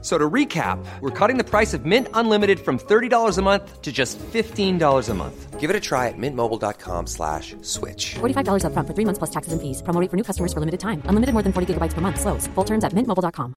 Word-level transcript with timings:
So 0.00 0.16
to 0.16 0.30
recap, 0.30 0.78
we're 1.00 1.10
cutting 1.10 1.38
the 1.38 1.44
price 1.44 1.74
of 1.74 1.84
Mint 1.84 2.06
Unlimited 2.14 2.60
from 2.60 2.78
$30 2.78 3.36
a 3.36 3.42
month 3.42 3.82
to 3.82 3.90
just 3.90 4.16
$15 4.18 5.08
a 5.08 5.14
month. 5.14 5.58
Give 5.58 5.70
it 5.70 5.74
a 5.74 5.80
try 5.80 6.06
at 6.06 6.14
mintmobile.com 6.16 7.08
slash 7.08 7.56
switch. 7.62 8.14
$45 8.20 8.62
upfront 8.62 8.86
for 8.86 8.94
three 8.94 9.04
months 9.04 9.18
plus 9.18 9.30
taxes 9.30 9.52
and 9.52 9.60
fees. 9.60 9.82
Promo 9.82 10.00
rate 10.00 10.08
for 10.08 10.16
new 10.16 10.22
customers 10.22 10.52
for 10.52 10.60
limited 10.60 10.78
time. 10.78 11.02
Unlimited 11.06 11.34
more 11.34 11.42
than 11.42 11.52
40 11.52 11.74
gigabytes 11.74 11.94
per 11.94 12.00
month. 12.00 12.20
Slows. 12.20 12.46
Full 12.54 12.64
terms 12.64 12.84
at 12.84 12.92
mintmobile.com. 12.92 13.54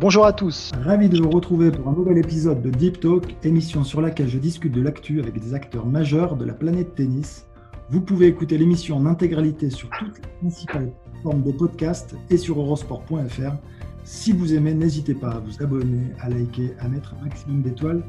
Bonjour 0.00 0.24
à 0.24 0.32
tous, 0.32 0.72
ravi 0.82 1.10
de 1.10 1.20
vous 1.20 1.28
retrouver 1.28 1.70
pour 1.70 1.86
un 1.86 1.92
nouvel 1.92 2.16
épisode 2.16 2.62
de 2.62 2.70
Deep 2.70 3.00
Talk, 3.00 3.36
émission 3.44 3.84
sur 3.84 4.00
laquelle 4.00 4.30
je 4.30 4.38
discute 4.38 4.72
de 4.72 4.80
l'actu 4.80 5.20
avec 5.20 5.38
des 5.38 5.52
acteurs 5.52 5.84
majeurs 5.84 6.36
de 6.36 6.46
la 6.46 6.54
planète 6.54 6.94
tennis. 6.94 7.44
Vous 7.92 8.00
pouvez 8.00 8.28
écouter 8.28 8.56
l'émission 8.56 8.98
en 8.98 9.06
intégralité 9.06 9.68
sur 9.68 9.90
toutes 9.98 10.18
les 10.18 10.28
principales 10.38 10.92
plateformes 11.02 11.42
de 11.42 11.50
podcast 11.50 12.14
et 12.30 12.36
sur 12.36 12.60
eurosport.fr. 12.60 13.56
Si 14.04 14.30
vous 14.30 14.54
aimez, 14.54 14.74
n'hésitez 14.74 15.12
pas 15.12 15.30
à 15.30 15.38
vous 15.40 15.60
abonner, 15.60 16.12
à 16.20 16.28
liker, 16.28 16.72
à 16.78 16.86
mettre 16.86 17.14
un 17.14 17.24
maximum 17.24 17.62
d'étoiles 17.62 18.04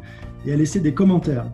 et 0.45 0.54
à 0.54 0.55
laisser 0.55 0.81
des 0.81 0.94
commentaires. 0.94 1.52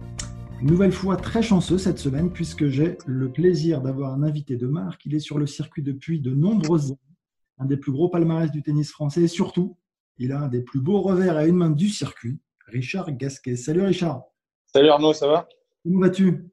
Une 0.60 0.68
nouvelle 0.68 0.92
fois 0.92 1.16
très 1.16 1.42
chanceux 1.42 1.78
cette 1.78 2.00
semaine 2.00 2.30
puisque 2.30 2.68
j'ai 2.68 2.98
le 3.06 3.32
plaisir 3.32 3.82
d'avoir 3.82 4.14
un 4.14 4.24
invité 4.24 4.58
de 4.58 4.68
marque. 4.68 5.06
Il 5.06 5.16
est 5.16 5.20
sur 5.20 5.38
le 5.38 5.48
circuit 5.48 5.82
depuis 5.82 6.20
de 6.20 6.32
nombreuses 6.32 6.88
années, 6.88 7.18
un 7.60 7.66
des 7.66 7.78
plus 7.78 7.94
gros 7.94 8.10
palmarès 8.10 8.52
du 8.52 8.62
tennis 8.62 8.92
français 8.92 9.22
et 9.22 9.28
surtout, 9.30 9.78
il 10.18 10.34
a 10.34 10.42
un 10.42 10.50
des 10.50 10.64
plus 10.64 10.82
beaux 10.82 11.00
revers 11.00 11.38
à 11.38 11.46
une 11.46 11.56
main 11.56 11.70
du 11.70 11.88
circuit, 11.88 12.42
Richard 12.66 13.10
Gasquet. 13.14 13.56
Salut 13.56 13.84
Richard. 13.84 14.24
Salut 14.66 14.90
Arnaud, 14.90 15.14
ça 15.14 15.28
va? 15.28 15.48
Comment 15.82 16.02
vas-tu? 16.02 16.50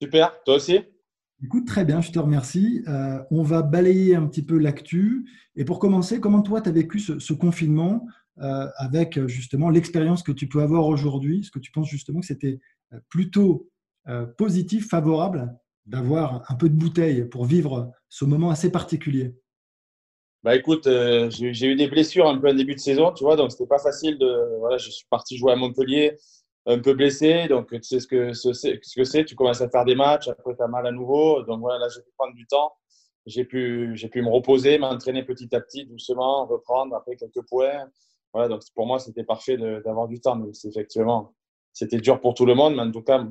Super, 0.00 0.32
toi 0.44 0.54
aussi? 0.54 0.78
Écoute, 1.44 1.68
très 1.68 1.84
bien, 1.84 2.00
je 2.00 2.10
te 2.10 2.18
remercie. 2.18 2.82
Euh, 2.88 3.22
on 3.30 3.42
va 3.44 3.62
balayer 3.62 4.16
un 4.16 4.26
petit 4.26 4.42
peu 4.42 4.58
l'actu. 4.58 5.24
Et 5.54 5.64
pour 5.64 5.78
commencer, 5.78 6.20
comment 6.20 6.42
toi, 6.42 6.60
tu 6.60 6.68
as 6.68 6.72
vécu 6.72 6.98
ce, 6.98 7.32
confinement 7.32 8.06
euh, 8.40 8.66
avec 8.76 9.24
justement 9.26 9.70
l'expérience 9.70 10.24
que 10.24 10.32
tu 10.32 10.48
peux 10.48 10.62
avoir 10.62 10.86
aujourd'hui? 10.86 11.40
Est-ce 11.40 11.52
que 11.52 11.60
tu 11.60 11.70
penses 11.70 11.88
justement 11.88 12.20
que 12.20 12.26
c'était 12.26 12.60
euh, 12.92 12.98
plutôt 13.08 13.68
positif, 14.38 14.88
favorable 14.88 15.54
d'avoir 15.84 16.50
un 16.50 16.54
peu 16.54 16.70
de 16.70 16.74
bouteille 16.74 17.26
pour 17.26 17.44
vivre 17.44 17.92
ce 18.08 18.24
moment 18.24 18.48
assez 18.48 18.72
particulier? 18.72 19.34
Bah 20.42 20.56
écoute, 20.56 20.88
j'ai 21.28 21.66
eu 21.66 21.74
des 21.74 21.88
blessures 21.88 22.26
un 22.26 22.38
peu 22.38 22.48
en 22.48 22.54
début 22.54 22.74
de 22.74 22.80
saison, 22.80 23.12
tu 23.12 23.22
vois, 23.22 23.36
donc 23.36 23.52
c'était 23.52 23.66
pas 23.66 23.78
facile 23.78 24.16
de. 24.16 24.58
Voilà, 24.60 24.78
je 24.78 24.88
suis 24.88 25.04
parti 25.10 25.36
jouer 25.36 25.52
à 25.52 25.56
Montpellier 25.56 26.16
un 26.68 26.78
peu 26.78 26.94
blessé. 26.94 27.48
Donc, 27.48 27.70
tu 27.70 27.82
sais 27.82 28.00
ce 28.00 28.06
que 28.06 28.32
c'est, 28.32 28.52
ce 28.82 28.94
que 28.94 29.04
c'est. 29.04 29.24
Tu 29.24 29.34
commences 29.34 29.60
à 29.60 29.68
faire 29.68 29.84
des 29.84 29.94
matchs, 29.94 30.28
après, 30.28 30.54
tu 30.54 30.62
as 30.62 30.68
mal 30.68 30.86
à 30.86 30.92
nouveau. 30.92 31.42
Donc, 31.42 31.60
voilà, 31.60 31.78
là, 31.78 31.88
j'ai 31.88 32.02
pu 32.02 32.10
prendre 32.16 32.34
du 32.34 32.46
temps. 32.46 32.72
J'ai 33.26 33.44
pu, 33.44 33.92
j'ai 33.94 34.08
pu 34.08 34.22
me 34.22 34.30
reposer, 34.30 34.78
m'entraîner 34.78 35.22
petit 35.22 35.54
à 35.54 35.60
petit, 35.60 35.84
doucement, 35.86 36.46
reprendre 36.46 36.94
après 36.94 37.16
quelques 37.16 37.46
points. 37.48 37.86
Voilà, 38.32 38.48
donc 38.48 38.62
pour 38.74 38.86
moi, 38.86 38.98
c'était 38.98 39.24
parfait 39.24 39.56
d'avoir 39.56 40.08
du 40.08 40.20
temps. 40.20 40.36
Mais 40.36 40.50
effectivement, 40.64 41.34
c'était 41.72 41.98
dur 41.98 42.20
pour 42.20 42.34
tout 42.34 42.46
le 42.46 42.54
monde. 42.54 42.74
Mais 42.74 42.82
en 42.82 42.90
tout 42.90 43.02
cas, 43.02 43.26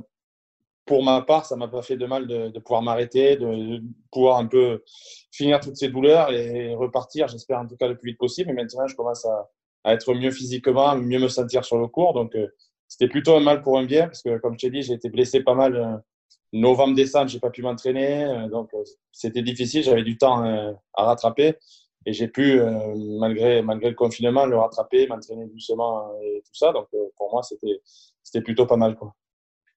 pour 0.85 1.03
ma 1.03 1.21
part, 1.21 1.45
ça 1.45 1.55
m'a 1.55 1.67
pas 1.67 1.81
fait 1.81 1.97
de 1.97 2.05
mal 2.05 2.27
de, 2.27 2.49
de 2.49 2.59
pouvoir 2.59 2.81
m'arrêter, 2.81 3.37
de, 3.37 3.81
pouvoir 4.11 4.37
un 4.37 4.47
peu 4.47 4.83
finir 5.31 5.59
toutes 5.59 5.77
ces 5.77 5.89
douleurs 5.89 6.31
et 6.31 6.73
repartir, 6.75 7.27
j'espère 7.27 7.59
en 7.59 7.67
tout 7.67 7.75
cas 7.75 7.87
le 7.87 7.97
plus 7.97 8.11
vite 8.11 8.19
possible. 8.19 8.49
Et 8.51 8.53
maintenant, 8.53 8.87
je 8.87 8.95
commence 8.95 9.25
à, 9.25 9.49
à 9.83 9.93
être 9.93 10.13
mieux 10.13 10.31
physiquement, 10.31 10.95
mieux 10.95 11.19
me 11.19 11.27
sentir 11.27 11.65
sur 11.65 11.77
le 11.77 11.87
cours. 11.87 12.13
Donc, 12.13 12.35
euh, 12.35 12.47
c'était 12.87 13.09
plutôt 13.09 13.35
un 13.35 13.41
mal 13.41 13.61
pour 13.61 13.77
un 13.77 13.85
bien 13.85 14.07
parce 14.07 14.21
que, 14.21 14.37
comme 14.39 14.53
je 14.53 14.59
t'ai 14.59 14.69
dit, 14.69 14.81
j'ai 14.81 14.93
été 14.93 15.09
blessé 15.09 15.41
pas 15.41 15.55
mal. 15.55 15.75
Euh, 15.75 15.97
novembre, 16.53 16.95
décembre, 16.95 17.27
j'ai 17.27 17.39
pas 17.39 17.49
pu 17.49 17.61
m'entraîner, 17.61 18.23
euh, 18.23 18.47
donc 18.47 18.73
euh, 18.73 18.83
c'était 19.11 19.41
difficile. 19.41 19.83
J'avais 19.83 20.03
du 20.03 20.17
temps 20.17 20.43
à 20.93 21.03
rattraper 21.03 21.55
et 22.05 22.13
j'ai 22.13 22.29
pu, 22.29 22.61
malgré 23.19 23.61
malgré 23.61 23.89
le 23.89 23.95
confinement, 23.95 24.45
le 24.45 24.57
rattraper, 24.57 25.07
m'entraîner 25.07 25.45
doucement 25.47 26.09
et 26.23 26.41
tout 26.45 26.55
ça. 26.55 26.71
Donc 26.71 26.87
pour 27.17 27.31
moi, 27.31 27.43
c'était 27.43 27.81
c'était 28.23 28.41
plutôt 28.41 28.65
pas 28.65 28.77
mal 28.77 28.95
quoi. 28.95 29.13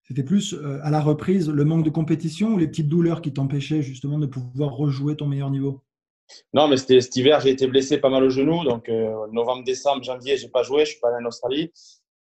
C'était 0.04 0.22
plus 0.22 0.56
à 0.82 0.90
la 0.90 1.00
reprise 1.00 1.48
le 1.48 1.64
manque 1.64 1.84
de 1.84 1.90
compétition 1.90 2.50
ou 2.50 2.58
les 2.58 2.68
petites 2.68 2.88
douleurs 2.88 3.20
qui 3.20 3.32
t'empêchaient 3.32 3.82
justement 3.82 4.18
de 4.18 4.26
pouvoir 4.26 4.72
rejouer 4.72 5.16
ton 5.16 5.26
meilleur 5.26 5.50
niveau? 5.50 5.80
Non, 6.54 6.68
mais 6.68 6.76
c'était 6.76 7.00
cet 7.00 7.16
hiver, 7.16 7.40
j'ai 7.40 7.50
été 7.50 7.66
blessé 7.66 7.98
pas 7.98 8.10
mal 8.10 8.22
au 8.22 8.30
genou. 8.30 8.62
Donc, 8.62 8.88
novembre, 9.32 9.64
décembre, 9.64 10.04
janvier, 10.04 10.36
j'ai 10.36 10.48
pas 10.48 10.62
joué. 10.62 10.84
Je 10.84 10.92
suis 10.92 11.00
pas 11.00 11.08
allé 11.08 11.24
en 11.24 11.28
Australie 11.28 11.72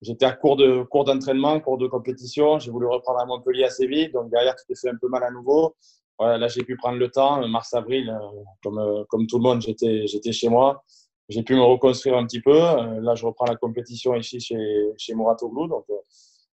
j'étais 0.03 0.25
à 0.25 0.32
court 0.32 0.56
de 0.56 0.82
cours 0.84 1.04
d'entraînement, 1.04 1.60
cours 1.60 1.78
de 1.78 1.86
compétition. 1.86 2.59
J'ai 2.59 2.70
voulu 2.70 2.86
reprendre 2.86 3.20
à 3.20 3.26
Montpellier 3.26 3.64
assez 3.64 3.86
vite, 3.86 4.12
donc 4.12 4.31
derrière 4.31 4.54
tout 4.56 4.75
fait 4.75 4.91
un 4.91 4.97
peu 5.00 5.09
mal 5.09 5.25
à 5.25 5.31
nouveau. 5.31 5.76
Voilà, 6.19 6.38
là 6.38 6.48
j'ai 6.48 6.64
pu 6.64 6.76
prendre 6.76 6.98
le 6.98 7.10
temps. 7.10 7.47
Mars 7.48 7.72
avril, 7.75 8.10
euh, 8.10 8.42
comme 8.62 8.78
euh, 8.78 9.04
comme 9.08 9.26
tout 9.26 9.38
le 9.38 9.42
monde, 9.42 9.60
j'étais 9.62 10.06
j'étais 10.06 10.32
chez 10.32 10.48
moi. 10.48 10.82
J'ai 11.28 11.42
pu 11.42 11.54
me 11.54 11.62
reconstruire 11.62 12.16
un 12.16 12.26
petit 12.26 12.41
peu. 12.41 12.60
Euh, 12.62 13.00
là 13.00 13.14
je 13.14 13.26
reprends 13.26 13.47
la 13.47 13.56
compétition 13.56 14.14
ici 14.14 14.41
chez 14.41 14.92
chez 14.97 15.14
Mouratoglou. 15.14 15.69
Donc 15.69 15.84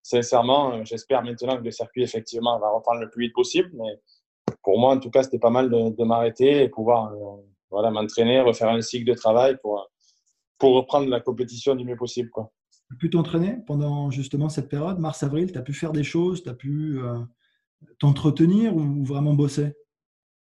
sincèrement, 0.04 0.84
j'espère 0.86 1.24
maintenant 1.24 1.58
que 1.58 1.64
le 1.64 1.72
circuit 1.72 2.04
effectivement 2.04 2.60
va 2.60 2.70
reprendre 2.70 3.02
le 3.02 3.10
plus 3.10 3.26
vite 3.26 3.34
possible. 3.34 3.72
Mais 3.76 4.00
pour 4.64 4.80
moi, 4.80 4.94
en 4.94 5.00
tout 5.00 5.10
cas, 5.10 5.24
c'était 5.24 5.40
pas 5.40 5.50
mal 5.50 5.70
de 5.70 6.04
m'arrêter 6.04 6.64
et 6.64 6.70
pouvoir 6.70 7.14
voilà 7.72 7.92
m'entraîner, 7.92 8.42
refaire 8.42 8.70
un 8.70 8.82
cycle 8.82 9.10
de 9.10 9.16
travail 9.16 9.58
pour 9.62 9.90
pour 10.60 10.76
reprendre 10.76 11.10
la 11.10 11.20
compétition 11.22 11.76
du 11.76 11.86
mieux 11.86 11.98
possible 11.98 12.30
quoi 12.30 12.52
pu 12.94 13.10
t'entraîner 13.10 13.58
pendant 13.66 14.12
justement 14.12 14.50
cette 14.50 14.70
période, 14.70 15.00
mars-avril 15.00 15.52
Tu 15.52 15.58
as 15.58 15.62
pu 15.62 15.74
faire 15.74 15.92
des 15.92 16.04
choses 16.04 16.44
Tu 16.44 16.50
as 16.50 16.54
pu 16.54 17.00
euh, 17.00 17.20
t'entretenir 18.00 18.76
ou 18.76 19.04
vraiment 19.04 19.34
bosser? 19.34 19.74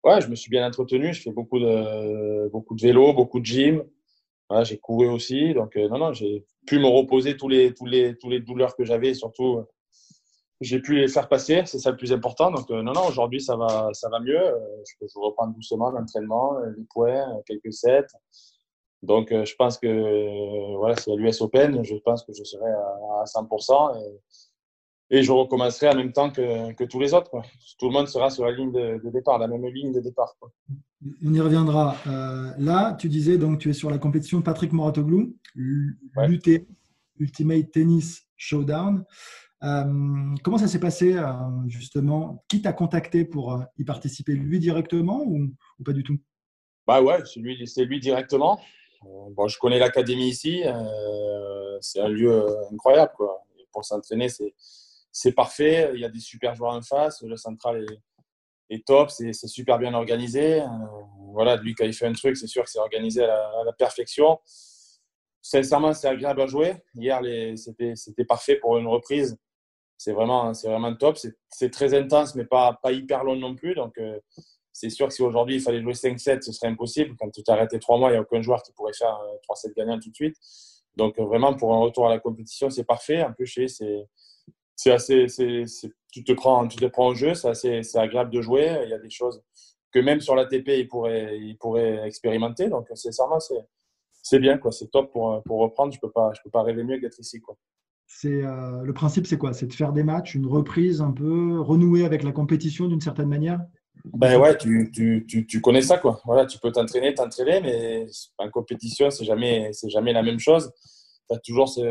Ouais, 0.03 0.19
je 0.21 0.27
me 0.27 0.35
suis 0.35 0.49
bien 0.49 0.65
entretenu. 0.65 1.13
Je 1.13 1.21
fais 1.21 1.31
beaucoup 1.31 1.59
de, 1.59 2.49
beaucoup 2.49 2.75
de 2.75 2.81
vélo, 2.81 3.13
beaucoup 3.13 3.39
de 3.39 3.45
gym. 3.45 3.83
j'ai 4.63 4.77
couru 4.77 5.07
aussi. 5.07 5.53
Donc, 5.53 5.75
euh, 5.77 5.87
non, 5.89 5.99
non, 5.99 6.13
j'ai 6.13 6.45
pu 6.65 6.79
me 6.79 6.87
reposer 6.87 7.37
tous 7.37 7.47
les, 7.47 7.73
tous 7.73 7.85
les, 7.85 8.17
tous 8.17 8.29
les 8.29 8.39
douleurs 8.39 8.75
que 8.75 8.83
j'avais. 8.83 9.13
Surtout, 9.13 9.57
euh, 9.57 9.63
j'ai 10.59 10.79
pu 10.79 10.95
les 10.95 11.07
faire 11.07 11.27
passer. 11.27 11.63
C'est 11.65 11.79
ça 11.79 11.91
le 11.91 11.97
plus 11.97 12.13
important. 12.13 12.51
Donc, 12.51 12.69
non, 12.69 12.83
non, 12.83 13.07
aujourd'hui, 13.07 13.41
ça 13.41 13.55
va, 13.55 13.89
ça 13.93 14.09
va 14.09 14.19
mieux. 14.19 14.41
je 14.87 14.93
peux 14.99 15.07
reprendre 15.19 15.53
doucement 15.53 15.91
l'entraînement, 15.91 16.59
les 16.77 16.83
points, 16.89 17.27
quelques 17.45 17.73
sets. 17.73 18.07
Donc, 19.03 19.31
euh, 19.31 19.45
je 19.45 19.55
pense 19.55 19.77
que 19.77 19.87
euh, 19.87 20.77
voilà, 20.77 20.95
c'est 20.95 21.15
l'US 21.15 21.41
Open, 21.41 21.83
je 21.83 21.95
pense 21.95 22.23
que 22.23 22.33
je 22.33 22.43
serai 22.43 22.69
à, 22.69 23.23
100% 23.25 23.97
et, 25.09 25.17
et, 25.17 25.23
je 25.23 25.31
recommencerai 25.31 25.89
en 25.89 25.95
même 25.95 26.13
temps 26.13 26.29
que, 26.29 26.71
que 26.73 26.83
tous 26.83 26.99
les 26.99 27.13
autres. 27.13 27.29
Quoi. 27.31 27.41
Tout 27.79 27.87
le 27.87 27.93
monde 27.93 28.07
sera 28.07 28.29
sur 28.29 28.45
la 28.45 28.51
ligne 28.51 28.71
de, 28.71 29.09
départ, 29.09 29.39
la 29.39 29.47
même 29.47 29.65
ligne 29.65 29.91
de 29.91 30.01
départ. 30.01 30.35
Quoi. 30.39 30.51
On 31.25 31.33
y 31.33 31.41
reviendra. 31.41 31.95
Euh, 32.07 32.51
là, 32.59 32.95
tu 32.99 33.09
disais 33.09 33.39
donc 33.39 33.57
tu 33.59 33.71
es 33.71 33.73
sur 33.73 33.89
la 33.89 33.97
compétition 33.97 34.41
Patrick 34.43 34.71
Moratoglou, 34.71 35.35
l'UT, 35.55 36.67
Ultimate 37.17 37.71
Tennis 37.71 38.27
Showdown. 38.37 39.03
comment 39.59 40.57
ça 40.59 40.67
s'est 40.67 40.79
passé 40.79 41.19
justement? 41.67 42.43
Qui 42.47 42.61
t'a 42.61 42.73
contacté 42.73 43.25
pour 43.25 43.63
y 43.79 43.83
participer? 43.83 44.33
Lui 44.33 44.59
directement 44.59 45.23
ou, 45.25 45.49
ou 45.79 45.83
pas 45.83 45.93
du 45.93 46.03
tout? 46.03 46.19
Bah 46.87 47.01
ouais, 47.01 47.19
c'est 47.25 47.39
lui, 47.39 47.57
lui 47.57 47.99
directement. 47.99 48.59
Euh, 49.05 49.29
bon, 49.31 49.47
je 49.47 49.57
connais 49.57 49.79
l'académie 49.79 50.29
ici. 50.29 50.63
Euh, 50.65 51.77
c'est 51.81 51.99
un 51.99 52.09
lieu 52.09 52.31
euh, 52.31 52.69
incroyable. 52.71 53.11
Quoi. 53.15 53.43
pour 53.71 53.85
s'entraîner, 53.85 54.27
c'est 55.11 55.31
parfait. 55.33 55.91
Il 55.93 55.99
y 55.99 56.05
a 56.05 56.09
des 56.09 56.19
super 56.19 56.55
joueurs 56.55 56.73
en 56.73 56.81
face. 56.81 57.21
Le 57.23 57.37
central 57.37 57.85
est, 58.69 58.85
top. 58.85 59.09
C'est 59.09 59.33
super 59.33 59.79
bien 59.79 59.93
organisé. 59.93 60.63
voilà, 61.33 61.57
lui, 61.57 61.73
quand 61.75 61.85
il 61.85 61.93
fait 61.93 62.07
un 62.07 62.13
truc, 62.13 62.37
c'est 62.37 62.47
sûr 62.47 62.63
que 62.63 62.69
c'est 62.69 62.79
organisé 62.79 63.23
à 63.23 63.63
la, 63.65 63.73
perfection. 63.73 64.39
Sincèrement, 65.41 65.93
c'est 65.93 66.07
agréable 66.07 66.41
à 66.41 66.47
jouer. 66.47 66.75
Hier, 66.95 67.21
c'était 67.57 68.25
parfait 68.25 68.55
pour 68.55 68.77
une 68.77 68.87
reprise. 68.87 69.37
C'est 69.97 70.13
vraiment, 70.13 70.51
vraiment 70.51 70.95
top. 70.95 71.17
C'est 71.49 71.69
très 71.69 71.93
intense, 71.93 72.35
mais 72.35 72.45
pas, 72.45 72.79
pas 72.81 72.91
hyper 72.91 73.23
long 73.23 73.35
non 73.35 73.55
plus. 73.55 73.75
C'est 74.81 74.89
sûr 74.89 75.07
que 75.07 75.13
si 75.13 75.21
aujourd'hui 75.21 75.55
il 75.57 75.61
fallait 75.61 75.81
jouer 75.81 75.93
5-7, 75.93 76.41
ce 76.41 76.51
serait 76.51 76.67
impossible. 76.67 77.15
Quand 77.19 77.29
tu 77.29 77.41
arrêté 77.47 77.79
3 77.79 77.99
mois, 77.99 78.09
il 78.09 78.13
n'y 78.13 78.17
a 78.17 78.21
aucun 78.21 78.41
joueur 78.41 78.63
qui 78.63 78.71
pourrait 78.73 78.93
faire 78.93 79.19
3-7 79.49 79.67
euh, 79.69 79.73
gagnants 79.77 79.99
tout 79.99 80.09
de 80.09 80.15
suite. 80.15 80.35
Donc 80.95 81.19
euh, 81.19 81.25
vraiment, 81.25 81.53
pour 81.53 81.73
un 81.73 81.79
retour 81.79 82.07
à 82.07 82.09
la 82.09 82.19
compétition, 82.19 82.69
c'est 82.69 82.83
parfait. 82.83 83.21
En 83.23 83.33
plus, 83.33 83.47
c'est 83.67 84.07
c'est 84.75 84.91
assez, 84.91 85.27
tu 86.11 86.23
te 86.23 86.31
prends, 86.31 86.67
tu 86.67 86.77
te 86.77 86.85
prends 86.85 87.09
au 87.09 87.13
jeu, 87.13 87.35
c'est 87.35 87.83
c'est 87.83 87.99
agréable 87.99 88.31
de 88.31 88.41
jouer. 88.41 88.81
Il 88.83 88.89
y 88.89 88.93
a 88.93 88.99
des 88.99 89.11
choses 89.11 89.43
que 89.91 89.99
même 89.99 90.21
sur 90.21 90.35
l'ATP, 90.35 90.69
il 90.69 90.87
pourrait, 90.87 91.37
il 91.39 91.57
pourrait 91.57 92.01
expérimenter. 92.07 92.69
Donc 92.69 92.87
sincèrement, 92.95 93.39
c'est, 93.39 93.63
c'est 94.23 94.39
bien, 94.39 94.57
quoi. 94.57 94.71
C'est 94.71 94.89
top 94.89 95.11
pour, 95.11 95.43
pour 95.43 95.59
reprendre. 95.59 95.93
Je 95.93 95.99
peux 95.99 96.09
pas, 96.09 96.31
je 96.33 96.41
peux 96.43 96.49
pas 96.49 96.63
rêver 96.63 96.83
mieux 96.83 96.97
que 96.97 97.01
d'être 97.01 97.19
ici, 97.19 97.39
quoi. 97.41 97.55
C'est 98.13 98.43
euh, 98.43 98.81
le 98.83 98.93
principe, 98.93 99.25
c'est 99.25 99.37
quoi? 99.37 99.53
C'est 99.53 99.67
de 99.67 99.73
faire 99.73 99.93
des 99.93 100.03
matchs, 100.03 100.35
une 100.35 100.45
reprise 100.45 101.01
un 101.01 101.11
peu 101.11 101.59
renouée 101.59 102.05
avec 102.05 102.23
la 102.23 102.31
compétition 102.31 102.87
d'une 102.87 102.99
certaine 102.99 103.29
manière? 103.29 103.61
Ben 104.05 104.39
ouais, 104.39 104.57
tu, 104.57 104.91
tu, 104.93 105.25
tu, 105.27 105.45
tu, 105.45 105.61
connais 105.61 105.81
ça, 105.81 105.97
quoi. 105.97 106.21
Voilà, 106.25 106.45
tu 106.45 106.57
peux 106.59 106.71
t'entraîner, 106.71 107.13
t'entraîner, 107.13 107.61
mais 107.61 108.07
en 108.37 108.49
compétition, 108.49 109.09
c'est 109.09 109.25
jamais, 109.25 109.71
c'est 109.73 109.89
jamais 109.89 110.13
la 110.13 110.23
même 110.23 110.39
chose. 110.39 110.71
Tu 111.29 111.35
as 111.35 111.39
toujours 111.39 111.69
ce, 111.69 111.81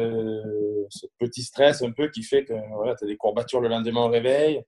petit 1.19 1.43
stress 1.43 1.83
un 1.83 1.93
peu 1.93 2.09
qui 2.11 2.23
fait 2.23 2.45
que 2.45 2.55
voilà, 2.75 2.95
tu 2.97 3.05
as 3.05 3.07
des 3.07 3.17
courbatures 3.17 3.61
le 3.61 3.69
lendemain 3.69 4.05
au 4.05 4.09
réveil. 4.09 4.63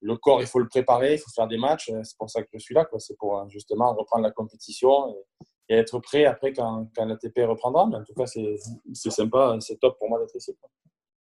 Le 0.00 0.16
corps, 0.16 0.40
il 0.40 0.46
faut 0.46 0.58
le 0.58 0.68
préparer, 0.68 1.14
il 1.14 1.18
faut 1.18 1.30
faire 1.34 1.48
des 1.48 1.58
matchs. 1.58 1.90
C'est 2.02 2.16
pour 2.18 2.30
ça 2.30 2.42
que 2.42 2.48
je 2.52 2.58
suis 2.58 2.74
là, 2.74 2.84
quoi. 2.84 3.00
C'est 3.00 3.16
pour 3.16 3.48
justement 3.48 3.94
reprendre 3.94 4.24
la 4.24 4.30
compétition 4.30 5.14
et, 5.68 5.76
être 5.76 5.98
prêt 5.98 6.24
après 6.24 6.52
quand, 6.52 6.88
quand 6.96 7.04
l'ATP 7.04 7.40
reprendra. 7.46 7.86
Mais 7.86 7.96
en 7.96 8.04
tout 8.04 8.14
cas, 8.14 8.26
c'est 8.26 9.10
sympa, 9.10 9.56
c'est 9.60 9.78
top 9.78 9.98
pour 9.98 10.08
moi 10.08 10.18
d'être 10.18 10.36
ici. 10.36 10.52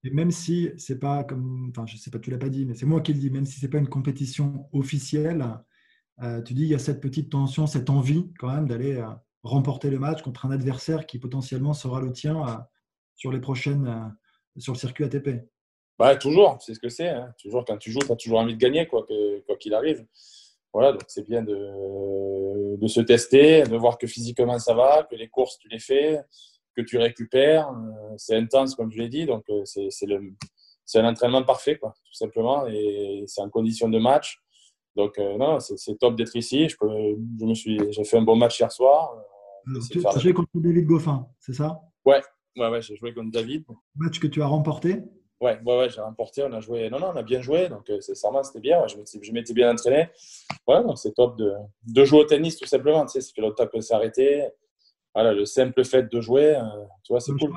Et 0.03 0.09
même 0.09 0.31
si 0.31 0.71
c'est 0.77 0.99
pas 0.99 1.23
comme, 1.23 1.69
enfin, 1.69 1.85
je 1.85 1.95
sais 1.95 2.09
pas, 2.09 2.19
tu 2.19 2.31
l'as 2.31 2.37
pas 2.37 2.49
dit, 2.49 2.65
mais 2.65 2.73
c'est 2.73 2.85
moi 2.85 3.01
qui 3.01 3.13
le 3.13 3.19
dis, 3.19 3.29
même 3.29 3.45
si 3.45 3.59
c'est 3.59 3.69
pas 3.69 3.77
une 3.77 3.89
compétition 3.89 4.67
officielle, 4.73 5.45
euh, 6.23 6.41
tu 6.41 6.53
dis 6.53 6.63
il 6.63 6.69
y 6.69 6.75
a 6.75 6.79
cette 6.79 7.01
petite 7.01 7.31
tension, 7.31 7.67
cette 7.67 7.89
envie 7.89 8.31
quand 8.39 8.51
même 8.53 8.67
d'aller 8.67 8.97
euh, 8.97 9.07
remporter 9.43 9.89
le 9.89 9.99
match 9.99 10.21
contre 10.21 10.45
un 10.45 10.51
adversaire 10.51 11.05
qui 11.05 11.19
potentiellement 11.19 11.73
sera 11.73 12.01
le 12.01 12.11
tien 12.11 12.47
euh, 12.47 12.57
sur 13.15 13.31
les 13.31 13.39
prochaines, 13.39 14.15
sur 14.57 14.73
le 14.73 14.77
circuit 14.79 15.03
ATP. 15.03 15.29
Bah, 15.99 16.15
toujours, 16.15 16.57
c'est 16.61 16.73
ce 16.73 16.79
que 16.79 16.89
c'est. 16.89 17.09
Hein. 17.09 17.31
Toujours, 17.39 17.63
quand 17.63 17.77
tu 17.77 17.91
joues, 17.91 17.99
tu 17.99 18.11
as 18.11 18.15
toujours 18.15 18.39
envie 18.39 18.55
de 18.55 18.59
gagner, 18.59 18.87
quoi 18.87 19.05
qu'il 19.59 19.73
arrive. 19.75 20.05
Voilà, 20.73 20.93
donc 20.93 21.03
c'est 21.07 21.27
bien 21.27 21.43
de, 21.43 22.77
de, 22.77 22.87
se 22.87 23.01
tester, 23.01 23.63
de 23.63 23.75
voir 23.75 23.97
que 23.97 24.07
physiquement 24.07 24.57
ça 24.57 24.73
va, 24.73 25.03
que 25.03 25.15
les 25.15 25.27
courses 25.27 25.59
tu 25.59 25.67
les 25.67 25.79
fais, 25.79 26.21
que 26.75 26.81
tu 26.81 26.97
récupères. 26.97 27.69
Euh, 27.69 28.13
c'est 28.17 28.35
intense, 28.35 28.75
comme 28.75 28.91
je 28.91 28.97
l'ai 28.97 29.09
dit, 29.09 29.25
donc 29.25 29.43
euh, 29.49 29.63
c'est 29.65 30.99
un 30.99 31.05
entraînement 31.05 31.43
parfait, 31.43 31.77
quoi, 31.77 31.93
tout 32.05 32.13
simplement, 32.13 32.65
et 32.67 33.23
c'est 33.27 33.41
en 33.41 33.49
condition 33.49 33.89
de 33.89 33.99
match. 33.99 34.41
Donc, 34.95 35.17
euh, 35.19 35.37
non, 35.37 35.59
c'est 35.59 35.97
top 35.97 36.15
d'être 36.15 36.35
ici. 36.35 36.67
Je, 36.67 36.75
peux, 36.77 36.87
je 36.87 37.45
me 37.45 37.53
suis, 37.53 37.79
j'ai 37.91 38.03
fait 38.03 38.17
un 38.17 38.23
bon 38.23 38.35
match 38.35 38.59
hier 38.59 38.71
soir. 38.71 39.15
tu 39.89 40.05
as 40.05 40.19
joué 40.19 40.33
contre 40.33 40.49
David 40.55 40.85
Goffin, 40.85 41.27
c'est 41.39 41.53
ça? 41.53 41.79
Ouais, 42.03 42.21
ouais, 42.57 42.69
ouais 42.69 42.81
j'ai 42.81 42.97
joué 42.97 43.13
contre 43.13 43.31
David. 43.31 43.63
Match 43.95 44.19
que 44.19 44.27
tu 44.27 44.41
as 44.41 44.47
remporté? 44.47 45.01
Ouais, 45.39 45.59
ouais, 45.65 45.77
ouais 45.77 45.89
j'ai 45.89 46.01
remporté. 46.01 46.43
On 46.43 46.51
a 46.51 46.59
joué. 46.59 46.89
Non, 46.89 46.99
non, 46.99 47.11
on 47.13 47.15
a 47.15 47.23
bien 47.23 47.41
joué. 47.41 47.69
Donc, 47.69 47.89
c'est 48.01 48.15
c'était 48.15 48.59
bien. 48.59 48.85
je 48.87 49.31
m'étais 49.31 49.53
bien 49.53 49.71
entraîné. 49.71 50.09
Ouais, 50.67 50.83
donc 50.83 50.99
c'est 50.99 51.13
top 51.13 51.37
de, 51.37 51.53
de, 51.87 52.05
jouer 52.05 52.19
au 52.19 52.25
tennis, 52.25 52.57
tout 52.57 52.67
simplement. 52.67 53.05
Tu 53.05 53.13
sais, 53.13 53.21
ça 53.21 53.31
fait 53.33 53.41
longtemps 53.41 53.67
que 53.67 53.79
c'est 53.79 53.93
arrêté 53.93 54.45
voilà, 55.13 55.33
le 55.33 55.45
simple 55.45 55.83
fait 55.83 56.11
de 56.11 56.21
jouer, 56.21 56.55
euh, 56.55 56.63
tu 57.03 57.13
vois, 57.13 57.19
c'est 57.19 57.33
cool. 57.33 57.51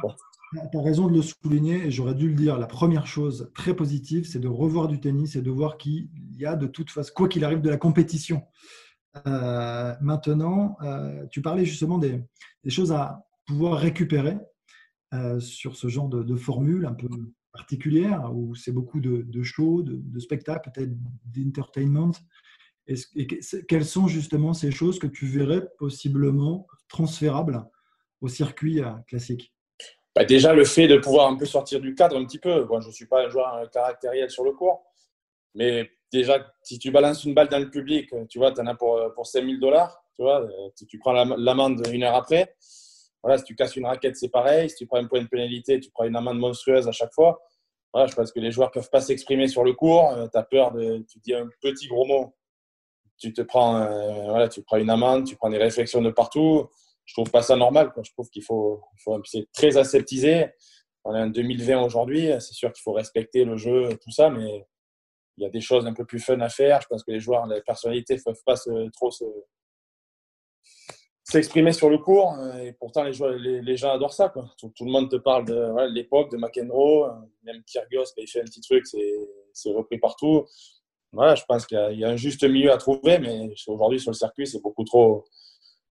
Tu 0.71 0.79
as 0.79 0.83
raison 0.83 1.09
de 1.09 1.15
le 1.15 1.23
souligner 1.23 1.87
et 1.87 1.91
j'aurais 1.91 2.15
dû 2.15 2.29
le 2.29 2.35
dire. 2.35 2.59
La 2.59 2.67
première 2.67 3.07
chose 3.07 3.51
très 3.55 3.75
positive, 3.75 4.27
c'est 4.27 4.39
de 4.39 4.49
revoir 4.49 4.87
du 4.87 5.01
tennis 5.01 5.35
et 5.35 5.43
de 5.43 5.51
voir 5.51 5.77
qu'il 5.77 6.09
y 6.37 6.47
a 6.47 6.55
de 6.55 6.67
toute 6.67 6.91
façon, 6.91 7.13
quoi 7.15 7.29
qu'il 7.29 7.45
arrive, 7.45 7.61
de 7.61 7.71
la 7.71 7.77
compétition. 7.77 8.43
Euh, 9.27 9.95
maintenant, 10.01 10.77
euh, 10.83 11.27
tu 11.31 11.43
parlais 11.43 11.65
justement 11.65 11.99
des, 11.99 12.23
choses 12.69 12.93
à 12.93 13.25
pouvoir 13.47 13.79
récupérer 13.79 14.37
sur 15.39 15.77
ce 15.77 15.87
genre 15.87 16.09
de, 16.09 16.35
formule 16.35 16.87
un 16.87 16.95
peu 16.95 17.09
particulière 17.53 18.33
où 18.35 18.57
c'est 18.57 18.73
beaucoup 18.73 19.01
de, 19.01 19.23
de 19.23 19.43
shows, 19.45 19.83
de, 19.83 19.95
de 19.97 20.19
spectacles, 20.19 20.71
peut-être 20.73 20.91
d'entertainment. 21.25 22.11
Et, 22.87 23.27
quelles 23.69 23.85
sont 23.85 24.09
justement 24.09 24.53
ces 24.53 24.71
choses 24.71 24.99
que 24.99 25.07
tu 25.07 25.27
verrais 25.27 25.67
possiblement 25.79 26.67
transférables 26.89 27.65
au 28.21 28.29
circuit 28.29 28.83
euh, 28.83 28.93
classique? 29.07 29.53
Bah 30.15 30.25
Déjà, 30.25 30.53
le 30.53 30.65
fait 30.65 30.87
de 30.87 30.99
pouvoir 30.99 31.29
un 31.29 31.37
peu 31.37 31.47
sortir 31.47 31.81
du 31.81 31.95
cadre 31.95 32.17
un 32.17 32.25
petit 32.25 32.39
peu. 32.39 32.65
Bon, 32.65 32.81
je 32.81 32.89
ne 32.89 32.93
suis 32.93 33.07
pas 33.07 33.25
un 33.25 33.29
joueur 33.29 33.69
caractériel 33.73 34.31
sur 34.31 34.45
le 34.45 34.53
court, 34.53 34.85
mais 35.55 35.91
déjà, 36.13 36.47
si 36.63 36.79
tu 36.79 36.91
balances 36.91 37.25
une 37.25 37.35
balle 37.35 37.49
dans 37.49 37.59
le 37.59 37.71
public, 37.71 38.15
tu 38.29 38.39
vois, 38.39 38.53
en 38.59 38.67
as 38.67 38.75
pour, 38.75 39.01
pour 39.15 39.27
5000 39.27 39.59
dollars. 39.59 40.01
Tu 40.15 40.23
vois, 40.23 40.47
tu 40.89 40.99
prends 41.01 41.13
l'amende 41.13 41.85
une 41.93 42.05
heure 42.05 42.15
après, 42.15 42.55
voilà, 43.25 43.39
si 43.39 43.45
tu 43.45 43.55
casses 43.55 43.75
une 43.77 43.87
raquette, 43.87 44.17
c'est 44.17 44.29
pareil. 44.29 44.69
Si 44.69 44.77
tu 44.77 44.87
prends 44.87 44.99
un 44.99 45.07
point 45.07 45.23
de 45.23 45.27
pénalité, 45.27 45.81
tu 45.81 45.91
prends 45.91 46.05
une 46.05 46.15
amende 46.15 46.39
monstrueuse 46.39 46.87
à 46.87 46.93
chaque 46.93 47.15
fois. 47.15 47.41
Voilà, 47.91 48.07
je 48.07 48.15
pense 48.15 48.31
que 48.31 48.39
les 48.39 48.51
joueurs 48.51 48.69
ne 48.69 48.75
peuvent 48.75 48.91
pas 48.91 49.01
s'exprimer 49.01 49.49
sur 49.49 49.65
le 49.65 49.73
court. 49.73 50.11
Euh, 50.11 50.29
tu 50.31 50.37
as 50.37 50.43
peur 50.43 50.73
de. 50.73 51.03
Tu 51.11 51.21
dis 51.21 51.33
un 51.33 51.49
petit 51.63 51.89
gros 51.89 52.05
mot 52.05 52.35
tu 53.19 53.33
te 53.33 53.43
prends, 53.43 53.77
euh, 53.77 54.25
voilà, 54.29 54.49
tu 54.49 54.63
prends 54.63 54.77
une 54.77 54.91
amende, 54.91 55.27
tu 55.27 55.37
prends 55.37 55.51
des 55.51 55.59
réflexions 55.59 56.03
de 56.03 56.11
partout. 56.11 56.69
Je 57.05 57.15
trouve 57.15 57.31
pas 57.31 57.43
ça 57.43 57.57
normal. 57.57 57.93
Je 58.03 58.11
trouve 58.13 58.29
qu'il 58.31 58.43
faut, 58.43 58.83
faut 59.03 59.21
c'est 59.25 59.47
très 59.53 59.77
aseptisé. 59.77 60.51
On 61.05 61.15
est 61.15 61.21
en 61.21 61.27
2020 61.27 61.83
aujourd'hui. 61.83 62.31
C'est 62.41 62.55
sûr 62.55 62.73
qu'il 62.73 62.83
faut 62.83 62.93
respecter 62.93 63.45
le 63.45 63.57
jeu, 63.57 63.91
tout 64.03 64.11
ça, 64.11 64.31
mais 64.31 64.67
il 65.37 65.43
y 65.43 65.47
a 65.47 65.51
des 65.51 65.61
choses 65.61 65.87
un 65.87 65.93
peu 65.93 66.05
plus 66.05 66.21
fun 66.21 66.41
à 66.41 66.49
faire. 66.49 66.81
Je 66.81 66.87
pense 66.87 67.05
que 67.05 67.11
les 67.11 67.21
joueurs, 67.21 67.47
les 67.47 67.61
personnalités 67.61 68.17
ne 68.17 68.23
peuvent 68.23 68.43
pas 68.47 68.57
se, 68.57 68.89
trop 68.91 69.11
se, 69.11 69.25
s'exprimer 71.25 71.73
sur 71.73 71.91
le 71.91 71.99
cours. 71.99 72.35
Et 72.63 72.73
pourtant, 72.73 73.03
les, 73.03 73.13
joueurs, 73.13 73.33
les, 73.33 73.77
gens 73.77 73.93
adorent 73.93 74.15
ça. 74.15 74.33
Tout, 74.59 74.73
le 74.81 74.91
monde 74.91 75.11
te 75.11 75.17
parle 75.17 75.45
de 75.45 75.93
l'époque, 75.93 76.31
de 76.31 76.39
McEnroe. 76.39 77.11
Même 77.43 77.63
Kyrgios, 77.65 78.05
quand 78.17 78.23
il 78.23 78.29
fait 78.29 78.41
un 78.41 78.45
petit 78.45 78.63
truc, 78.63 78.87
c'est 78.87 79.73
repris 79.73 79.99
partout 79.99 80.47
voilà, 81.15 81.35
je 81.35 81.45
pense 81.47 81.67
qu'il 81.67 81.79
y, 81.99 82.05
a 82.05 82.09
un 82.09 82.17
juste 82.17 82.45
milieu 82.45 82.73
à 82.73 82.77
trouver, 82.77 83.19
mais 83.19 83.51
aujourd'hui 83.67 84.01
sur 84.01 84.11
le 84.11 84.17
circuit, 84.17 84.47
c'est 84.47 84.61
beaucoup 84.61 84.85
trop, 84.85 85.25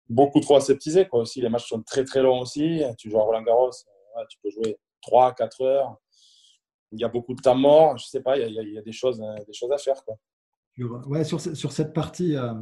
beaucoup 0.09 0.41
trop 0.41 0.57
aseptisé. 0.57 1.07
Quoi. 1.07 1.21
Aussi, 1.21 1.41
les 1.41 1.49
matchs 1.49 1.69
sont 1.69 1.83
très 1.83 2.05
très 2.05 2.23
longs 2.23 2.41
aussi. 2.41 2.83
Tu 2.99 3.11
joues 3.11 3.19
à 3.19 3.23
Roland 3.23 3.43
Garros, 3.43 3.71
tu 4.29 4.39
peux 4.43 4.51
jouer 4.51 4.79
3, 5.03 5.35
4 5.35 5.61
heures. 5.63 5.97
Il 6.93 7.01
y 7.01 7.05
a 7.05 7.09
beaucoup 7.09 7.35
de 7.35 7.41
temps 7.41 7.55
mort. 7.55 7.97
Je 7.97 8.07
sais 8.07 8.21
pas, 8.21 8.37
il 8.37 8.53
y 8.53 8.79
a, 8.79 8.83
des, 8.83 8.93
choses, 8.93 9.19
des 9.19 9.53
choses 9.53 9.73
à 9.73 9.79
faire. 9.79 10.05
Quoi. 10.05 10.17
Ouais, 11.07 11.25
sur, 11.25 11.41
sur 11.41 11.73
cette 11.73 11.93
partie, 11.93 12.37
euh, 12.37 12.53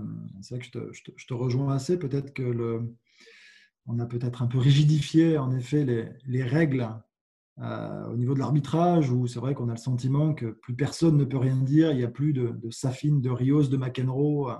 c'est 0.42 0.54
vrai 0.54 0.60
que 0.60 0.66
je 0.66 0.70
te, 0.70 0.92
je 0.92 1.02
te, 1.04 1.10
je 1.16 1.26
te 1.26 1.34
rejoins 1.34 1.74
assez. 1.74 1.98
Peut-être 1.98 2.32
que 2.32 2.42
le, 2.42 2.94
on 3.86 3.98
a 3.98 4.06
peut-être 4.06 4.42
un 4.42 4.46
peu 4.46 4.58
rigidifié 4.58 5.38
en 5.38 5.50
effet 5.52 5.84
les, 5.84 6.08
les 6.26 6.42
règles 6.42 6.88
euh, 7.60 8.06
au 8.06 8.16
niveau 8.16 8.32
de 8.34 8.38
l'arbitrage, 8.38 9.10
où 9.10 9.26
c'est 9.26 9.38
vrai 9.38 9.54
qu'on 9.54 9.68
a 9.68 9.72
le 9.72 9.78
sentiment 9.78 10.32
que 10.32 10.46
plus 10.46 10.74
personne 10.74 11.16
ne 11.16 11.24
peut 11.24 11.36
rien 11.36 11.56
dire, 11.56 11.90
il 11.90 11.98
n'y 11.98 12.04
a 12.04 12.08
plus 12.08 12.32
de, 12.32 12.48
de 12.48 12.70
Safin, 12.70 13.18
de 13.18 13.28
Rios, 13.28 13.64
de 13.64 13.76
McEnroe, 13.76 14.50
euh, 14.50 14.54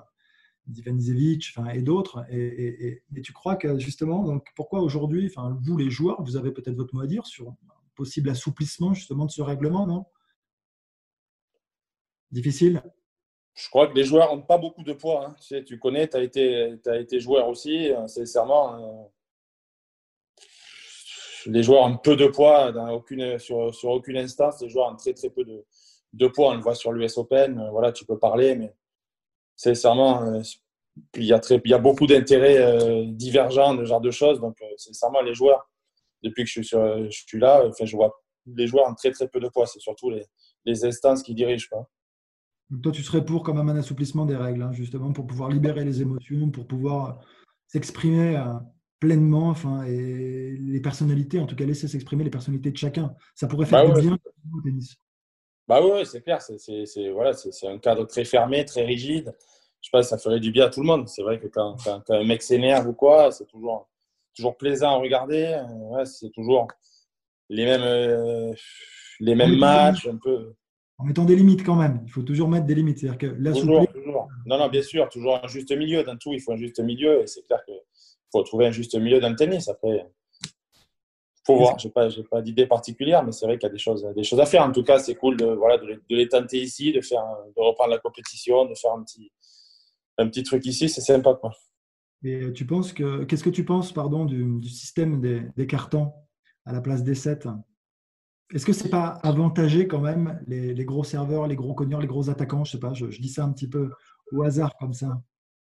d'Ivanisevic 0.67 1.53
enfin, 1.57 1.71
et 1.71 1.83
d'autres. 1.83 2.25
Et, 2.31 3.03
tu 3.25 3.33
crois 3.33 3.57
que 3.57 3.79
justement, 3.79 4.41
pourquoi 4.55 4.81
aujourd'hui, 4.81 5.27
enfin, 5.27 5.59
vous 5.63 5.79
les 5.79 5.91
joueurs, 5.91 6.23
vous 6.23 6.37
avez 6.37 6.51
peut-être 6.51 6.77
votre 6.77 6.95
mot 6.95 7.01
à 7.01 7.07
dire 7.07 7.27
sur 7.27 7.49
un 7.49 7.57
possible 7.95 8.29
assouplissement 8.29 8.93
justement 8.93 9.25
de 9.25 9.31
ce 9.31 9.43
règlement, 9.43 9.87
non? 9.87 10.05
Difficile? 12.31 12.83
Je 13.55 13.69
crois 13.69 13.89
que 13.89 13.95
les 13.95 14.05
joueurs 14.05 14.35
n'ont 14.35 14.43
pas 14.43 14.59
beaucoup 14.59 14.85
de 14.85 14.93
poids. 14.93 15.27
Hein. 15.27 15.63
Tu 15.67 15.79
connais, 15.79 16.07
tu 16.07 16.17
as 16.17 16.23
été, 16.23 16.79
as 16.87 16.99
été 16.99 17.19
joueur 17.19 17.49
aussi. 17.49 17.91
Euh, 17.91 18.07
sincèrement, 18.07 19.11
les 21.47 21.63
joueurs 21.63 21.83
ont 21.83 21.97
peu 21.97 22.17
de 22.17 22.27
poids 22.27 22.73
sur, 23.39 23.91
aucune 23.91 24.17
instance. 24.17 24.61
Les 24.61 24.69
joueurs 24.69 24.93
ont 24.93 24.97
très 24.97 25.13
très 25.13 25.31
peu 25.31 25.45
de, 25.45 26.29
poids. 26.29 26.51
On 26.51 26.55
le 26.55 26.61
voit 26.61 26.75
sur 26.75 26.93
l'US 26.93 27.17
Open. 27.19 27.59
Euh, 27.59 27.71
voilà, 27.71 27.93
tu 27.93 28.05
peux 28.05 28.19
parler, 28.19 28.57
mais 28.57 28.75
sincèrement, 29.57 30.23
euh, 30.23 30.41
il 31.15 31.25
y 31.25 31.33
a, 31.33 31.39
très, 31.39 31.61
il 31.65 31.71
y 31.71 31.75
a 31.75 31.79
beaucoup 31.79 32.07
d'intérêts 32.07 32.59
euh, 32.59 33.05
divergents, 33.07 33.75
de 33.75 33.85
genre 33.85 34.01
de 34.01 34.11
choses. 34.11 34.41
Donc, 34.41 34.57
sincèrement, 34.77 35.21
les 35.23 35.35
joueurs, 35.35 35.69
depuis 36.23 36.45
que 36.45 36.51
je 36.51 36.63
suis, 37.11 37.39
là, 37.39 37.65
enfin, 37.67 37.85
je 37.85 37.97
vois 37.97 38.13
les 38.57 38.67
joueurs 38.67 38.89
ont 38.89 38.95
très 38.95 39.11
très 39.11 39.29
peu 39.29 39.39
de 39.39 39.49
poids. 39.49 39.67
C'est 39.67 39.81
surtout 39.81 40.11
les, 40.11 40.25
les 40.65 40.85
instances 40.85 41.23
qui 41.23 41.35
dirigent. 41.35 41.69
Quoi. 41.71 41.89
toi, 42.83 42.91
tu 42.91 43.03
serais 43.03 43.25
pour 43.25 43.43
quand 43.43 43.55
même 43.55 43.69
un 43.69 43.77
assouplissement 43.77 44.27
des 44.27 44.37
règles, 44.37 44.63
hein, 44.63 44.73
justement, 44.73 45.13
pour 45.13 45.27
pouvoir 45.27 45.51
libérer 45.51 45.85
les 45.85 46.03
émotions, 46.03 46.51
pour 46.51 46.67
pouvoir 46.67 47.21
s'exprimer 47.69 48.43
pleinement, 49.01 49.49
enfin, 49.49 49.83
et 49.85 50.55
les 50.59 50.81
personnalités, 50.81 51.41
en 51.41 51.47
tout 51.47 51.57
cas, 51.57 51.65
laisser 51.65 51.89
s'exprimer 51.89 52.23
les 52.23 52.31
personnalités 52.31 52.71
de 52.71 52.77
chacun. 52.77 53.15
Ça 53.35 53.47
pourrait 53.47 53.67
faire 53.67 53.89
bah 53.89 53.95
du 53.95 54.07
bien 54.07 54.19
au 54.55 54.61
tennis. 54.61 54.97
Bah 55.67 55.81
oui, 55.83 56.05
c'est 56.05 56.21
clair. 56.21 56.41
C'est 56.43 57.11
voilà, 57.11 57.33
un 57.65 57.79
cadre 57.79 58.05
très 58.05 58.25
fermé, 58.25 58.65
très 58.65 58.85
rigide. 58.85 59.35
Je 59.81 59.89
pense 59.91 60.03
que 60.03 60.09
ça 60.09 60.19
ferait 60.19 60.41
du 60.41 60.51
bien 60.51 60.67
à 60.67 60.69
tout 60.69 60.81
le 60.81 60.87
monde. 60.87 61.09
C'est 61.09 61.23
vrai 61.23 61.41
que 61.41 61.47
quand, 61.47 61.77
quand, 61.83 62.11
un 62.11 62.25
mec 62.25 62.43
s'énerve 62.43 62.89
ou 62.89 62.93
quoi, 62.93 63.33
c'est 63.33 63.47
toujours, 63.47 63.89
toujours 64.37 64.57
plaisant 64.57 64.91
à 64.91 64.97
regarder. 64.97 65.63
Ouais, 65.91 66.05
c'est 66.05 66.31
toujours 66.31 66.69
les 67.49 67.65
mêmes, 67.65 67.83
euh, 67.83 68.53
les 69.21 69.35
mêmes 69.35 69.57
matchs, 69.57 70.07
un 70.07 70.17
peu. 70.17 70.55
En 70.99 71.05
mettant 71.05 71.25
des 71.25 71.37
limites 71.37 71.65
quand 71.65 71.77
même. 71.77 72.03
Il 72.05 72.11
faut 72.11 72.23
toujours 72.23 72.49
mettre 72.49 72.67
des 72.67 72.75
limites. 72.75 72.99
C'est-à-dire 72.99 73.19
que 73.19 73.53
toujours, 73.53 73.87
toujours. 73.89 74.29
Non, 74.45 74.59
non, 74.59 74.69
bien 74.69 74.83
sûr, 74.83 75.09
toujours 75.09 75.41
un 75.43 75.49
juste 75.49 75.75
milieu. 75.75 76.05
Dans 76.05 76.17
tout, 76.19 76.35
il 76.35 76.41
faut 76.41 76.53
un 76.53 76.57
juste 76.57 76.79
milieu. 76.81 77.23
Et 77.23 77.27
c'est 77.27 77.43
clair 77.47 77.65
que 77.67 77.70
faut 78.33 78.43
trouver 78.43 78.67
un 78.67 78.71
juste 78.71 78.95
milieu 78.97 79.21
dans 79.21 79.29
le 79.29 79.37
tennis. 79.37 79.69
Après, 79.69 80.07
faut 81.47 81.57
voir. 81.57 81.79
Je 81.79 81.89
n'ai 81.89 81.93
pas, 81.93 82.09
pas 82.31 82.43
d'idée 82.43 82.67
particulière, 82.67 83.25
mais 83.25 83.33
c'est 83.33 83.47
vrai 83.47 83.59
qu'il 83.59 83.67
y 83.67 83.71
a 83.71 83.73
des 83.73 83.79
choses, 83.79 84.07
des 84.15 84.25
choses 84.25 84.41
à 84.41 84.47
faire. 84.47 84.63
En 84.63 84.73
tout 84.73 84.83
cas, 84.83 84.99
c'est 84.99 85.15
cool 85.15 85.37
de, 85.37 85.47
voilà, 85.47 85.79
de, 85.79 86.01
les 86.09 86.29
tenter 86.29 86.61
ici, 86.61 86.93
de, 86.93 87.01
faire, 87.01 87.25
de 87.57 87.63
reprendre 87.63 87.91
la 87.91 87.99
compétition, 87.99 88.67
de 88.67 88.75
faire 88.75 88.93
un 88.93 89.03
petit, 89.03 89.33
un 90.19 90.29
petit 90.29 90.43
truc 90.43 90.65
ici. 90.67 90.89
C'est 90.89 91.01
sympa. 91.01 91.35
Quoi. 91.35 91.53
Et 92.23 92.53
tu 92.53 92.67
penses 92.67 92.93
que, 92.93 93.25
qu'est-ce 93.25 93.45
que 93.45 93.51
tu 93.51 93.65
penses 93.65 93.93
pardon, 93.93 94.25
du, 94.25 94.63
système 94.69 95.21
des, 95.21 95.43
des, 95.57 95.67
cartons 95.67 96.13
à 96.67 96.73
la 96.73 96.81
place 96.81 97.03
des 97.03 97.15
sets? 97.15 97.49
Est-ce 98.53 98.67
que 98.67 98.73
c'est 98.73 98.91
pas 98.91 99.21
avantagé 99.23 99.87
quand 99.87 100.01
même 100.01 100.43
les, 100.47 100.75
les, 100.75 100.85
gros 100.85 101.05
serveurs, 101.05 101.47
les 101.47 101.57
gros 101.57 101.73
cogneurs, 101.73 102.01
les 102.01 102.09
gros 102.09 102.29
attaquants? 102.29 102.65
Je 102.65 102.73
sais 102.73 102.81
pas, 102.81 102.93
je, 102.95 103.07
dis 103.07 103.29
ça 103.29 103.45
un 103.45 103.53
petit 103.53 103.69
peu 103.69 103.91
au 104.33 104.43
hasard 104.43 104.77
comme 104.79 104.93
ça. 104.93 105.23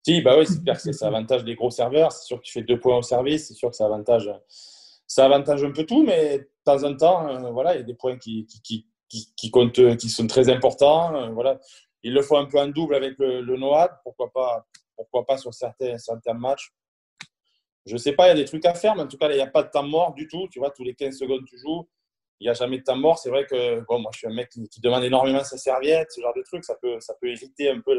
Si, 0.04 0.20
bah 0.20 0.36
oui, 0.36 0.46
c'est 0.46 0.62
clair 0.62 0.80
que 0.80 0.92
c'est 0.92 1.04
avantage 1.04 1.44
des 1.44 1.54
gros 1.54 1.70
serveurs. 1.70 2.10
C'est 2.12 2.26
sûr 2.26 2.38
que 2.38 2.42
tu 2.42 2.52
fais 2.52 2.62
deux 2.62 2.78
points 2.78 2.98
au 2.98 3.02
service. 3.02 3.48
C'est 3.48 3.54
sûr 3.54 3.70
que 3.70 3.76
ça 3.76 3.86
avantage, 3.86 4.30
ça 5.06 5.24
avantage 5.24 5.62
un 5.62 5.70
peu 5.70 5.84
tout, 5.86 6.02
mais 6.02 6.38
de 6.38 6.48
temps 6.64 6.82
en 6.82 6.96
temps, 6.96 7.28
euh, 7.28 7.50
voilà, 7.50 7.74
il 7.74 7.78
y 7.78 7.80
a 7.80 7.84
des 7.84 7.94
points 7.94 8.18
qui, 8.18 8.46
qui, 8.64 8.86
qui, 9.36 9.50
comptent, 9.50 9.96
qui 9.96 10.08
sont 10.08 10.26
très 10.26 10.48
importants. 10.48 11.14
Euh, 11.14 11.30
voilà. 11.30 11.60
Il 12.02 12.14
le 12.14 12.22
faut 12.22 12.36
un 12.36 12.46
peu 12.46 12.58
en 12.58 12.68
double 12.68 12.96
avec 12.96 13.16
le, 13.18 13.42
le 13.42 13.56
NOAD. 13.56 13.92
Pourquoi 14.02 14.32
pas, 14.32 14.66
pourquoi 14.96 15.24
pas 15.24 15.38
sur 15.38 15.54
certains, 15.54 15.96
certains 15.98 16.34
matchs. 16.34 16.72
Je 17.86 17.96
sais 17.96 18.12
pas, 18.12 18.26
il 18.26 18.28
y 18.28 18.32
a 18.32 18.36
des 18.36 18.44
trucs 18.44 18.64
à 18.64 18.74
faire, 18.74 18.94
mais 18.96 19.02
en 19.02 19.08
tout 19.08 19.16
cas, 19.16 19.28
il 19.30 19.36
n'y 19.36 19.40
a 19.40 19.46
pas 19.46 19.62
de 19.62 19.70
temps 19.70 19.82
mort 19.82 20.14
du 20.14 20.26
tout. 20.26 20.48
Tu 20.50 20.58
vois, 20.58 20.70
tous 20.70 20.84
les 20.84 20.94
15 20.94 21.16
secondes, 21.16 21.44
tu 21.46 21.58
joues. 21.58 21.88
Il 22.40 22.46
n'y 22.46 22.50
a 22.50 22.54
jamais 22.54 22.78
de 22.78 22.82
temps 22.82 22.96
mort. 22.96 23.18
C'est 23.18 23.30
vrai 23.30 23.46
que 23.46 23.80
bon, 23.88 24.00
moi, 24.00 24.10
je 24.12 24.18
suis 24.18 24.26
un 24.26 24.34
mec 24.34 24.48
qui, 24.50 24.80
demande 24.80 25.04
énormément 25.04 25.44
sa 25.44 25.58
serviette, 25.58 26.10
ce 26.10 26.20
genre 26.20 26.34
de 26.34 26.42
trucs. 26.42 26.64
Ça 26.64 26.74
peut, 26.80 26.98
ça 27.00 27.14
peut 27.20 27.30
irriter 27.30 27.70
un 27.70 27.80
peu 27.80 27.94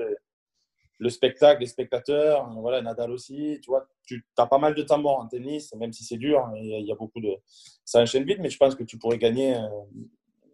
le 1.03 1.09
spectacle, 1.09 1.61
les 1.61 1.67
spectateurs, 1.67 2.49
voilà, 2.59 2.81
Nadal 2.81 3.11
aussi, 3.11 3.59
tu 3.61 3.69
vois, 3.69 3.85
tu 4.05 4.25
as 4.37 4.47
pas 4.47 4.57
mal 4.57 4.73
de 4.73 4.81
temps 4.81 4.97
mort 4.97 5.19
en 5.19 5.27
tennis, 5.27 5.73
même 5.75 5.91
si 5.91 6.03
c'est 6.03 6.17
dur, 6.17 6.39
hein, 6.39 6.53
il 6.55 6.85
y 6.85 6.91
a 6.91 6.95
beaucoup 6.95 7.19
de... 7.19 7.35
Ça 7.83 8.01
enchaîne 8.01 8.23
vite, 8.23 8.39
mais 8.39 8.49
je 8.49 8.57
pense 8.57 8.73
que 8.73 8.83
tu 8.83 8.97
pourrais 8.97 9.17
gagner 9.17 9.55
euh, 9.55 9.67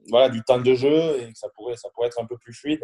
voilà, 0.10 0.30
du 0.30 0.42
temps 0.44 0.60
de 0.60 0.74
jeu 0.74 1.22
et 1.22 1.32
que 1.32 1.38
ça 1.38 1.50
pourrait, 1.56 1.76
ça 1.78 1.90
pourrait 1.94 2.08
être 2.08 2.20
un 2.20 2.26
peu 2.26 2.38
plus 2.38 2.54
fluide. 2.54 2.84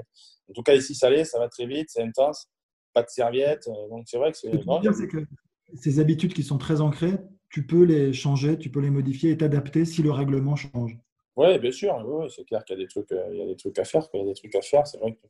En 0.49 0.53
tout 0.53 0.61
cas, 0.61 0.75
ici, 0.75 0.93
ça 0.93 1.09
l'est, 1.09 1.25
ça 1.25 1.39
va 1.39 1.49
très 1.49 1.65
vite, 1.65 1.89
c'est 1.89 2.03
intense, 2.03 2.47
pas 2.93 3.01
de 3.01 3.09
serviette, 3.09 3.67
euh, 3.67 3.89
donc 3.89 4.03
c'est 4.05 4.17
vrai 4.17 4.31
que 4.31 4.37
c'est... 4.37 4.51
Ce 4.51 5.05
que 5.05 5.25
ces 5.73 5.99
habitudes 5.99 6.33
qui 6.33 6.43
sont 6.43 6.59
très 6.59 6.79
ancrées, 6.79 7.17
tu 7.49 7.65
peux 7.65 7.83
les 7.83 8.13
changer, 8.13 8.59
tu 8.59 8.69
peux 8.69 8.79
les 8.79 8.91
modifier 8.91 9.31
et 9.31 9.37
t'adapter 9.37 9.85
si 9.85 10.03
le 10.03 10.11
règlement 10.11 10.55
change. 10.55 10.97
Oui, 11.35 11.57
bien 11.59 11.71
sûr, 11.71 11.97
c'est 12.29 12.45
clair 12.45 12.63
qu'il 12.63 12.77
y 12.77 12.79
a 12.79 12.83
des 12.83 12.87
trucs, 12.87 13.11
euh, 13.11 13.27
il 13.31 13.37
y 13.39 13.41
a 13.41 13.47
des 13.47 13.55
trucs 13.57 13.77
à 13.79 13.83
faire, 13.83 14.07
il 14.13 14.19
y 14.19 14.23
a 14.23 14.25
des 14.25 14.33
trucs 14.35 14.55
à 14.55 14.61
faire, 14.61 14.85
c'est 14.85 14.99
vrai 14.99 15.13
que 15.13 15.27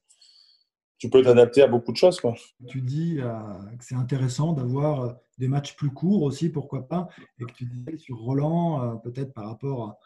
tu 0.98 1.10
peux 1.10 1.22
t'adapter 1.22 1.62
à 1.62 1.68
beaucoup 1.68 1.92
de 1.92 1.98
choses. 1.98 2.20
Quoi. 2.20 2.36
Tu 2.68 2.82
dis 2.82 3.18
euh, 3.20 3.32
que 3.78 3.84
c'est 3.84 3.96
intéressant 3.96 4.54
d'avoir 4.54 5.02
euh, 5.02 5.14
des 5.38 5.48
matchs 5.48 5.76
plus 5.76 5.92
courts 5.92 6.24
aussi, 6.24 6.50
pourquoi 6.50 6.88
pas, 6.88 7.10
et 7.40 7.46
que 7.46 7.54
tu 7.54 7.66
disais 7.66 7.98
sur 7.98 8.18
Roland, 8.18 8.82
euh, 8.82 8.96
peut-être 8.96 9.34
par 9.34 9.48
rapport 9.48 9.98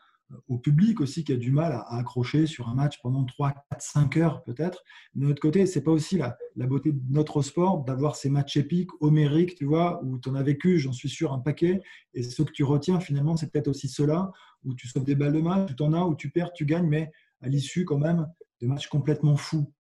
au 0.48 0.60
public 0.60 1.02
aussi 1.02 1.24
qui 1.24 1.34
a 1.34 1.38
du 1.38 1.52
mal 1.52 1.72
à, 1.72 1.96
accrocher 1.96 2.46
sur 2.46 2.70
un 2.70 2.76
match 2.76 3.02
pendant 3.02 3.26
3, 3.26 3.52
4, 3.72 3.82
5 3.82 4.18
heures 4.18 4.44
peut-être. 4.44 4.84
De 5.16 5.26
notre 5.26 5.42
côté, 5.42 5.66
c'est 5.66 5.82
pas 5.82 5.92
aussi 5.92 6.18
la, 6.18 6.38
la, 6.56 6.68
beauté 6.68 6.92
de 6.92 7.02
notre 7.10 7.42
sport 7.42 7.84
d'avoir 7.84 8.16
ces 8.16 8.30
matchs 8.30 8.58
épiques, 8.58 8.92
homériques, 9.02 9.56
tu 9.56 9.66
vois, 9.66 10.04
où 10.04 10.20
tu 10.20 10.30
en 10.30 10.36
as 10.36 10.44
vécu, 10.44 10.78
j'en 10.78 10.92
suis 10.92 11.10
sûr, 11.10 11.34
un 11.34 11.40
paquet. 11.40 11.82
Et 12.14 12.22
ce 12.22 12.44
que 12.44 12.52
tu 12.52 12.64
retiens 12.64 13.00
finalement, 13.00 13.38
c'est 13.38 13.52
peut-être 13.52 13.70
aussi 13.70 13.88
cela, 13.88 14.32
où 14.64 14.76
tu 14.76 14.88
sauves 14.88 15.04
des 15.04 15.16
balles 15.16 15.34
de 15.34 15.42
match, 15.42 15.76
tu 15.76 15.84
en 15.84 15.94
as, 15.94 16.04
où 16.04 16.16
tu 16.16 16.30
perds, 16.30 16.54
tu 16.54 16.66
gagnes, 16.66 16.88
mais 16.88 17.12
à 17.42 17.48
l'issue 17.48 17.86
quand 17.86 17.98
même 17.98 18.28
de 18.62 18.68
matchs 18.68 18.88
complètement 18.88 19.36
fous. 19.36 19.72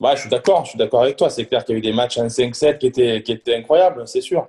Ouais, 0.00 0.16
je 0.16 0.22
suis 0.22 0.30
d'accord, 0.30 0.64
je 0.64 0.70
suis 0.70 0.78
d'accord 0.78 1.02
avec 1.02 1.16
toi. 1.16 1.30
C'est 1.30 1.46
clair 1.46 1.64
qu'il 1.64 1.74
y 1.74 1.76
a 1.76 1.78
eu 1.78 1.82
des 1.82 1.92
matchs 1.92 2.18
en 2.18 2.26
5-7 2.26 2.78
qui 2.78 2.86
étaient, 2.88 3.22
qui 3.22 3.32
étaient 3.32 3.54
incroyables, 3.54 4.06
c'est 4.06 4.20
sûr. 4.20 4.48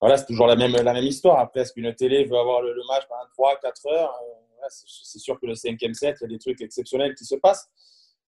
Voilà, 0.00 0.16
c'est 0.16 0.26
toujours 0.26 0.48
la 0.48 0.56
même, 0.56 0.72
la 0.72 0.92
même 0.92 1.04
histoire. 1.04 1.38
Après, 1.38 1.60
est-ce 1.60 1.72
qu'une 1.72 1.94
télé 1.94 2.24
veut 2.24 2.36
avoir 2.36 2.60
le, 2.60 2.74
match 2.88 3.04
pendant 3.08 3.52
3-4 3.52 3.92
heures 3.92 4.18
euh, 4.20 4.66
C'est 4.68 5.20
sûr 5.20 5.38
que 5.38 5.46
le 5.46 5.54
cinquième 5.54 5.94
set, 5.94 6.16
il 6.20 6.24
y 6.24 6.26
a 6.26 6.28
des 6.28 6.38
trucs 6.38 6.60
exceptionnels 6.60 7.14
qui 7.14 7.24
se 7.24 7.36
passent. 7.36 7.68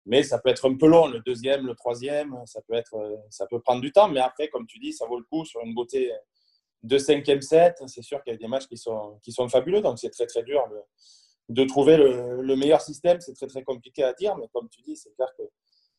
Mais 0.05 0.21
ça 0.21 0.37
peut 0.37 0.49
être 0.49 0.69
un 0.69 0.75
peu 0.75 0.85
long, 0.85 1.07
le 1.07 1.21
deuxième, 1.21 1.65
le 1.65 1.73
troisième, 1.75 2.35
ça 2.45 2.61
peut, 2.61 2.75
être, 2.75 2.93
euh, 2.93 3.15
ça 3.29 3.47
peut 3.47 3.59
prendre 3.59 3.81
du 3.81 3.91
temps. 3.91 4.07
Mais 4.07 4.19
après, 4.19 4.49
comme 4.49 4.67
tu 4.67 4.77
dis, 4.77 4.93
ça 4.93 5.07
vaut 5.07 5.17
le 5.17 5.23
coup 5.23 5.45
sur 5.45 5.61
une 5.61 5.73
beauté 5.73 6.11
de 6.83 6.97
cinquième 6.99 7.41
set. 7.41 7.81
C'est 7.87 8.03
sûr 8.03 8.21
qu'il 8.21 8.33
y 8.33 8.35
a 8.35 8.37
des 8.37 8.47
matchs 8.47 8.67
qui 8.67 8.77
sont, 8.77 9.17
qui 9.23 9.31
sont 9.31 9.49
fabuleux. 9.49 9.81
Donc, 9.81 9.97
c'est 9.97 10.11
très, 10.11 10.27
très 10.27 10.43
dur 10.43 10.61
de, 11.49 11.63
trouver 11.63 11.97
le, 11.97 12.43
le 12.43 12.55
meilleur 12.55 12.81
système. 12.81 13.19
C'est 13.19 13.33
très, 13.33 13.47
très 13.47 13.63
compliqué 13.63 14.03
à 14.03 14.13
dire. 14.13 14.37
Mais 14.37 14.47
comme 14.53 14.69
tu 14.69 14.81
dis, 14.81 14.95
c'est 14.95 15.15
clair 15.15 15.29
que 15.37 15.43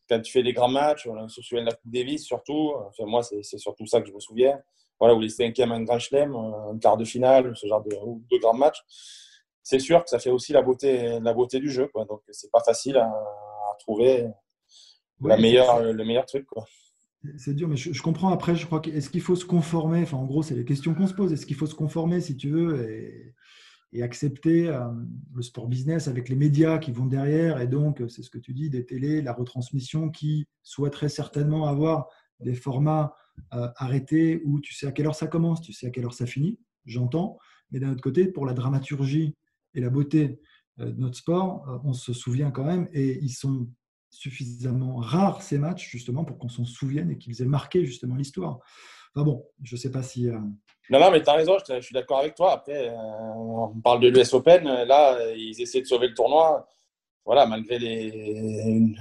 quand 0.09 0.21
tu 0.21 0.33
fais 0.33 0.43
des 0.43 0.53
grands 0.53 0.69
matchs, 0.69 1.07
on 1.07 1.29
se 1.29 1.43
souvient 1.43 1.65
de 1.65 1.71
la 1.71 1.75
Coupe 1.75 1.91
Davis 1.91 2.25
surtout. 2.25 2.73
Enfin, 2.89 3.05
moi, 3.07 3.23
c'est 3.23 3.59
surtout 3.59 3.87
ça 3.87 4.01
que 4.01 4.09
je 4.09 4.13
me 4.13 4.21
souviens. 4.21 4.59
Voilà, 5.01 5.15
où 5.15 5.21
les 5.21 5.29
cinquièmes, 5.29 5.73
un 5.73 5.83
grand 5.83 5.99
chelem, 5.99 6.35
un 6.35 6.79
quart 6.79 6.97
de 6.97 7.05
finale, 7.05 7.53
ce 7.57 7.67
genre 7.67 7.83
de, 7.83 7.91
de 7.91 8.41
grands 8.41 8.55
matchs. 8.55 8.83
C'est 9.63 9.79
sûr 9.79 10.05
que 10.05 10.11
ça 10.11 10.19
fait 10.19 10.31
aussi 10.31 10.53
la 10.53 10.63
beauté, 10.63 11.19
la 11.21 11.33
beauté 11.33 11.59
du 11.59 11.71
jeu. 11.71 11.89
Quoi. 11.89 12.05
Donc, 12.05 12.21
c'est 12.31 12.51
pas 12.51 12.63
facile 12.63 12.97
à, 12.99 13.13
trouver 13.81 14.29
la 15.21 15.37
meilleure, 15.37 15.83
le 15.83 16.05
meilleur 16.05 16.27
truc. 16.27 16.47
C'est 17.39 17.55
dur, 17.55 17.69
mais 17.69 17.77
je, 17.77 18.03
comprends 18.03 18.31
après. 18.31 18.55
Je 18.55 18.67
crois 18.67 18.81
qu'est-ce 18.81 19.11
qu'il 19.11 19.23
faut 19.23 19.35
se 19.35 19.47
conformer? 19.47 20.03
Enfin, 20.03 20.19
en 20.19 20.27
gros, 20.27 20.43
c'est 20.43 20.55
les 20.55 20.65
questions 20.65 20.95
qu'on 20.95 21.07
se 21.07 21.15
pose. 21.15 21.33
Est-ce 21.33 21.47
qu'il 21.47 21.57
faut 21.57 21.67
se 21.67 21.75
conformer, 21.75 22.21
si 22.21 22.37
tu 22.37 22.51
veux? 22.51 22.89
Et 22.89 23.35
et 23.95 24.03
accepter 24.03 24.69
euh, 24.69 24.89
le 25.35 25.43
sport 25.43 25.69
business 25.69 26.09
avec 26.09 26.29
les 26.29 26.35
médias 26.35 26.79
qui 26.79 26.91
vont 26.91 27.07
derrière 27.07 27.61
et 27.61 27.69
donc 27.69 28.03
c'est 28.09 28.23
ce 28.23 28.29
que 28.29 28.39
tu 28.39 28.53
dis 28.53 28.69
des 28.69 28.85
télés, 28.85 29.23
la 29.23 29.33
retransmission 29.33 30.11
qui 30.11 30.47
souhaiterait 30.65 31.09
certainement 31.09 31.67
avoir 31.67 32.09
des 32.41 32.55
formats 32.55 33.15
euh, 33.55 33.69
arrêtés 33.77 34.43
où 34.45 34.61
tu 34.61 34.75
sais 34.75 34.89
à 34.89 34.93
quelle 34.93 35.07
heure 35.07 35.15
ça 35.15 35.29
commence, 35.29 35.61
tu 35.61 35.73
sais 35.73 35.87
à 35.87 35.91
quelle 35.91 36.05
heure 36.05 36.13
ça 36.13 36.27
finit, 36.27 36.59
j'entends, 36.85 37.39
mais 37.71 37.79
d'un 37.79 37.93
autre 37.93 38.03
côté 38.03 38.27
pour 38.27 38.47
la 38.47 38.53
dramaturgie 38.53 39.37
et 39.75 39.81
la 39.81 39.91
beauté 39.91 40.41
euh, 40.81 40.91
de 40.91 41.01
notre 41.01 41.17
sport, 41.17 41.81
on 41.85 41.93
se 41.93 42.13
souvient 42.13 42.51
quand 42.51 42.65
même 42.65 42.89
et 42.93 43.19
ils 43.23 43.33
sont 43.33 43.69
suffisamment 44.11 44.97
rares 44.97 45.43
ces 45.43 45.59
matchs 45.59 45.89
justement 45.89 46.25
pour 46.25 46.39
qu'on 46.39 46.49
s'en 46.49 46.65
souvienne 46.65 47.11
et 47.11 47.19
qu'ils 47.19 47.43
aient 47.43 47.47
marqué 47.47 47.85
justement 47.87 48.17
l'histoire. 48.17 48.59
Enfin 49.15 49.25
bon, 49.25 49.47
je 49.63 49.77
ne 49.77 49.81
sais 49.81 49.91
pas 49.91 50.03
si 50.03 50.29
non, 50.91 51.01
non, 51.01 51.11
mais 51.11 51.23
tu 51.23 51.31
as 51.31 51.35
raison, 51.35 51.57
je, 51.67 51.81
suis 51.81 51.95
d'accord 51.95 52.19
avec 52.19 52.35
toi. 52.35 52.53
Après, 52.53 52.89
euh, 52.89 52.95
on 52.95 53.81
parle 53.83 54.01
de 54.01 54.09
l'US 54.09 54.35
Open. 54.35 54.65
Là, 54.65 55.19
ils 55.35 55.61
essaient 55.61 55.81
de 55.81 55.87
sauver 55.87 56.09
le 56.09 56.15
tournoi. 56.15 56.69
Voilà, 57.25 57.47
malgré 57.47 57.79
des, 57.79 58.95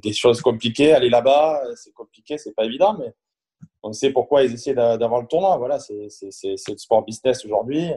des 0.00 0.12
choses 0.12 0.40
compliquées, 0.40 0.92
aller 0.92 1.08
là-bas, 1.08 1.64
c'est 1.74 1.92
compliqué, 1.92 2.38
c'est 2.38 2.54
pas 2.54 2.64
évident, 2.64 2.96
mais 2.96 3.12
on 3.82 3.92
sait 3.92 4.10
pourquoi 4.10 4.44
ils 4.44 4.54
essaient 4.54 4.74
d'avoir 4.74 5.20
le 5.20 5.26
tournoi. 5.26 5.56
Voilà, 5.56 5.80
c'est 5.80 5.94
le 5.96 6.76
sport 6.76 7.04
business 7.04 7.44
aujourd'hui. 7.44 7.90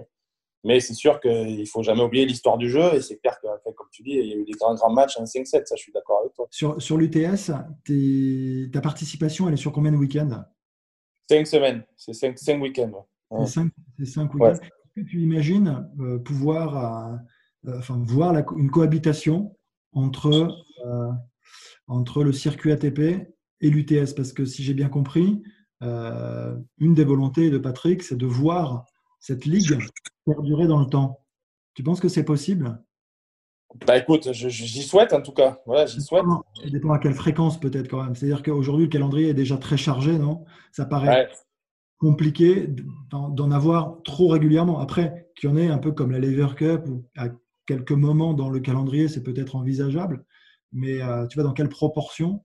Mais 0.66 0.80
c'est 0.80 0.96
sûr 0.96 1.22
qu'il 1.22 1.60
ne 1.60 1.66
faut 1.66 1.84
jamais 1.84 2.02
oublier 2.02 2.26
l'histoire 2.26 2.58
du 2.58 2.68
jeu. 2.70 2.96
Et 2.96 3.02
c'est 3.02 3.18
clair 3.18 3.40
que, 3.40 3.72
comme 3.72 3.88
tu 3.92 4.02
dis, 4.02 4.12
il 4.12 4.26
y 4.26 4.34
a 4.34 4.36
eu 4.36 4.44
des 4.44 4.54
grands, 4.54 4.74
grands 4.74 4.92
matchs 4.92 5.18
en 5.18 5.24
5-7. 5.24 5.66
Ça, 5.66 5.76
je 5.76 5.84
suis 5.84 5.94
d'accord 5.94 6.22
avec 6.22 6.34
toi. 6.34 6.48
Sur, 6.50 6.82
sur 6.82 6.98
l'UTS, 6.98 7.52
ta 8.74 8.82
participation, 8.82 9.48
elle 9.48 9.54
est 9.54 9.58
sur 9.58 9.72
combien 9.72 9.92
de 9.92 9.98
week-ends? 9.98 10.44
Cinq 11.30 11.46
semaines. 11.46 11.84
C'est 11.96 12.14
cinq, 12.14 12.40
cinq 12.40 12.60
week-ends. 12.60 13.06
C'est 13.46 14.06
cinq, 14.06 14.32
Est-ce 14.42 14.62
que 14.96 15.02
tu 15.08 15.22
imagines 15.22 15.88
euh, 16.00 16.18
pouvoir 16.18 17.22
euh, 17.68 17.78
enfin, 17.78 18.02
voir 18.04 18.36
une 18.58 18.72
cohabitation 18.72 19.56
entre, 19.94 20.58
euh, 20.86 21.12
entre 21.86 22.24
le 22.24 22.32
circuit 22.32 22.72
ATP 22.72 23.00
et 23.62 23.70
l'UTS 23.70 24.14
Parce 24.16 24.34
que 24.34 24.44
si 24.46 24.64
j'ai 24.64 24.74
bien 24.74 24.90
compris, 24.90 25.44
une 25.82 26.94
des 26.94 27.06
volontés 27.06 27.50
de 27.50 27.58
Patrick, 27.58 28.04
c'est 28.04 28.18
de 28.18 28.26
voir 28.26 28.86
cette 29.20 29.46
ligue 29.46 29.78
perdurer 30.26 30.68
dans 30.68 30.80
le 30.80 30.88
temps. 30.88 31.24
Tu 31.76 31.84
penses 31.84 32.02
que 32.02 32.10
c'est 32.10 32.26
possible? 32.26 32.84
Bah 33.86 33.98
écoute, 33.98 34.32
j'y 34.34 34.84
souhaite 34.84 35.14
en 35.14 35.22
tout 35.22 35.32
cas. 35.32 35.62
Voilà, 35.66 35.86
j'y 35.86 36.02
souhaite. 36.02 36.24
Ça 36.62 36.70
dépend 36.70 36.92
à 36.92 37.00
quelle 37.00 37.14
fréquence 37.14 37.60
peut-être 37.60 37.88
quand 37.88 38.04
même. 38.04 38.16
C'est-à-dire 38.16 38.42
qu'aujourd'hui 38.42 38.86
le 38.86 38.92
calendrier 38.92 39.30
est 39.30 39.34
déjà 39.34 39.58
très 39.58 39.78
chargé, 39.78 40.18
non? 40.18 40.44
Ça 40.72 40.86
paraît 40.86 41.30
compliqué 42.00 42.68
d'en 43.12 43.52
avoir 43.52 44.02
trop 44.04 44.30
régulièrement. 44.30 44.80
Après, 44.80 45.30
qu'il 45.36 45.50
y 45.50 45.54
en 45.54 45.58
ait 45.58 45.68
un 45.68 45.78
peu 45.78 45.92
comme 45.92 46.12
la 46.12 46.20
Lever 46.20 46.56
Cup, 46.56 46.88
ou 46.88 47.06
à 47.18 47.28
quelques 47.68 47.92
moments 47.92 48.34
dans 48.34 48.50
le 48.50 48.60
calendrier, 48.60 49.08
c'est 49.08 49.22
peut-être 49.22 49.56
envisageable, 49.56 50.26
mais 50.72 51.02
euh, 51.02 51.28
tu 51.28 51.36
vois, 51.36 51.44
dans 51.44 51.54
quelle 51.54 51.70
proportion? 51.70 52.44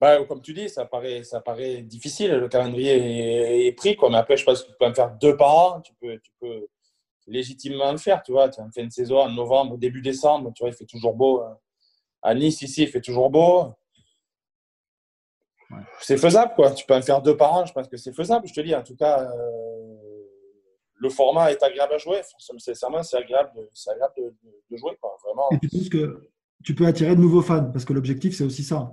Bah, 0.00 0.22
Comme 0.24 0.42
tu 0.42 0.52
dis, 0.52 0.68
ça 0.68 0.84
paraît, 0.84 1.24
ça 1.24 1.40
paraît 1.40 1.82
difficile, 1.82 2.32
le 2.32 2.48
calendrier 2.48 3.66
est, 3.66 3.72
pris, 3.72 3.96
quoi. 3.96 4.10
mais 4.10 4.18
après, 4.18 4.36
je 4.36 4.44
pense 4.44 4.62
que 4.62 4.68
tu 4.68 4.76
peux 4.78 4.86
en 4.86 4.94
faire 4.94 5.16
deux 5.20 5.36
par 5.36 5.56
an, 5.56 5.80
tu 5.80 5.92
peux, 6.00 6.18
tu 6.18 6.30
peux 6.38 6.68
légitimement 7.28 7.92
le 7.92 7.98
faire, 7.98 8.22
tu 8.22 8.32
vois, 8.32 8.48
tu 8.48 8.60
as 8.60 8.68
fait 8.74 8.82
une 8.82 8.90
saison 8.90 9.18
en 9.18 9.30
novembre, 9.30 9.78
début 9.78 10.00
décembre, 10.00 10.52
tu 10.54 10.62
vois, 10.62 10.70
il 10.70 10.74
fait 10.74 10.86
toujours 10.86 11.14
beau. 11.14 11.42
Hein. 11.42 11.58
À 12.22 12.34
Nice, 12.34 12.62
ici, 12.62 12.82
il 12.82 12.88
fait 12.88 13.00
toujours 13.00 13.30
beau. 13.30 13.74
C'est 16.00 16.16
faisable, 16.16 16.54
quoi. 16.54 16.70
Tu 16.72 16.86
peux 16.86 16.94
en 16.94 17.02
faire 17.02 17.20
deux 17.22 17.36
par 17.36 17.52
an, 17.52 17.66
je 17.66 17.72
pense 17.72 17.88
que 17.88 17.96
c'est 17.96 18.14
faisable. 18.14 18.48
Je 18.48 18.54
te 18.54 18.60
dis, 18.60 18.74
en 18.74 18.82
tout 18.82 18.96
cas, 18.96 19.22
euh, 19.22 19.98
le 20.94 21.08
format 21.10 21.52
est 21.52 21.62
agréable 21.62 21.94
à 21.94 21.98
jouer. 21.98 22.20
Sincèrement, 22.58 23.02
c'est 23.02 23.18
agréable, 23.18 23.50
de, 23.54 23.68
agréable 23.90 24.34
de, 24.70 24.76
jouer, 24.76 24.96
quoi. 25.00 25.16
Vraiment. 25.24 25.48
Et 25.52 25.58
tu 25.58 25.68
penses 25.68 25.88
que 25.88 26.30
tu 26.64 26.74
peux 26.74 26.86
attirer 26.86 27.14
de 27.14 27.20
nouveaux 27.20 27.42
fans? 27.42 27.70
Parce 27.70 27.84
que 27.84 27.92
l'objectif, 27.92 28.36
c'est 28.36 28.44
aussi 28.44 28.64
ça 28.64 28.92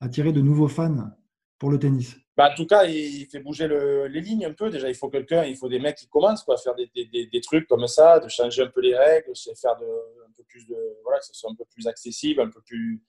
attirer 0.00 0.32
de 0.32 0.40
nouveaux 0.40 0.68
fans 0.68 1.10
pour 1.58 1.70
le 1.70 1.78
tennis. 1.78 2.16
Bah, 2.36 2.50
en 2.52 2.54
tout 2.54 2.66
cas, 2.66 2.84
il 2.84 3.26
fait 3.26 3.40
bouger 3.40 3.66
les 3.66 4.20
lignes 4.20 4.44
un 4.44 4.52
peu. 4.52 4.68
Déjà, 4.70 4.88
il 4.88 4.94
faut 4.94 5.08
quelqu'un, 5.08 5.44
il 5.44 5.56
faut 5.56 5.68
des 5.68 5.78
mecs 5.78 5.96
qui 5.96 6.06
commencent 6.06 6.42
quoi, 6.42 6.56
à 6.56 6.58
faire 6.58 6.74
des, 6.74 7.40
trucs 7.40 7.66
comme 7.66 7.86
ça, 7.86 8.20
de 8.20 8.28
changer 8.28 8.62
un 8.62 8.66
peu 8.66 8.82
les 8.82 8.94
règles, 8.94 9.32
faire 9.34 9.72
un 9.72 10.32
peu 10.36 10.44
plus 10.44 10.66
de, 10.66 10.76
voilà, 11.02 11.18
que 11.18 11.26
ce 11.26 11.34
soit 11.34 11.50
un 11.50 11.54
peu 11.54 11.64
plus 11.64 11.86
accessible, 11.86 12.42
un 12.42 12.50
peu 12.50 12.60
plus 12.60 13.02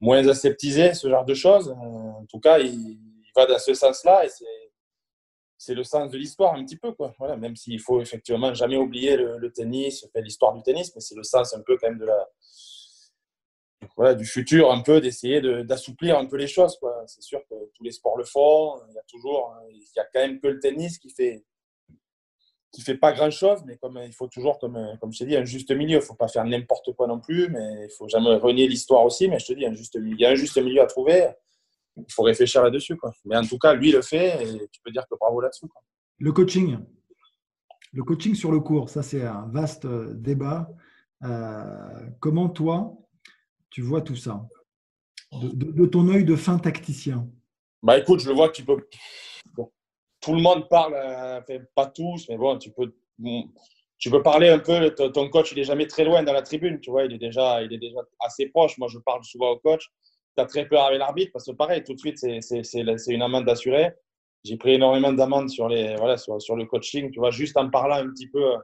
moins 0.00 0.26
aseptisé, 0.26 0.92
ce 0.94 1.08
genre 1.08 1.24
de 1.24 1.34
choses. 1.34 1.68
Euh, 1.68 1.72
en 1.74 2.26
tout 2.28 2.40
cas, 2.40 2.58
il, 2.58 2.98
va 3.36 3.46
dans 3.46 3.58
ce 3.58 3.74
sens-là 3.74 4.24
et 4.24 4.28
c'est 5.56 5.74
le 5.74 5.82
sens 5.82 6.08
de 6.08 6.16
l'histoire 6.16 6.54
un 6.54 6.64
petit 6.64 6.76
peu. 6.76 6.92
Quoi. 6.92 7.12
Voilà, 7.18 7.36
même 7.36 7.56
s'il 7.56 7.80
faut 7.80 8.00
effectivement 8.00 8.54
jamais 8.54 8.76
oublier 8.76 9.16
le, 9.16 9.50
tennis, 9.52 10.06
l'histoire 10.16 10.54
du 10.54 10.62
tennis, 10.62 10.92
mais 10.94 11.00
c'est 11.00 11.16
le 11.16 11.24
sens 11.24 11.52
un 11.54 11.60
peu 11.62 11.76
quand 11.76 11.88
même 11.88 11.98
de 11.98 12.04
la, 12.04 12.28
voilà, 13.96 14.14
du 14.14 14.24
futur, 14.24 14.70
un 14.70 14.82
peu 14.82 15.00
d'essayer 15.00 15.40
d'assouplir 15.64 16.18
un 16.18 16.26
peu 16.26 16.36
les 16.36 16.46
choses. 16.46 16.78
C'est 17.06 17.22
sûr 17.22 17.40
que 17.48 17.54
les 17.84 17.92
sports 17.92 18.16
le 18.16 18.24
font. 18.24 18.80
Il 18.88 18.94
y 18.94 18.98
a 18.98 19.02
toujours, 19.08 19.54
il 19.70 19.86
y 19.96 20.00
a 20.00 20.04
quand 20.12 20.20
même 20.20 20.40
que 20.40 20.48
le 20.48 20.58
tennis 20.58 20.98
qui 20.98 21.10
fait 21.10 21.44
fait 22.82 22.96
pas 22.96 23.12
grand 23.12 23.30
chose, 23.30 23.60
mais 23.66 23.76
comme 23.76 24.00
il 24.04 24.12
faut 24.12 24.26
toujours, 24.28 24.58
comme, 24.58 24.78
comme 25.00 25.12
je 25.12 25.18
t'ai 25.18 25.26
dit, 25.26 25.36
un 25.36 25.44
juste 25.44 25.70
milieu. 25.70 25.98
Il 25.98 26.02
faut 26.02 26.14
pas 26.14 26.28
faire 26.28 26.44
n'importe 26.44 26.92
quoi 26.94 27.06
non 27.06 27.20
plus, 27.20 27.48
mais 27.48 27.84
il 27.84 27.90
faut 27.96 28.08
jamais 28.08 28.34
renier 28.36 28.66
l'histoire 28.66 29.04
aussi. 29.04 29.28
Mais 29.28 29.38
je 29.38 29.46
te 29.46 29.52
dis, 29.52 29.66
un 29.66 29.74
juste, 29.74 29.96
il 30.00 30.18
y 30.18 30.24
a 30.24 30.30
un 30.30 30.34
juste 30.34 30.58
milieu 30.58 30.82
à 30.82 30.86
trouver. 30.86 31.28
Il 31.96 32.12
faut 32.12 32.22
réfléchir 32.22 32.62
là-dessus. 32.62 32.98
Mais 33.24 33.36
en 33.36 33.44
tout 33.44 33.58
cas, 33.58 33.74
lui 33.74 33.92
le 33.92 34.02
fait 34.02 34.42
et 34.42 34.68
tu 34.72 34.80
peux 34.82 34.90
dire 34.90 35.06
que 35.08 35.14
bravo 35.18 35.40
là-dessus. 35.40 35.66
Le 36.18 36.32
coaching. 36.32 36.78
Le 37.92 38.02
coaching 38.02 38.34
sur 38.34 38.50
le 38.50 38.60
cours, 38.60 38.88
ça 38.88 39.02
c'est 39.02 39.22
un 39.22 39.48
vaste 39.52 39.86
débat. 39.86 40.68
Euh, 41.22 42.08
comment 42.18 42.48
toi, 42.48 42.92
tu 43.70 43.82
vois 43.82 44.02
tout 44.02 44.16
ça? 44.16 44.46
De, 45.32 45.86
ton 45.86 46.08
œil 46.08 46.24
de 46.24 46.36
fin 46.36 46.58
tacticien 46.58 47.28
Bah 47.84 47.98
écoute, 47.98 48.20
je 48.20 48.28
le 48.30 48.34
vois 48.34 48.48
que 48.48 48.54
tu 48.54 48.64
peux. 48.64 48.78
tout 50.22 50.34
le 50.34 50.40
monde 50.40 50.70
parle, 50.70 50.94
euh, 50.94 51.58
pas 51.74 51.84
tous, 51.84 52.26
mais 52.30 52.38
bon, 52.38 52.56
tu 52.56 52.70
peux, 52.70 52.94
tu 53.98 54.10
peux 54.10 54.22
parler 54.22 54.48
un 54.48 54.58
peu. 54.58 54.88
Ton 54.94 55.28
coach, 55.28 55.52
il 55.52 55.58
est 55.58 55.64
jamais 55.64 55.86
très 55.86 56.04
loin 56.04 56.22
dans 56.22 56.32
la 56.32 56.40
tribune, 56.40 56.80
tu 56.80 56.90
vois, 56.90 57.04
il 57.04 57.12
est 57.12 57.18
déjà, 57.18 57.62
il 57.62 57.70
est 57.74 57.78
déjà 57.78 57.98
assez 58.20 58.46
proche. 58.46 58.78
Moi, 58.78 58.88
je 58.90 58.98
parle 59.00 59.22
souvent 59.22 59.50
au 59.50 59.58
coach. 59.58 59.90
Tu 60.34 60.42
as 60.42 60.46
très 60.46 60.66
peur 60.66 60.84
avec 60.84 60.98
l'arbitre 60.98 61.30
parce 61.30 61.44
que 61.44 61.52
pareil, 61.52 61.84
tout 61.84 61.92
de 61.92 61.98
suite, 61.98 62.16
c'est 62.16 63.12
une 63.12 63.22
amende 63.22 63.46
assurée. 63.50 63.92
J'ai 64.44 64.56
pris 64.56 64.72
énormément 64.72 65.12
d'amendes 65.12 65.50
sur, 65.50 65.68
les, 65.68 65.94
voilà, 65.96 66.16
sur, 66.16 66.40
sur, 66.40 66.56
le 66.56 66.64
coaching, 66.64 67.10
tu 67.10 67.18
vois, 67.18 67.30
juste 67.32 67.58
en 67.58 67.68
parlant 67.68 67.96
un 67.96 68.08
petit 68.08 68.28
peu. 68.28 68.54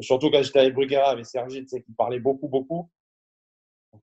Surtout 0.00 0.30
quand 0.30 0.42
j'étais 0.42 0.60
avec 0.60 0.72
Bruguera, 0.72 1.10
avec 1.10 1.26
Sergi, 1.26 1.60
tu 1.60 1.68
sais, 1.68 1.82
qui 1.82 1.92
parlait 1.92 2.20
beaucoup, 2.20 2.48
beaucoup 2.48 2.90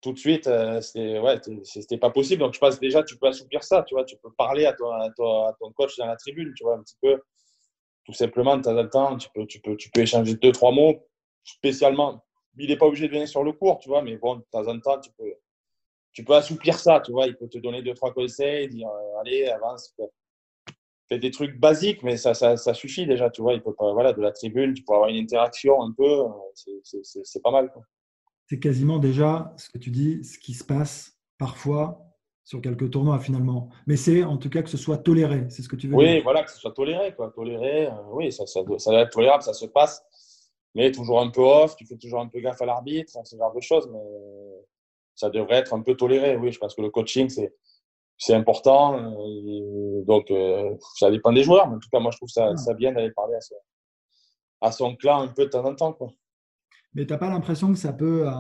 tout 0.02 0.14
de 0.14 0.20
suite, 0.20 0.48
euh, 0.48 0.82
c'était 0.82 1.20
ouais, 1.20 1.98
pas 2.00 2.10
possible. 2.10 2.42
Donc, 2.42 2.54
je 2.54 2.60
pense 2.60 2.80
déjà, 2.80 3.04
tu 3.04 3.18
peux 3.18 3.28
assouplir 3.28 3.64
ça, 3.64 3.84
tu 3.84 3.96
vois, 3.96 4.04
tu 4.06 4.18
peux 4.18 4.32
parler 4.32 4.66
à 4.66 4.74
ton, 4.74 4.92
à 4.92 5.10
ton, 5.12 5.72
coach 5.74 5.98
dans 5.98 6.06
la 6.06 6.16
tribune, 6.16 6.54
tu 6.56 6.64
vois, 6.64 6.76
un 6.76 6.82
petit 6.82 6.98
peu, 7.02 7.22
tout 8.06 8.14
simplement, 8.14 8.58
de 8.58 8.64
temps 8.64 8.78
en 8.78 8.88
temps, 8.88 9.18
tu 9.18 9.30
peux, 9.34 9.46
tu 9.46 9.60
peux, 9.60 9.76
tu 9.76 9.90
peux 9.90 10.02
échanger 10.02 10.36
deux, 10.36 10.52
trois 10.52 10.72
mots, 10.72 11.06
spécialement. 11.44 12.24
Il 12.58 12.70
n'est 12.70 12.78
pas 12.78 12.86
obligé 12.86 13.08
de 13.08 13.14
venir 13.14 13.28
sur 13.28 13.44
le 13.44 13.54
cours, 13.54 13.80
tu 13.80 13.90
vois, 13.90 14.02
mais 14.02 14.18
bon, 14.18 14.36
de 14.38 14.46
temps 14.52 14.68
en 14.68 14.80
temps, 14.80 15.00
tu 15.00 15.12
peux, 15.18 15.34
tu 16.12 16.24
peux 16.24 16.34
assouplir 16.34 16.78
ça, 16.80 17.00
tu 17.00 17.12
vois. 17.12 17.28
Il 17.28 17.36
peut 17.36 17.48
te 17.48 17.58
donner 17.58 17.82
deux, 17.82 17.94
trois 17.94 18.14
conseils, 18.14 18.68
dire, 18.70 18.88
euh, 18.88 19.20
allez, 19.22 19.48
avance, 19.48 19.96
fais 21.10 21.20
des 21.20 21.32
trucs 21.32 21.60
basiques, 21.60 22.04
mais 22.04 22.18
ça, 22.18 22.34
ça, 22.34 22.74
suffit 22.74 23.06
déjà, 23.06 23.30
tu 23.30 23.42
vois. 23.42 23.54
Il 23.54 23.62
peut 23.62 23.74
pas, 23.74 23.92
voilà, 23.94 24.14
de 24.14 24.22
la 24.22 24.32
tribune, 24.32 24.74
tu 24.74 24.84
peux 24.84 24.94
avoir 24.94 25.10
une 25.10 25.18
interaction 25.24 25.82
un 25.82 25.92
peu, 25.92 26.22
euh, 26.22 26.80
c'est 26.84 27.42
pas 27.42 27.52
mal, 27.52 27.72
c'est 28.54 28.60
quasiment 28.60 29.00
déjà 29.00 29.52
ce 29.58 29.68
que 29.68 29.80
tu 29.80 29.90
dis, 29.90 30.24
ce 30.24 30.38
qui 30.38 30.54
se 30.54 30.64
passe 30.64 31.18
parfois 31.40 32.06
sur 32.44 32.62
quelques 32.62 32.92
tournois 32.92 33.18
finalement. 33.18 33.70
Mais 33.88 33.96
c'est 33.96 34.24
en 34.24 34.38
tout 34.38 34.52
cas 34.52 34.62
que 34.62 34.70
ce 34.70 34.78
soit 34.78 35.00
toléré, 35.00 35.48
c'est 35.50 35.64
ce 35.64 35.70
que 35.70 35.76
tu 35.76 35.88
veux 35.88 35.96
oui, 35.96 36.06
dire. 36.06 36.16
Oui, 36.18 36.22
voilà, 36.22 36.44
que 36.44 36.52
ce 36.52 36.60
soit 36.60 36.72
toléré. 36.72 37.16
Quoi. 37.16 37.32
Toléré, 37.32 37.88
euh, 37.88 37.92
oui, 38.12 38.32
ça, 38.32 38.46
ça, 38.46 38.62
doit, 38.62 38.78
être 38.78 39.10
tolérable, 39.10 39.42
ça 39.42 39.54
se 39.54 39.66
passe. 39.66 40.06
Mais 40.76 40.92
toujours 40.92 41.20
un 41.20 41.32
peu 41.32 41.42
off, 41.42 41.76
tu 41.76 41.88
fais 41.88 41.98
toujours 41.98 42.20
un 42.20 42.28
peu 42.28 42.42
gaffe 42.42 42.62
à 42.62 42.68
l'arbitre, 42.68 43.12
ce 43.24 43.36
genre 43.36 43.56
de 43.56 43.60
choses. 43.60 43.90
Mais 43.92 44.04
ça 45.16 45.32
devrait 45.32 45.56
être 45.56 45.74
un 45.74 45.82
peu 45.82 45.96
toléré, 45.96 46.36
oui. 46.36 46.52
Je 46.52 46.60
pense 46.60 46.76
que 46.76 46.84
le 46.84 46.92
coaching, 46.92 47.30
c'est, 47.30 47.56
c'est 48.20 48.36
important. 48.36 49.00
Euh, 49.00 50.04
donc, 50.04 50.30
euh, 50.30 50.76
ça 51.00 51.10
dépend 51.10 51.34
des 51.34 51.42
joueurs. 51.42 51.68
Mais 51.70 51.78
en 51.78 51.80
tout 51.80 51.90
cas, 51.92 52.00
moi, 52.00 52.12
je 52.12 52.18
trouve 52.18 52.30
ça, 52.30 52.52
ah. 52.52 52.56
ça 52.56 52.76
bien 52.76 52.92
d'aller 52.92 53.10
parler 53.14 53.34
à 53.34 53.42
son, 53.42 53.56
à 54.62 54.72
son 54.72 54.96
clan 54.96 55.22
un 55.22 55.30
peu 55.30 55.46
de 55.46 55.50
temps 55.50 55.66
en 55.66 55.74
temps. 55.74 55.94
Quoi. 55.94 56.10
Mais 56.96 57.06
tu 57.06 57.14
n'as 57.14 57.18
pas 57.18 57.30
l'impression 57.30 57.72
que 57.72 57.78
ça 57.78 57.94
peut 57.94 58.28
euh, 58.28 58.34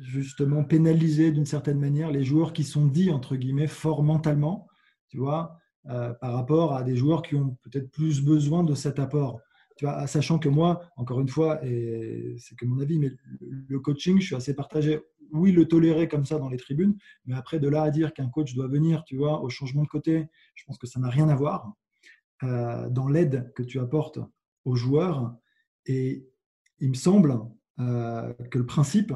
justement 0.00 0.64
pénaliser 0.64 1.30
d'une 1.30 1.46
certaine 1.46 1.78
manière 1.78 2.10
les 2.10 2.24
joueurs 2.24 2.52
qui 2.52 2.64
sont 2.64 2.86
dits, 2.86 3.10
entre 3.10 3.36
guillemets, 3.36 3.66
fort 3.68 4.02
mentalement, 4.02 4.66
tu 5.08 5.18
vois, 5.18 5.56
euh, 5.88 6.12
par 6.14 6.34
rapport 6.34 6.74
à 6.74 6.82
des 6.82 6.96
joueurs 6.96 7.22
qui 7.22 7.36
ont 7.36 7.56
peut-être 7.62 7.90
plus 7.90 8.22
besoin 8.22 8.64
de 8.64 8.74
cet 8.74 8.98
apport. 8.98 9.40
Tu 9.76 9.84
vois, 9.84 10.06
sachant 10.08 10.40
que 10.40 10.48
moi, 10.48 10.80
encore 10.96 11.20
une 11.20 11.28
fois, 11.28 11.64
et 11.64 12.34
c'est 12.38 12.56
que 12.56 12.66
mon 12.66 12.80
avis, 12.80 12.98
mais 12.98 13.12
le 13.40 13.78
coaching, 13.78 14.20
je 14.20 14.26
suis 14.26 14.34
assez 14.34 14.54
partagé. 14.54 15.00
Oui, 15.30 15.52
le 15.52 15.68
tolérer 15.68 16.08
comme 16.08 16.24
ça 16.24 16.38
dans 16.38 16.48
les 16.48 16.56
tribunes, 16.56 16.96
mais 17.26 17.36
après, 17.36 17.60
de 17.60 17.68
là 17.68 17.82
à 17.82 17.90
dire 17.90 18.12
qu'un 18.12 18.28
coach 18.28 18.54
doit 18.54 18.66
venir, 18.66 19.04
tu 19.04 19.16
vois, 19.16 19.40
au 19.40 19.48
changement 19.50 19.82
de 19.82 19.88
côté, 19.88 20.26
je 20.54 20.64
pense 20.64 20.78
que 20.78 20.88
ça 20.88 20.98
n'a 20.98 21.08
rien 21.08 21.28
à 21.28 21.36
voir 21.36 21.72
euh, 22.42 22.88
dans 22.90 23.08
l'aide 23.08 23.52
que 23.54 23.62
tu 23.62 23.78
apportes 23.78 24.18
aux 24.64 24.74
joueurs. 24.74 25.36
Et 25.86 26.26
il 26.80 26.90
me 26.90 26.94
semble 26.94 27.40
euh, 27.80 28.32
que 28.50 28.58
le 28.58 28.66
principe 28.66 29.12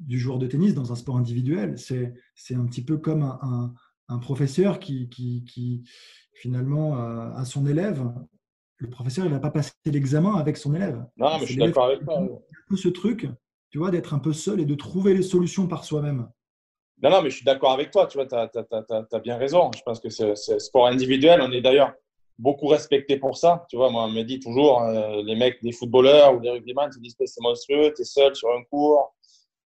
du 0.00 0.18
joueur 0.18 0.38
de 0.38 0.46
tennis 0.46 0.74
dans 0.74 0.92
un 0.92 0.96
sport 0.96 1.16
individuel, 1.16 1.78
c'est, 1.78 2.14
c'est 2.34 2.54
un 2.54 2.66
petit 2.66 2.84
peu 2.84 2.98
comme 2.98 3.22
un, 3.22 3.74
un, 4.08 4.18
professeur 4.18 4.78
qui, 4.78 5.08
qui, 5.08 5.44
qui 5.44 5.84
finalement, 6.34 6.98
euh, 6.98 7.30
a 7.34 7.44
son 7.44 7.66
élève. 7.66 8.04
Le 8.76 8.90
professeur, 8.90 9.24
il 9.24 9.28
ne 9.28 9.34
va 9.34 9.40
pas 9.40 9.50
passer 9.50 9.72
l'examen 9.86 10.34
avec 10.34 10.56
son 10.56 10.74
élève. 10.74 11.04
Non, 11.16 11.38
mais 11.38 11.46
je 11.46 11.52
suis 11.52 11.56
d'accord 11.56 11.86
avec 11.86 12.04
toi. 12.04 12.18
Un 12.18 12.28
peu 12.68 12.76
ce 12.76 12.88
truc, 12.88 13.28
tu 13.70 13.78
vois, 13.78 13.90
d'être 13.90 14.14
un 14.14 14.18
peu 14.18 14.32
seul 14.32 14.60
et 14.60 14.66
de 14.66 14.74
trouver 14.74 15.14
les 15.14 15.22
solutions 15.22 15.66
par 15.66 15.84
soi-même. 15.84 16.28
Non, 17.02 17.10
non, 17.10 17.22
mais 17.22 17.30
je 17.30 17.36
suis 17.36 17.44
d'accord 17.44 17.72
avec 17.72 17.90
toi. 17.90 18.06
Tu 18.06 18.18
vois, 18.18 18.26
tu 18.26 18.34
as, 18.34 19.20
bien 19.20 19.36
raison. 19.36 19.70
Je 19.76 19.82
pense 19.82 20.00
que 20.00 20.10
c'est, 20.10 20.36
c'est 20.36 20.58
sport 20.58 20.86
individuel. 20.86 21.40
On 21.40 21.50
est 21.52 21.60
d'ailleurs 21.60 21.94
beaucoup 22.38 22.66
respecté 22.66 23.16
pour 23.16 23.36
ça. 23.36 23.66
Tu 23.68 23.76
vois, 23.76 23.90
moi, 23.90 24.04
on 24.04 24.10
me 24.10 24.22
dit 24.22 24.40
toujours, 24.40 24.82
euh, 24.82 25.22
les 25.24 25.36
mecs, 25.36 25.62
des 25.62 25.72
footballeurs 25.72 26.34
ou 26.34 26.40
des 26.40 26.50
rugbyman, 26.50 26.90
ils 26.96 27.00
disent 27.00 27.16
c'est 27.24 27.40
monstrueux, 27.40 27.92
tu 27.94 28.02
es 28.02 28.04
seul 28.04 28.34
sur 28.34 28.50
un 28.50 28.62
cours, 28.64 29.14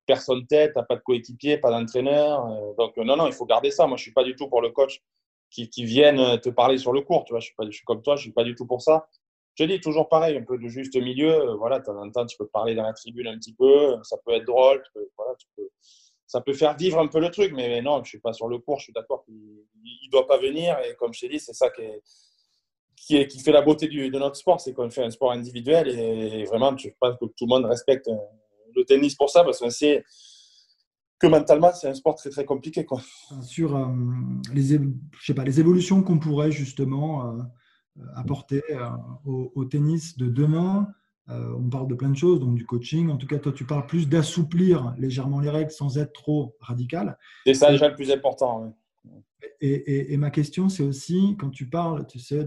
personne 0.07 0.46
tête, 0.46 0.72
tu 0.77 0.83
pas 0.88 0.96
de 0.96 1.00
coéquipier, 1.00 1.59
pas 1.59 1.70
d'entraîneur. 1.70 2.46
Euh, 2.46 2.74
donc, 2.79 2.96
euh, 2.98 3.05
non, 3.05 3.16
non, 3.16 3.27
il 3.27 3.33
faut 3.33 3.46
garder 3.46 3.70
ça. 3.70 3.87
Moi, 3.87 3.96
je 3.96 4.03
suis 4.03 4.12
pas 4.12 4.24
du 4.24 4.35
tout 4.35 4.48
pour 4.48 4.62
le 4.62 4.70
coach 4.70 5.03
qui, 5.50 5.68
qui 5.68 5.85
vienne 5.85 6.40
te 6.40 6.48
parler 6.48 6.79
sur 6.79 6.92
le 6.92 7.03
cours. 7.03 7.24
Tu 7.24 7.33
vois, 7.33 7.40
je 7.40 7.50
suis, 7.70 7.85
comme 7.85 8.03
toi, 8.03 8.16
je 8.16 8.22
suis 8.22 8.33
pas 8.33 8.44
du 8.44 8.55
tout 8.55 8.66
pour 8.66 8.83
ça. 8.83 9.07
Je 9.55 9.64
dis 9.64 9.81
toujours 9.81 10.09
pareil, 10.09 10.37
un 10.37 10.42
peu 10.42 10.59
de 10.59 10.66
juste 10.66 10.96
milieu. 10.96 11.55
Voilà, 11.59 11.79
de 11.79 11.85
temps 11.85 12.00
en 12.00 12.11
temps, 12.11 12.27
tu 12.27 12.37
peux 12.37 12.48
parler 12.48 12.74
dans 12.74 12.83
la 12.83 12.92
tribune 12.92 13.29
un 13.29 13.38
petit 13.38 13.55
peu, 13.55 13.96
ça 14.03 14.16
peut 14.24 14.33
être 14.33 14.46
drôle, 14.46 14.83
voilà, 15.16 15.35
ça 16.27 16.40
peut 16.40 16.55
faire 16.55 16.77
vivre 16.77 16.98
un 16.98 17.07
peu 17.07 17.20
le 17.20 17.31
truc, 17.31 17.53
mais, 17.55 17.81
non, 17.81 18.03
je 18.03 18.09
suis 18.09 18.18
pas 18.18 18.33
sur 18.33 18.48
le 18.48 18.59
cours, 18.59 18.81
je 18.81 18.85
suis 18.85 18.92
d'accord 18.92 19.24
qu'il 19.24 19.37
ne 19.37 20.11
doit 20.11 20.27
pas 20.27 20.38
venir. 20.38 20.77
Et 20.81 20.96
comme 20.96 21.14
je 21.14 21.20
t'ai 21.20 21.29
dit, 21.29 21.38
c'est 21.38 21.53
ça 21.53 21.70
qui 21.70 21.83
est 21.83 22.03
qui, 22.96 23.26
qui 23.26 23.40
fait 23.40 23.52
la 23.52 23.62
beauté 23.62 23.88
du, 23.88 24.11
de 24.11 24.18
notre 24.18 24.37
sport, 24.37 24.61
c'est 24.61 24.72
qu'on 24.72 24.90
fait 24.90 25.04
un 25.04 25.11
sport 25.11 25.33
individuel 25.33 25.88
et 25.88 26.44
vraiment, 26.44 26.76
je 26.76 26.88
pense 26.98 27.16
que 27.20 27.26
tout 27.26 27.44
le 27.44 27.48
monde 27.48 27.64
respecte 27.66 28.09
euh, 28.09 28.16
le 28.74 28.85
tennis 28.85 29.14
pour 29.14 29.30
ça 29.30 29.44
parce 29.44 29.59
qu'on 29.59 29.70
sait 29.70 30.04
que 31.18 31.26
mentalement, 31.26 31.72
c'est 31.72 31.88
un 31.88 31.94
sport 31.94 32.16
très 32.16 32.30
très 32.30 32.44
compliqué. 32.44 32.85
Quoi. 32.85 33.00
Sur 33.42 33.76
euh, 33.76 33.87
les, 34.52 34.62
je 34.62 35.24
sais 35.24 35.35
pas, 35.35 35.44
les 35.44 35.61
évolutions 35.61 36.02
qu'on 36.02 36.18
pourrait 36.18 36.52
justement 36.52 37.26
euh, 37.28 38.02
apporter 38.16 38.62
au, 39.24 39.64
tennis 39.64 40.16
de 40.16 40.26
demain, 40.26 40.88
on 41.28 41.70
parle 41.70 41.87
de 41.87 41.94
plein 41.94 42.11
de 42.11 42.16
choses, 42.16 42.40
donc 42.40 42.57
du 42.57 42.66
coaching. 42.66 43.09
En 43.09 43.16
tout 43.16 43.28
cas, 43.28 43.38
toi, 43.38 43.52
tu 43.52 43.64
parles 43.64 43.87
plus 43.87 44.09
d'assouplir 44.09 44.92
légèrement 44.98 45.38
les 45.38 45.48
règles 45.48 45.70
sans 45.70 45.96
être 45.96 46.12
trop 46.12 46.57
radical. 46.59 47.16
C'est 47.46 47.54
ça 47.54 47.70
déjà 47.70 47.88
le 47.88 47.94
plus 47.94 48.11
important. 48.11 48.64
Oui. 48.64 48.70
Et, 49.61 50.17
ma 50.17 50.31
question, 50.31 50.69
c'est 50.69 50.83
aussi, 50.83 51.37
quand 51.38 51.51
tu 51.51 51.69
parles, 51.69 52.07
tu 52.07 52.19
sais, 52.19 52.47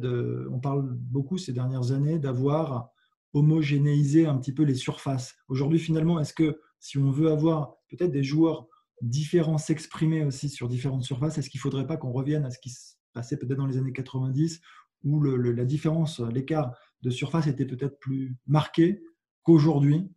on 0.51 0.59
parle 0.59 0.87
beaucoup 0.93 1.37
ces 1.37 1.51
dernières 1.53 1.91
années 1.91 2.19
d'avoir 2.19 2.91
homogénéisé 3.33 4.25
un 4.25 4.37
petit 4.37 4.53
peu 4.53 4.63
les 4.63 4.75
surfaces. 4.75 5.35
Aujourd'hui, 5.47 5.79
finalement, 5.79 6.19
est-ce 6.19 6.33
que 6.33 6.59
si 6.79 6.97
on 6.97 7.09
veut 7.09 7.31
avoir 7.31 7.75
peut-être 7.89 8.11
des 8.11 8.23
joueurs 8.23 8.67
différents 9.01 9.57
s'exprimer 9.57 10.23
aussi 10.23 10.49
sur 10.49 10.67
différentes 10.67 11.03
surfaces, 11.03 11.37
est-ce 11.37 11.49
qu'il 11.49 11.59
ne 11.59 11.63
faudrait 11.63 11.87
pas 11.87 11.97
qu'on 11.97 12.11
revienne 12.11 12.45
à 12.45 12.51
ce 12.51 12.59
qui 12.59 12.69
se 12.69 12.95
passait 13.13 13.37
peut-être 13.37 13.57
dans 13.57 13.67
les 13.67 13.77
années 13.77 13.93
90, 13.93 14.61
où 15.03 15.21
la 15.21 15.65
différence, 15.65 16.19
l'écart 16.19 16.75
de 17.01 17.09
surface 17.09 17.47
était 17.47 17.65
peut-être 17.65 17.99
plus 17.99 18.35
marqué 18.47 19.03
qu'aujourd'hui 19.43 20.09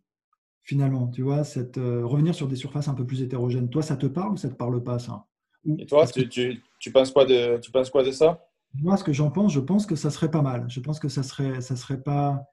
finalement, 0.63 1.07
tu 1.07 1.21
vois, 1.21 1.43
euh, 1.77 2.05
revenir 2.05 2.35
sur 2.35 2.47
des 2.47 2.55
surfaces 2.55 2.87
un 2.87 2.93
peu 2.93 3.05
plus 3.05 3.21
hétérogènes. 3.21 3.69
Toi, 3.69 3.81
ça 3.81 3.97
te 3.97 4.05
parle 4.05 4.33
ou 4.33 4.37
ça 4.37 4.47
ne 4.47 4.53
te 4.53 4.57
parle 4.57 4.83
pas, 4.83 4.99
ça? 4.99 5.25
Et 5.65 5.85
toi, 5.85 6.07
tu, 6.07 6.27
tu, 6.29 6.61
tu, 6.79 6.91
penses 6.91 7.11
quoi 7.11 7.25
de, 7.25 7.59
tu 7.59 7.71
penses 7.71 7.89
quoi 7.89 8.03
de 8.03 8.11
ça? 8.11 8.45
Moi, 8.73 8.97
ce 8.97 9.03
que 9.03 9.13
j'en 9.13 9.29
pense, 9.29 9.53
je 9.53 9.59
pense 9.59 9.85
que 9.85 9.95
ça 9.95 10.09
serait 10.09 10.31
pas 10.31 10.41
mal. 10.41 10.65
Je 10.69 10.79
pense 10.79 10.99
que 10.99 11.09
ça 11.09 11.23
serait, 11.23 11.61
ça 11.61 11.75
serait 11.75 12.01
pas 12.01 12.43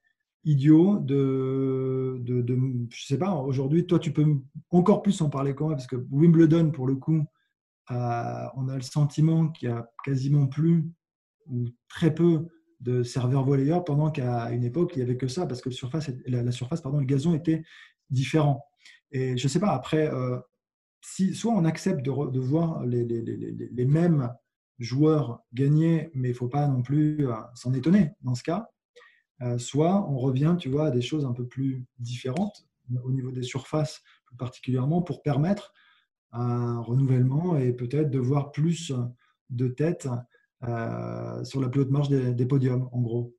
idiot 0.44 0.98
de, 0.98 2.18
de, 2.20 2.42
de 2.42 2.58
je 2.90 3.06
sais 3.06 3.18
pas, 3.18 3.34
aujourd'hui, 3.34 3.86
toi, 3.86 3.98
tu 3.98 4.12
peux 4.12 4.24
encore 4.70 5.02
plus 5.02 5.20
en 5.20 5.30
parler 5.30 5.54
quand 5.54 5.68
même, 5.68 5.76
parce 5.76 5.86
que 5.86 5.96
Wimbledon, 6.10 6.70
pour 6.70 6.86
le 6.86 6.96
coup, 6.96 7.24
euh, 7.90 8.44
on 8.54 8.68
a 8.68 8.76
le 8.76 8.82
sentiment 8.82 9.48
qu'il 9.48 9.68
y 9.68 9.72
a 9.72 9.90
quasiment 10.04 10.46
plus 10.46 10.84
ou 11.46 11.66
très 11.88 12.14
peu 12.14 12.46
de 12.80 13.02
serveurs 13.02 13.44
volleyeurs, 13.44 13.84
pendant 13.84 14.10
qu'à 14.10 14.50
une 14.50 14.64
époque, 14.64 14.92
il 14.94 14.98
n'y 14.98 15.02
avait 15.02 15.16
que 15.16 15.28
ça, 15.28 15.46
parce 15.46 15.60
que 15.60 15.68
le 15.68 15.74
surface, 15.74 16.10
la, 16.26 16.52
surface, 16.52 16.80
pardon, 16.80 16.98
le 16.98 17.06
gazon 17.06 17.34
était 17.34 17.62
différent. 18.10 18.64
Et 19.10 19.36
je 19.36 19.48
sais 19.48 19.58
pas, 19.58 19.72
après, 19.72 20.08
euh, 20.12 20.38
si, 21.00 21.34
soit 21.34 21.52
on 21.52 21.64
accepte 21.64 22.02
de, 22.02 22.40
voir 22.40 22.84
les, 22.84 23.84
mêmes 23.86 24.32
joueurs 24.78 25.42
gagner, 25.52 26.10
mais 26.14 26.28
il 26.28 26.32
ne 26.32 26.36
faut 26.36 26.48
pas 26.48 26.66
non 26.66 26.82
plus 26.82 27.28
euh, 27.28 27.34
s'en 27.54 27.72
étonner 27.74 28.10
dans 28.22 28.34
ce 28.34 28.42
cas, 28.42 28.68
euh, 29.42 29.58
soit 29.58 30.08
on 30.08 30.18
revient, 30.18 30.56
tu 30.58 30.68
vois, 30.68 30.86
à 30.86 30.90
des 30.90 31.02
choses 31.02 31.24
un 31.24 31.32
peu 31.32 31.46
plus 31.46 31.84
différentes 31.98 32.66
au 33.04 33.12
niveau 33.12 33.30
des 33.30 33.42
surfaces, 33.42 34.02
plus 34.26 34.36
particulièrement 34.36 35.02
pour 35.02 35.22
permettre 35.22 35.72
un 36.32 36.80
renouvellement 36.80 37.56
et 37.56 37.72
peut-être 37.72 38.10
de 38.10 38.18
voir 38.18 38.50
plus 38.52 38.92
de 39.50 39.68
têtes 39.68 40.08
sur 41.44 41.60
la 41.60 41.68
plus 41.68 41.82
haute 41.82 41.90
marche 41.90 42.08
des, 42.08 42.46
podiums, 42.46 42.88
en 42.92 43.00
gros. 43.00 43.34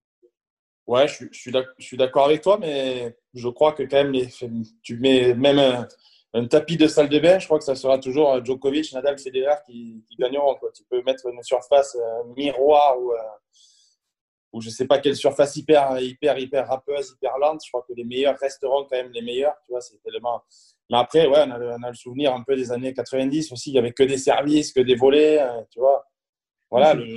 Ouais, 0.88 1.08
je 1.08 1.26
suis 1.32 1.98
d'accord 1.98 2.26
avec 2.26 2.42
toi, 2.42 2.58
mais 2.60 3.18
je 3.34 3.48
crois 3.48 3.74
que 3.74 3.84
quand 3.84 4.04
même, 4.04 4.28
tu 4.82 4.98
mets 4.98 5.34
même 5.34 5.88
un, 6.34 6.46
tapis 6.48 6.78
de 6.78 6.88
salle 6.88 7.10
de 7.10 7.20
bain, 7.20 7.40
je 7.40 7.46
crois 7.46 7.60
que 7.60 7.66
ça 7.66 7.76
sera 7.76 7.98
toujours 8.00 8.44
Djokovic, 8.44 8.94
Nadal, 8.94 9.18
Federer 9.18 9.56
qui, 9.66 10.04
qui 10.10 10.16
gagneront. 10.16 10.56
Tu 10.76 10.84
peux 10.90 11.02
mettre 11.04 11.28
une 11.28 11.42
surface 11.44 11.98
miroir 12.36 13.00
ou 13.00 13.12
ou 14.52 14.62
je 14.62 14.70
sais 14.70 14.88
pas 14.88 15.00
quelle 15.00 15.16
surface 15.16 15.56
hyper, 15.56 16.00
hyper, 16.00 16.38
hyper 16.38 16.68
râpeuse, 16.68 17.14
hyper 17.16 17.38
lente. 17.38 17.62
Je 17.64 17.70
crois 17.70 17.86
que 17.88 17.94
les 17.94 18.04
meilleurs 18.04 18.38
resteront 18.40 18.86
quand 18.90 18.98
même 18.98 19.12
les 19.12 19.22
meilleurs. 19.22 19.54
Tu 19.66 19.72
vois, 19.72 19.82
c'est 19.82 20.02
tellement. 20.02 20.42
Mais 20.90 20.98
après, 20.98 21.28
ouais, 21.28 21.44
on 21.48 21.84
a, 21.84 21.90
le 21.90 21.96
souvenir 21.96 22.34
un 22.34 22.44
peu 22.44 22.56
des 22.56 22.72
années 22.72 22.94
90 22.94 23.52
aussi. 23.52 23.70
Il 23.70 23.74
n'y 23.74 23.80
avait 23.80 23.92
que 23.92 24.04
des 24.04 24.18
services, 24.18 24.74
que 24.74 24.80
des 24.80 24.96
volets. 24.96 25.40
Tu 25.72 25.80
vois. 25.80 26.04
Voilà, 26.72 26.94
le, 26.94 27.16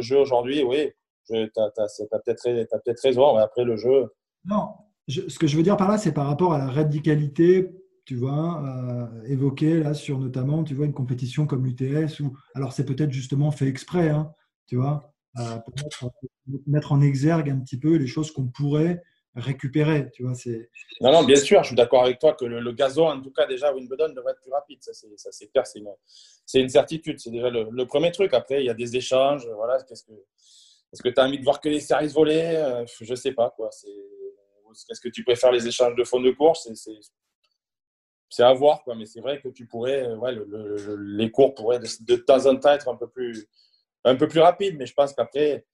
jeu, 0.00 0.18
aujourd'hui, 0.18 0.62
oui. 0.62 0.90
Tu 1.26 1.36
as, 1.36 1.46
peut-être 1.46 2.42
peut 2.42 2.92
raison. 3.02 3.36
après, 3.36 3.64
le 3.64 3.76
jeu. 3.76 4.12
Non, 4.44 4.74
ce 5.08 5.38
que 5.38 5.46
je 5.46 5.56
veux 5.56 5.62
dire 5.62 5.76
par 5.76 5.88
là, 5.88 5.96
c'est 5.96 6.12
par 6.12 6.26
rapport 6.26 6.52
à 6.52 6.58
la 6.58 6.66
radicalité 6.66 7.70
tu 8.04 8.16
vois, 8.16 8.62
euh, 8.64 9.22
évoquée 9.26 9.82
là 9.82 9.94
sur 9.94 10.18
notamment, 10.18 10.62
tu 10.64 10.74
vois, 10.74 10.86
une 10.86 10.92
compétition 10.92 11.46
comme 11.46 11.64
l'UTS 11.64 12.20
ou 12.20 12.36
alors 12.54 12.72
c'est 12.72 12.84
peut-être 12.84 13.12
justement 13.12 13.50
fait 13.50 13.66
exprès, 13.66 14.10
hein, 14.10 14.32
tu 14.66 14.76
vois, 14.76 15.14
euh, 15.38 15.56
pour 16.00 16.12
mettre, 16.66 16.92
en 16.92 17.00
exergue 17.00 17.50
un 17.50 17.58
petit 17.60 17.78
peu 17.78 17.96
les 17.96 18.06
choses 18.06 18.30
qu'on 18.30 18.46
pourrait 18.46 19.02
récupérer. 19.34 20.10
Tu 20.12 20.22
vois, 20.22 20.34
c'est... 20.34 20.70
Non, 21.00 21.10
non, 21.10 21.24
bien 21.24 21.36
sûr, 21.36 21.62
je 21.62 21.68
suis 21.68 21.76
d'accord 21.76 22.04
avec 22.04 22.18
toi 22.18 22.34
que 22.34 22.44
le, 22.44 22.72
gazon, 22.72 23.08
en 23.08 23.20
tout 23.20 23.32
cas, 23.32 23.46
déjà, 23.46 23.74
Wimbledon 23.74 24.10
devrait 24.10 24.32
être 24.32 24.42
plus 24.42 24.52
rapide. 24.52 24.78
Ça, 24.80 24.92
c'est, 24.92 25.48
clair, 25.48 25.66
c'est 25.66 26.60
une, 26.60 26.68
certitude. 26.68 27.18
C'est 27.18 27.30
déjà 27.30 27.50
le, 27.50 27.86
premier 27.86 28.12
truc. 28.12 28.32
Après, 28.32 28.62
il 28.62 28.66
y 28.66 28.70
a 28.70 28.74
des 28.74 28.96
échanges. 28.96 29.48
Voilà, 29.56 29.82
qu'est-ce 29.82 30.04
que, 30.04 30.12
est-ce 30.92 31.02
que 31.02 31.08
tu 31.08 31.20
as 31.20 31.24
envie 31.24 31.38
de 31.38 31.44
voir 31.44 31.60
que 31.60 31.68
les 31.68 31.80
services 31.80 32.12
volés 32.12 32.54
euh, 32.54 32.84
Je 33.00 33.10
ne 33.10 33.16
sais 33.16 33.32
pas. 33.32 33.52
Quoi. 33.56 33.70
C'est, 33.72 33.88
est-ce 34.90 35.00
que 35.00 35.08
tu 35.08 35.24
préfères 35.24 35.52
les 35.52 35.66
échanges 35.66 35.94
de 35.96 36.04
fond 36.04 36.20
de 36.20 36.30
course 36.30 36.68
c'est, 36.74 36.92
c'est, 38.28 38.42
à 38.42 38.52
voir. 38.52 38.82
Quoi. 38.82 38.94
Mais 38.94 39.06
c'est 39.06 39.20
vrai 39.20 39.40
que 39.40 39.48
tu 39.48 39.66
pourrais, 39.66 40.06
ouais, 40.14 40.34
les 40.98 41.30
cours 41.30 41.54
pourraient 41.54 41.78
de, 41.78 41.88
de, 42.04 42.16
temps 42.16 42.46
en 42.46 42.56
temps 42.56 42.72
être 42.72 42.88
un 42.88 42.96
peu 42.96 43.08
plus 43.08 43.46
un 44.04 44.16
peu 44.16 44.28
plus 44.28 44.40
rapide, 44.40 44.76
mais 44.78 44.86
je 44.86 44.94
pense 44.94 45.14
qu'après, 45.14 45.64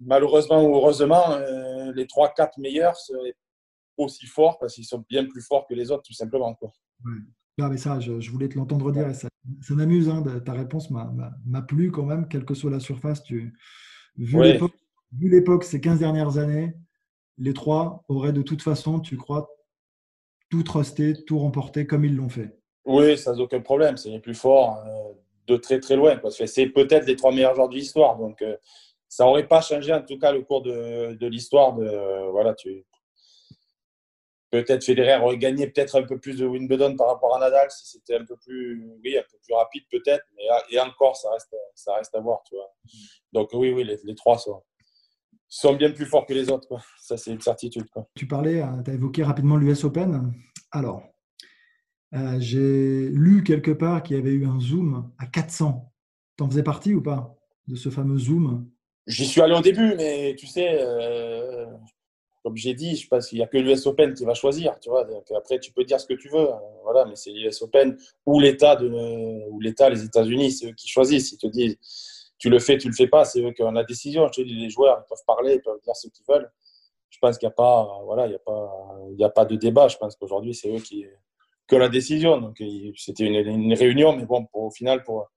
malheureusement 0.00 0.62
ou 0.64 0.74
heureusement, 0.74 1.30
euh, 1.30 1.92
les 1.94 2.04
3-4 2.04 2.60
meilleurs 2.60 2.96
seraient 2.96 3.34
aussi 3.96 4.26
forts 4.26 4.58
parce 4.58 4.74
qu'ils 4.74 4.84
sont 4.84 5.04
bien 5.08 5.24
plus 5.26 5.42
forts 5.42 5.66
que 5.68 5.74
les 5.74 5.90
autres, 5.90 6.02
tout 6.02 6.14
simplement. 6.14 6.54
Quoi. 6.54 6.72
Non, 7.58 7.68
mais 7.68 7.76
ça, 7.76 8.00
je, 8.00 8.30
voulais 8.30 8.48
te 8.48 8.56
l'entendre 8.56 8.90
dire. 8.92 9.14
ça, 9.14 9.28
ça 9.60 9.74
m'amuse, 9.74 10.08
hein, 10.08 10.22
ta 10.44 10.52
réponse 10.52 10.90
m'a 10.90 11.62
plu 11.62 11.90
quand 11.90 12.04
même, 12.04 12.28
quelle 12.28 12.44
que 12.44 12.54
soit 12.54 12.70
la 12.70 12.80
surface. 12.80 13.22
Tu, 13.22 13.52
vu 14.16 14.38
l'époque, 15.28 15.64
ces 15.64 15.80
15 15.80 15.98
dernières 15.98 16.38
années, 16.38 16.74
les 17.38 17.54
trois 17.54 18.04
auraient 18.08 18.32
de 18.32 18.42
toute 18.42 18.62
façon, 18.62 19.00
tu 19.00 19.16
crois, 19.16 19.48
tout 20.52 20.62
trusté, 20.62 21.14
tout 21.24 21.38
remporté 21.38 21.86
comme 21.86 22.04
ils 22.04 22.14
l'ont 22.14 22.28
fait. 22.28 22.50
Oui, 22.84 23.16
ça 23.16 23.32
n'a 23.32 23.40
aucun 23.40 23.62
problème. 23.62 23.96
C'est 23.96 24.10
les 24.10 24.20
plus 24.20 24.34
forts. 24.34 24.76
Euh, 24.86 25.14
de 25.46 25.56
très 25.56 25.80
très 25.80 25.96
loin. 25.96 26.20
C'est 26.46 26.66
peut-être 26.66 27.06
les 27.06 27.16
trois 27.16 27.32
meilleurs 27.32 27.54
joueurs 27.54 27.70
de 27.70 27.74
l'histoire. 27.74 28.18
Donc, 28.18 28.42
euh, 28.42 28.56
ça 29.08 29.24
n'aurait 29.24 29.48
pas 29.48 29.62
changé 29.62 29.94
en 29.94 30.02
tout 30.02 30.18
cas 30.18 30.30
le 30.30 30.42
cours 30.42 30.60
de, 30.60 31.14
de 31.14 31.26
l'histoire. 31.26 31.78
Euh, 31.78 32.30
voilà, 32.30 32.54
tu... 32.54 32.84
Peut-être 34.50 34.84
Federer 34.84 35.16
aurait 35.22 35.38
gagné 35.38 35.66
peut-être 35.66 35.96
un 35.96 36.02
peu 36.02 36.20
plus 36.20 36.36
de 36.36 36.46
Wimbledon 36.46 36.94
par 36.96 37.06
rapport 37.08 37.34
à 37.34 37.40
Nadal 37.40 37.70
si 37.70 37.86
c'était 37.86 38.16
un 38.16 38.24
peu 38.26 38.36
plus, 38.36 38.86
oui, 39.02 39.16
un 39.16 39.22
peu 39.22 39.38
plus 39.42 39.54
rapide 39.54 39.84
peut-être. 39.90 40.26
Mais 40.36 40.44
et 40.70 40.78
encore, 40.78 41.16
ça 41.16 41.30
reste, 41.30 41.56
ça 41.74 41.94
reste 41.94 42.14
à 42.14 42.20
voir. 42.20 42.42
Donc 43.32 43.48
oui, 43.54 43.72
oui, 43.72 43.84
les, 43.84 43.98
les 44.04 44.14
trois 44.14 44.36
sont, 44.36 44.62
sont 45.52 45.74
bien 45.74 45.90
plus 45.90 46.06
forts 46.06 46.24
que 46.24 46.32
les 46.32 46.50
autres. 46.50 46.66
Quoi. 46.66 46.82
Ça, 46.98 47.18
c'est 47.18 47.30
une 47.30 47.40
certitude. 47.40 47.88
Quoi. 47.90 48.08
Tu 48.14 48.26
parlais, 48.26 48.62
hein, 48.62 48.80
tu 48.84 48.90
as 48.90 48.94
évoqué 48.94 49.22
rapidement 49.22 49.58
l'US 49.58 49.84
Open. 49.84 50.32
Alors, 50.70 51.02
euh, 52.14 52.36
j'ai 52.40 53.10
lu 53.10 53.44
quelque 53.44 53.70
part 53.70 54.02
qu'il 54.02 54.16
y 54.16 54.18
avait 54.18 54.32
eu 54.32 54.46
un 54.46 54.58
Zoom 54.60 55.12
à 55.18 55.26
400. 55.26 55.92
T'en 56.38 56.48
faisais 56.48 56.62
partie 56.62 56.94
ou 56.94 57.02
pas 57.02 57.36
de 57.68 57.76
ce 57.76 57.90
fameux 57.90 58.18
Zoom? 58.18 58.66
J'y 59.06 59.26
suis 59.26 59.42
allé 59.42 59.54
au 59.54 59.60
début, 59.60 59.94
mais 59.96 60.34
tu 60.38 60.46
sais, 60.46 60.78
euh, 60.80 61.66
comme 62.42 62.56
j'ai 62.56 62.72
dit, 62.72 62.96
je 62.96 63.06
pense 63.08 63.28
qu'il 63.28 63.36
n'y 63.36 63.44
a 63.44 63.46
que 63.46 63.58
l'US 63.58 63.86
Open 63.86 64.14
qui 64.14 64.24
va 64.24 64.32
choisir. 64.32 64.80
Tu 64.80 64.88
vois 64.88 65.06
après, 65.36 65.60
tu 65.60 65.70
peux 65.72 65.84
dire 65.84 66.00
ce 66.00 66.06
que 66.06 66.14
tu 66.14 66.30
veux. 66.30 66.50
Hein, 66.50 66.60
voilà, 66.82 67.04
mais 67.04 67.14
c'est 67.14 67.30
l'US 67.30 67.60
Open 67.60 67.98
ou 68.24 68.40
l'État, 68.40 68.76
de, 68.76 68.88
ou 69.50 69.60
l'État, 69.60 69.90
les 69.90 70.02
États-Unis, 70.02 70.52
c'est 70.52 70.70
eux 70.70 70.74
qui 70.74 70.88
choisissent. 70.88 71.32
Ils 71.32 71.38
te 71.38 71.46
disent, 71.46 71.76
tu 72.42 72.50
le 72.50 72.58
fais, 72.58 72.76
tu 72.76 72.88
le 72.88 72.94
fais 72.94 73.06
pas, 73.06 73.24
c'est 73.24 73.40
eux 73.40 73.52
qui 73.52 73.62
ont 73.62 73.70
la 73.70 73.84
décision. 73.84 74.28
Les 74.36 74.68
joueurs 74.68 75.04
ils 75.04 75.08
peuvent 75.08 75.24
parler, 75.24 75.54
ils 75.54 75.62
peuvent 75.62 75.80
dire 75.84 75.94
ce 75.94 76.08
qu'ils 76.08 76.24
veulent. 76.28 76.50
Je 77.08 77.18
pense 77.20 77.38
qu'il 77.38 77.46
n'y 77.46 77.52
a 77.52 77.54
pas, 77.54 78.00
voilà, 78.04 78.26
il 78.26 78.32
y 78.32 78.34
a 78.34 78.40
pas, 78.40 78.98
il 79.12 79.20
y 79.20 79.22
a 79.22 79.28
pas 79.28 79.44
de 79.44 79.54
débat. 79.54 79.86
Je 79.86 79.96
pense 79.96 80.16
qu'aujourd'hui, 80.16 80.52
c'est 80.52 80.68
eux 80.74 80.80
qui, 80.80 81.06
que 81.68 81.76
la 81.76 81.88
décision. 81.88 82.40
Donc, 82.40 82.60
c'était 82.96 83.26
une, 83.26 83.74
réunion, 83.74 84.16
mais 84.16 84.26
bon, 84.26 84.44
au 84.54 84.72
final, 84.72 85.04
pour, 85.04 85.30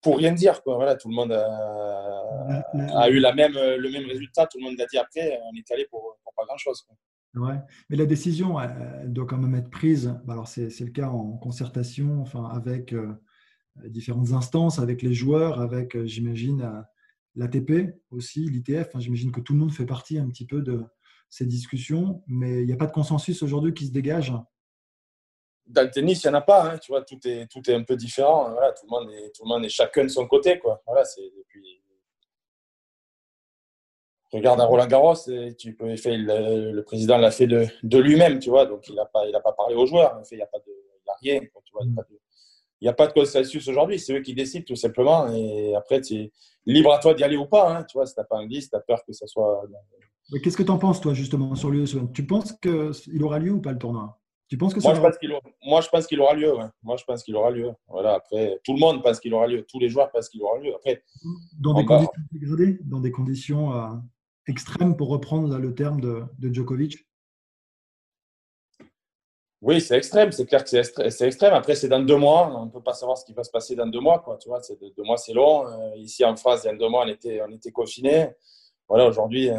pour 0.00 0.16
rien 0.16 0.32
dire. 0.32 0.62
Quoi. 0.62 0.76
Voilà, 0.76 0.96
tout 0.96 1.10
le 1.10 1.14
monde 1.14 1.32
a, 1.32 3.10
eu 3.10 3.18
la 3.18 3.34
même, 3.34 3.52
le 3.52 3.90
même 3.90 4.06
résultat. 4.06 4.46
Tout 4.46 4.56
le 4.60 4.64
monde 4.64 4.78
l'a 4.78 4.86
dit 4.86 4.96
après. 4.96 5.38
On 5.52 5.54
est 5.54 5.70
allé 5.70 5.86
pour, 5.90 6.16
pas 6.34 6.46
grand-chose. 6.46 6.86
Ouais. 7.34 7.56
Mais 7.90 7.98
la 7.98 8.06
décision, 8.06 8.56
doit 9.04 9.26
quand 9.26 9.36
même 9.36 9.54
être 9.54 9.68
prise. 9.68 10.18
Bah, 10.24 10.32
alors, 10.32 10.48
c'est, 10.48 10.70
le 10.80 10.92
cas 10.92 11.08
en 11.08 11.36
concertation, 11.36 12.22
enfin, 12.22 12.48
avec 12.54 12.94
euh, 12.94 13.12
différentes 13.84 14.32
instances, 14.32 14.78
avec 14.78 15.02
les 15.02 15.14
joueurs, 15.14 15.60
avec, 15.60 15.96
euh, 15.96 16.06
j'imagine, 16.06 16.62
euh, 16.62 16.80
l'ATP 17.36 17.94
aussi, 18.10 18.48
l'ITF. 18.48 18.88
j'imagine 18.98 19.32
que 19.32 19.40
tout 19.40 19.52
le 19.52 19.60
monde 19.60 19.72
fait 19.72 19.86
partie 19.86 20.18
un 20.18 20.28
petit 20.28 20.46
peu 20.46 20.62
de 20.62 20.84
ces 21.30 21.46
discussions, 21.46 22.22
mais 22.26 22.62
il 22.62 22.66
n'y 22.66 22.72
a 22.72 22.76
pas 22.76 22.86
de 22.86 22.92
consensus 22.92 23.42
aujourd'hui 23.42 23.74
qui 23.74 23.86
se 23.86 23.92
dégage 23.92 24.32
dans 25.68 25.82
le 25.82 25.90
tennis, 25.90 26.24
il 26.24 26.28
n'y 26.28 26.34
en 26.34 26.38
a 26.38 26.40
pas. 26.40 26.72
Hein, 26.72 26.78
tu 26.78 26.92
vois, 26.92 27.02
tout 27.02 27.18
est, 27.26 27.46
tout 27.46 27.60
est 27.70 27.74
un 27.74 27.84
peu 27.84 27.96
différent. 27.96 28.50
Voilà, 28.50 28.72
tout, 28.72 28.86
le 28.86 28.90
monde 28.90 29.10
est, 29.12 29.30
tout 29.34 29.44
le 29.44 29.48
monde 29.48 29.64
est 29.64 29.68
chacun 29.68 30.04
de 30.04 30.08
son 30.08 30.26
côté. 30.26 30.58
Quoi. 30.58 30.82
Voilà, 30.86 31.04
c'est, 31.04 31.22
depuis... 31.36 31.82
Regarde 34.30 34.60
à 34.60 34.66
Roland 34.66 34.86
Garros, 34.86 35.14
tu 35.58 35.74
peux, 35.74 35.86
le, 35.86 36.72
le, 36.72 36.82
président 36.82 37.16
l'a 37.16 37.30
fait 37.30 37.46
de, 37.46 37.64
de, 37.82 37.98
lui-même, 37.98 38.38
tu 38.38 38.50
vois, 38.50 38.66
donc 38.66 38.86
il 38.86 38.94
n'a 38.94 39.06
pas, 39.06 39.24
pas 39.42 39.52
parlé 39.52 39.74
aux 39.74 39.86
joueurs, 39.86 40.20
il 40.30 40.36
n'y 40.36 40.42
a, 40.42 40.46
pas 40.46 40.58
de, 40.58 40.70
rien, 41.22 41.36
il 41.36 41.40
n'y 41.40 41.46
a, 41.46 41.94
pas 41.96 42.02
de 42.02 42.17
consensus 43.14 43.68
aujourd'hui, 43.68 43.98
c'est 43.98 44.18
eux 44.18 44.22
qui 44.22 44.34
décident 44.34 44.64
tout 44.66 44.76
simplement, 44.76 45.28
et 45.32 45.74
après, 45.74 46.00
tu 46.00 46.14
es 46.14 46.32
libre 46.66 46.92
à 46.92 46.98
toi 46.98 47.14
d'y 47.14 47.24
aller 47.24 47.36
ou 47.36 47.46
pas, 47.46 47.78
hein, 47.78 47.84
tu 47.84 47.98
vois, 47.98 48.06
si 48.06 48.14
tu 48.14 48.20
n'as 48.20 48.26
pas 48.26 48.36
envie, 48.36 48.62
si 48.62 48.70
tu 48.70 48.76
as 48.76 48.80
peur 48.80 49.04
que 49.06 49.12
ça 49.12 49.26
soit... 49.26 49.62
Qu'est-ce 50.42 50.56
que 50.56 50.62
tu 50.62 50.70
en 50.70 50.78
penses, 50.78 51.00
toi, 51.00 51.14
justement, 51.14 51.54
sur 51.54 51.70
l'US 51.70 51.96
Tu 52.12 52.26
penses 52.26 52.52
qu'il 52.60 53.22
aura 53.22 53.38
lieu 53.38 53.52
ou 53.52 53.60
pas 53.60 53.72
le 53.72 53.78
tournoi? 53.78 54.18
Tu 54.48 54.56
penses 54.56 54.72
que 54.72 54.80
moi, 54.80 54.94
je 54.94 55.00
pense 55.00 55.18
qu'il 55.18 55.32
aura... 55.32 55.42
moi, 55.62 55.80
je 55.82 55.88
pense 55.88 56.06
qu'il 56.06 56.20
aura 56.20 56.34
lieu. 56.34 56.52
Moi, 56.82 56.96
je 56.96 57.04
pense 57.04 57.22
qu'il 57.22 57.36
aura 57.36 57.50
lieu. 57.50 57.70
Voilà. 57.86 58.14
Après, 58.14 58.58
tout 58.64 58.72
le 58.72 58.80
monde 58.80 59.02
pense 59.02 59.20
qu'il 59.20 59.34
aura 59.34 59.46
lieu. 59.46 59.64
Tous 59.68 59.78
les 59.78 59.90
joueurs 59.90 60.10
pensent 60.10 60.30
qu'il 60.30 60.42
aura 60.42 60.58
lieu. 60.58 60.74
Après, 60.74 61.02
dans 61.58 61.74
des 61.74 61.84
conditions 61.84 62.12
dégradées, 62.32 62.78
dans 62.82 63.00
des 63.00 63.10
conditions 63.10 63.74
euh, 63.74 63.88
extrêmes, 64.46 64.96
pour 64.96 65.08
reprendre 65.08 65.58
le 65.58 65.74
terme 65.74 66.00
de, 66.00 66.24
Djokovic. 66.40 67.06
Oui, 69.60 69.80
c'est 69.80 69.96
extrême. 69.96 70.30
C'est 70.30 70.46
clair 70.46 70.62
que 70.62 70.70
c'est 70.70 71.26
extrême. 71.26 71.52
Après, 71.54 71.74
c'est 71.74 71.88
dans 71.88 72.00
deux 72.00 72.16
mois. 72.16 72.52
On 72.54 72.66
ne 72.66 72.70
peut 72.70 72.82
pas 72.82 72.94
savoir 72.94 73.18
ce 73.18 73.24
qui 73.24 73.32
va 73.32 73.42
se 73.42 73.50
passer 73.50 73.74
dans 73.74 73.86
deux 73.86 74.00
mois. 74.00 74.20
Quoi. 74.20 74.38
Tu 74.38 74.48
vois, 74.48 74.60
deux 74.80 75.02
mois, 75.02 75.16
c'est 75.16 75.32
long. 75.32 75.66
Euh, 75.66 75.96
ici, 75.96 76.24
en 76.24 76.36
France, 76.36 76.60
il 76.64 76.68
y 76.68 76.70
a 76.70 76.76
deux 76.76 76.88
mois, 76.88 77.04
on 77.04 77.08
était, 77.08 77.42
on 77.42 77.50
était 77.52 77.72
confinés. 77.72 78.30
Voilà, 78.88 79.06
aujourd'hui, 79.06 79.50
euh, 79.50 79.58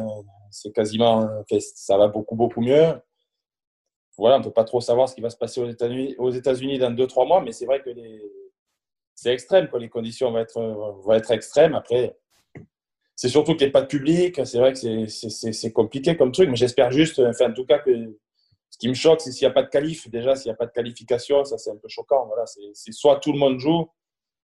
c'est 0.49 0.71
quasiment, 0.71 1.27
ça 1.75 1.97
va 1.97 2.07
beaucoup, 2.07 2.35
beaucoup 2.35 2.61
mieux 2.61 2.95
voilà, 4.19 4.35
on 4.35 4.39
ne 4.39 4.43
peut 4.43 4.51
pas 4.51 4.65
trop 4.65 4.81
savoir 4.81 5.07
ce 5.09 5.15
qui 5.15 5.21
va 5.21 5.29
se 5.29 5.37
passer 5.37 5.61
aux 6.17 6.31
États-Unis 6.31 6.77
dans 6.77 6.91
2-3 6.91 7.27
mois, 7.27 7.41
mais 7.41 7.51
c'est 7.51 7.65
vrai 7.65 7.81
que 7.81 7.89
c'est 9.15 9.33
extrême. 9.33 9.69
Les 9.79 9.89
conditions 9.89 10.31
vont 10.31 10.39
être, 10.39 10.61
vont 10.61 11.13
être 11.13 11.31
extrêmes. 11.31 11.73
Après, 11.73 12.17
c'est 13.15 13.29
surtout 13.29 13.53
qu'il 13.53 13.61
n'y 13.65 13.69
ait 13.69 13.71
pas 13.71 13.81
de 13.81 13.87
public. 13.87 14.45
C'est 14.45 14.59
vrai 14.59 14.73
que 14.73 15.07
c'est 15.07 15.71
compliqué 15.71 16.17
comme 16.17 16.31
truc, 16.31 16.49
mais 16.49 16.57
j'espère 16.57 16.91
juste, 16.91 17.19
enfin, 17.19 17.49
en 17.49 17.53
tout 17.53 17.65
cas, 17.65 17.79
que 17.79 17.91
ce 18.69 18.77
qui 18.77 18.87
me 18.87 18.93
choque, 18.93 19.21
c'est 19.21 19.31
s'il 19.31 19.47
n'y 19.47 19.51
a 19.51 19.53
pas 19.53 19.63
de 19.63 19.69
qualif. 19.69 20.09
Déjà, 20.09 20.35
s'il 20.35 20.49
n'y 20.49 20.53
a 20.53 20.57
pas 20.57 20.65
de 20.65 20.71
qualification, 20.71 21.43
ça 21.43 21.57
c'est 21.57 21.71
un 21.71 21.77
peu 21.77 21.87
choquant. 21.87 22.27
Voilà, 22.27 22.45
c'est 22.45 22.91
soit 22.91 23.19
tout 23.19 23.31
le 23.31 23.39
monde 23.39 23.59
joue 23.59 23.89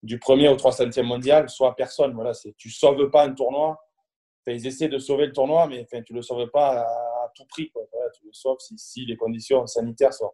du 0.03 0.19
premier 0.19 0.49
au 0.49 0.55
300e 0.55 1.03
mondial, 1.03 1.49
soit 1.49 1.75
personne. 1.75 2.13
Voilà, 2.13 2.31
tu 2.33 2.67
ne 2.67 2.73
sauves 2.73 3.09
pas 3.09 3.25
un 3.25 3.33
tournoi. 3.33 3.79
ils 4.47 4.65
essaient 4.65 4.87
de 4.87 4.97
sauver 4.97 5.27
le 5.27 5.31
tournoi, 5.31 5.67
mais 5.67 5.85
tu 6.05 6.13
ne 6.13 6.17
le 6.17 6.21
sauves 6.21 6.49
pas 6.49 6.81
à 6.81 7.31
tout 7.35 7.45
prix. 7.45 7.71
Tu 8.19 8.25
le 8.25 8.33
sauves 8.33 8.57
si, 8.59 9.05
les 9.05 9.15
conditions 9.15 9.65
sanitaires 9.67 10.13
sont, 10.13 10.31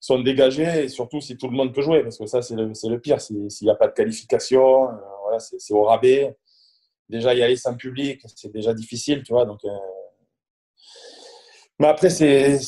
sont 0.00 0.20
dégagées 0.20 0.84
et 0.84 0.88
surtout 0.88 1.20
si 1.20 1.36
tout 1.36 1.48
le 1.48 1.56
monde 1.56 1.72
peut 1.74 1.82
jouer. 1.82 2.02
Parce 2.02 2.18
que 2.18 2.26
ça, 2.26 2.42
c'est 2.42 2.56
le, 2.56 3.00
pire. 3.00 3.20
S'il 3.20 3.46
n'y 3.62 3.70
a 3.70 3.76
pas 3.76 3.88
de 3.88 3.92
qualification, 3.92 4.88
euh, 4.88 4.92
voilà, 5.22 5.38
c'est 5.38 5.74
au 5.74 5.84
rabais. 5.84 6.36
Déjà, 7.08 7.34
y 7.34 7.42
aller 7.42 7.56
sans 7.56 7.76
public, 7.76 8.20
c'est 8.34 8.50
déjà 8.50 8.74
difficile. 8.74 9.22
Tu 9.22 9.32
vois, 9.32 9.48
euh, 9.48 9.78
Mais 11.78 11.88
après, 11.88 12.10
c'est 12.10 12.58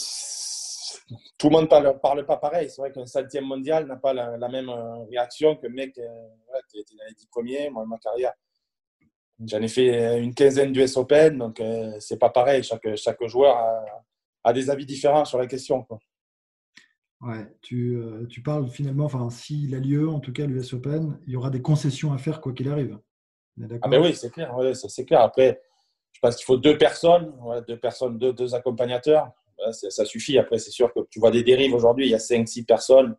tout 1.38 1.48
le 1.48 1.52
monde 1.52 1.64
ne 1.70 1.92
parle, 1.92 2.26
pas 2.26 2.36
pareil. 2.36 2.68
C'est 2.68 2.82
vrai 2.82 2.92
qu'un 2.92 3.06
centième 3.06 3.44
mondial 3.44 3.86
n'a 3.86 3.96
pas 3.96 4.12
la, 4.12 4.48
même 4.48 4.68
euh, 4.68 5.04
réaction 5.04 5.56
que 5.56 5.66
mec 5.66 5.94
qui 5.94 6.80
était 6.80 6.94
dans 6.94 7.04
les 7.08 7.14
dix 7.14 7.26
premiers, 7.26 7.70
moi, 7.70 7.86
ma 7.86 7.98
carrière. 7.98 8.32
J'en 9.46 9.62
ai 9.62 9.68
fait 9.68 10.20
une 10.20 10.34
quinzaine 10.34 10.72
d'US 10.72 10.96
Open, 10.96 11.38
donc 11.38 11.62
c'est 12.00 12.18
pas 12.18 12.28
pareil. 12.28 12.62
Chaque, 12.64 12.96
chaque 12.96 13.24
joueur 13.26 13.56
a, 14.42 14.52
des 14.52 14.68
avis 14.68 14.84
différents 14.84 15.24
sur 15.24 15.38
la 15.38 15.46
question. 15.46 15.84
Quoi. 15.84 15.98
Ouais, 17.20 17.46
tu, 17.62 18.02
tu, 18.28 18.42
parles 18.42 18.68
finalement, 18.68 19.04
enfin, 19.04 19.30
s'il 19.30 19.74
a 19.76 19.78
lieu, 19.78 20.08
en 20.08 20.18
tout 20.18 20.32
cas 20.32 20.44
l'US 20.44 20.72
Open, 20.72 21.20
il 21.26 21.34
y 21.34 21.36
aura 21.36 21.50
des 21.50 21.62
concessions 21.62 22.12
à 22.12 22.18
faire 22.18 22.40
quoi 22.40 22.52
qu'il 22.52 22.68
arrive. 22.68 22.98
Ah 23.82 23.88
ben 23.88 24.02
oui, 24.02 24.14
c'est 24.14 24.30
clair, 24.30 24.54
c'est 24.74 25.04
clair. 25.04 25.20
Après, 25.20 25.60
je 26.18 26.20
pense 26.20 26.34
qu'il 26.34 26.46
faut 26.46 26.56
deux 26.56 26.76
personnes, 26.76 27.32
deux 27.68 27.78
personnes, 27.78 28.18
deux, 28.18 28.54
accompagnateurs. 28.56 29.30
ça, 29.70 30.04
suffit. 30.04 30.36
Après, 30.36 30.58
c'est 30.58 30.72
sûr 30.72 30.92
que 30.92 30.98
tu 31.10 31.20
vois 31.20 31.30
des 31.30 31.44
dérives 31.44 31.72
aujourd'hui, 31.74 32.06
il 32.06 32.10
y 32.10 32.14
a 32.14 32.18
cinq, 32.18 32.48
six 32.48 32.64
personnes. 32.64 33.16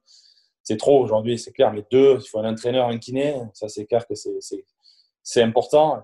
C'est 0.64 0.76
trop 0.76 1.02
aujourd'hui, 1.02 1.40
c'est 1.40 1.54
clair. 1.54 1.72
Mais 1.72 1.86
deux, 1.90 2.18
il 2.20 2.28
faut 2.28 2.40
un 2.40 2.52
entraîneur, 2.52 2.90
un 2.90 2.98
kiné. 2.98 3.42
Ça, 3.54 3.70
c'est 3.70 3.86
clair 3.86 4.06
que 4.06 4.16
c'est 5.24 5.42
important. 5.42 6.04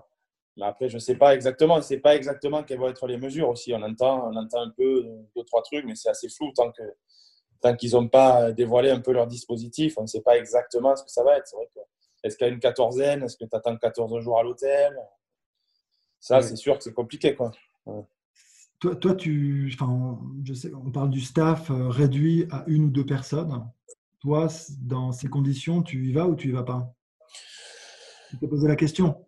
Mais 0.56 0.64
après, 0.64 0.88
je 0.88 0.94
ne 0.94 1.00
sais 1.00 1.16
pas 1.16 1.34
exactement. 1.34 1.76
Je 1.76 1.82
sais 1.82 1.98
pas 1.98 2.16
exactement 2.16 2.62
quelles 2.62 2.78
vont 2.78 2.88
être 2.88 3.06
les 3.06 3.18
mesures 3.18 3.50
aussi. 3.50 3.74
On 3.74 3.82
entend, 3.82 4.30
on 4.32 4.34
entend 4.34 4.62
un 4.62 4.70
peu 4.70 5.04
deux, 5.36 5.44
trois 5.44 5.60
trucs, 5.60 5.84
mais 5.84 5.94
c'est 5.96 6.08
assez 6.08 6.30
flou 6.30 6.50
tant 6.56 6.72
tant 7.60 7.76
qu'ils 7.76 7.92
n'ont 7.92 8.08
pas 8.08 8.52
dévoilé 8.52 8.90
un 8.90 9.00
peu 9.00 9.12
leur 9.12 9.26
dispositif. 9.26 9.98
On 9.98 10.02
ne 10.02 10.06
sait 10.06 10.22
pas 10.22 10.38
exactement 10.38 10.96
ce 10.96 11.04
que 11.04 11.10
ça 11.10 11.22
va 11.22 11.36
être. 11.36 11.46
C'est 11.46 11.56
vrai 11.56 11.68
est-ce 12.24 12.36
qu'il 12.36 12.46
y 12.46 12.50
a 12.50 12.52
une 12.52 12.60
quatorzaine? 12.60 13.22
Est-ce 13.22 13.36
que 13.36 13.44
tu 13.44 13.54
attends 13.54 13.76
14 13.76 14.18
jours 14.20 14.38
à 14.38 14.42
l'hôtel? 14.42 14.96
Ça, 16.26 16.42
c'est 16.42 16.56
sûr 16.56 16.76
que 16.76 16.82
c'est 16.82 16.92
compliqué. 16.92 17.36
Quoi. 17.36 17.52
Toi, 18.80 18.96
toi, 18.96 19.14
tu, 19.14 19.70
enfin, 19.72 20.18
je 20.42 20.54
sais, 20.54 20.72
on 20.74 20.90
parle 20.90 21.10
du 21.10 21.20
staff 21.20 21.70
euh, 21.70 21.88
réduit 21.88 22.48
à 22.50 22.64
une 22.66 22.86
ou 22.86 22.90
deux 22.90 23.06
personnes. 23.06 23.64
Toi, 24.18 24.48
dans 24.80 25.12
ces 25.12 25.28
conditions, 25.28 25.84
tu 25.84 26.04
y 26.04 26.12
vas 26.12 26.26
ou 26.26 26.34
tu 26.34 26.48
y 26.48 26.50
vas 26.50 26.64
pas? 26.64 26.92
Tu 28.30 28.38
t'es 28.38 28.48
posé 28.48 28.66
la 28.66 28.74
question 28.74 29.24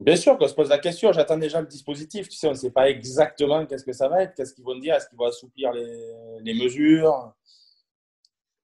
Bien 0.00 0.16
sûr 0.16 0.38
qu'on 0.38 0.48
se 0.48 0.54
pose 0.54 0.70
la 0.70 0.78
question. 0.78 1.12
J'attends 1.12 1.36
déjà 1.36 1.60
le 1.60 1.66
dispositif. 1.66 2.30
Tu 2.30 2.38
sais, 2.38 2.46
on 2.46 2.52
ne 2.52 2.56
sait 2.56 2.70
pas 2.70 2.88
exactement 2.88 3.66
qu'est-ce 3.66 3.84
que 3.84 3.92
ça 3.92 4.08
va 4.08 4.22
être, 4.22 4.34
qu'est-ce 4.34 4.54
qu'ils 4.54 4.64
vont 4.64 4.78
dire, 4.78 4.94
est-ce 4.94 5.10
qu'ils 5.10 5.18
vont 5.18 5.26
assouplir 5.26 5.70
les, 5.74 6.14
les 6.40 6.54
mesures? 6.54 7.34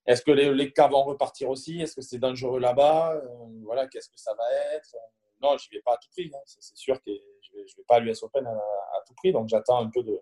Est-ce 0.07 0.22
que 0.22 0.31
les, 0.31 0.72
cas 0.72 0.88
vont 0.88 1.02
repartir 1.02 1.50
aussi? 1.50 1.83
Est-ce 1.83 1.96
que 1.96 2.00
c'est 2.00 2.18
dangereux 2.18 2.61
là-bas? 2.61 3.12
Euh, 3.12 3.26
Voilà, 3.62 3.87
qu'est-ce 3.88 4.09
que 4.09 4.18
ça 4.18 4.33
va 4.33 4.44
être? 4.74 4.96
Non, 5.40 5.57
je 5.57 5.68
n'y 5.70 5.77
vais 5.77 5.83
pas 5.83 5.94
à 5.94 5.96
tout 5.98 6.09
prix. 6.11 6.31
Hein. 6.35 6.38
C'est 6.44 6.77
sûr 6.77 7.01
que 7.03 7.11
je 7.11 7.57
ne 7.57 7.62
vais, 7.62 7.85
pas 7.87 7.96
à 7.96 8.01
l'US 8.01 8.22
Open 8.22 8.46
à, 8.46 9.01
tout 9.07 9.14
prix. 9.14 9.33
Donc, 9.33 9.48
j'attends 9.48 9.79
un 9.79 9.88
peu 9.88 10.03
de, 10.03 10.20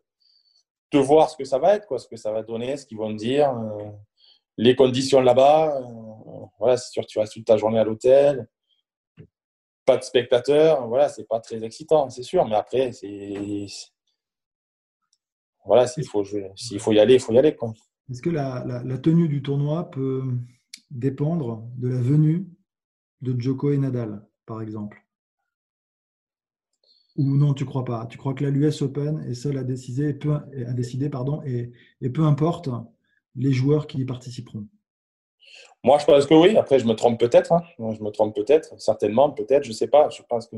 de 0.92 0.98
voir 0.98 1.30
ce 1.30 1.36
que 1.36 1.44
ça 1.44 1.58
va 1.58 1.74
être, 1.74 1.86
quoi, 1.86 1.98
ce 1.98 2.08
que 2.08 2.16
ça 2.16 2.32
va 2.32 2.42
donner, 2.42 2.76
ce 2.76 2.86
qu'ils 2.86 2.98
vont 2.98 3.10
me 3.10 3.16
dire, 3.16 3.50
euh, 3.50 3.90
les 4.56 4.76
conditions 4.76 5.20
là-bas. 5.20 5.76
Euh, 5.78 6.46
voilà, 6.58 6.76
c'est 6.76 6.90
sûr, 6.90 7.06
tu 7.06 7.18
restes 7.18 7.34
toute 7.34 7.46
ta 7.46 7.56
journée 7.56 7.78
à 7.78 7.84
l'hôtel. 7.84 8.48
Pas 9.84 9.96
de 9.96 10.02
spectateurs. 10.02 10.86
Voilà, 10.88 11.08
c'est 11.08 11.26
pas 11.26 11.40
très 11.40 11.62
excitant, 11.64 12.08
c'est 12.10 12.22
sûr. 12.22 12.44
Mais 12.46 12.56
après, 12.56 12.92
c'est. 12.92 13.66
Voilà, 15.64 15.86
s'il 15.86 16.06
faut, 16.06 16.24
faut 16.24 16.92
y 16.92 17.00
aller, 17.00 17.14
il 17.14 17.20
faut 17.20 17.32
y 17.32 17.38
aller. 17.38 17.56
Est-ce 18.10 18.22
que 18.22 18.30
la, 18.30 18.98
tenue 18.98 19.28
du 19.28 19.42
tournoi 19.42 19.90
peut 19.90 20.22
dépendre 20.90 21.64
de 21.76 21.88
la 21.88 22.00
venue 22.00 22.46
de 23.20 23.38
Joko 23.40 23.72
et 23.72 23.78
Nadal, 23.78 24.24
par 24.46 24.62
exemple? 24.62 25.05
Ou 27.16 27.36
non, 27.36 27.54
tu 27.54 27.64
crois 27.64 27.84
pas 27.84 28.06
Tu 28.06 28.18
crois 28.18 28.34
que 28.34 28.44
la 28.44 28.50
l'US 28.50 28.82
Open 28.82 29.24
est 29.28 29.34
seule 29.34 29.58
à 29.58 29.64
décider, 29.64 30.18
et, 32.00 32.10
peu 32.10 32.22
importe 32.22 32.68
les 33.34 33.52
joueurs 33.52 33.86
qui 33.86 33.98
y 33.98 34.04
participeront? 34.04 34.66
Moi, 35.82 35.98
je 35.98 36.04
pense 36.04 36.26
que 36.26 36.34
oui. 36.34 36.56
Après, 36.56 36.78
je 36.78 36.86
me 36.86 36.94
trompe 36.94 37.18
peut-être. 37.20 37.52
Hein. 37.52 37.62
Je 37.78 38.02
me 38.02 38.10
trompe 38.10 38.34
peut-être, 38.34 38.80
certainement, 38.80 39.30
peut-être, 39.30 39.64
je 39.64 39.70
ne 39.70 39.74
sais 39.74 39.88
pas. 39.88 40.08
Je 40.10 40.22
pense 40.22 40.46
que 40.46 40.56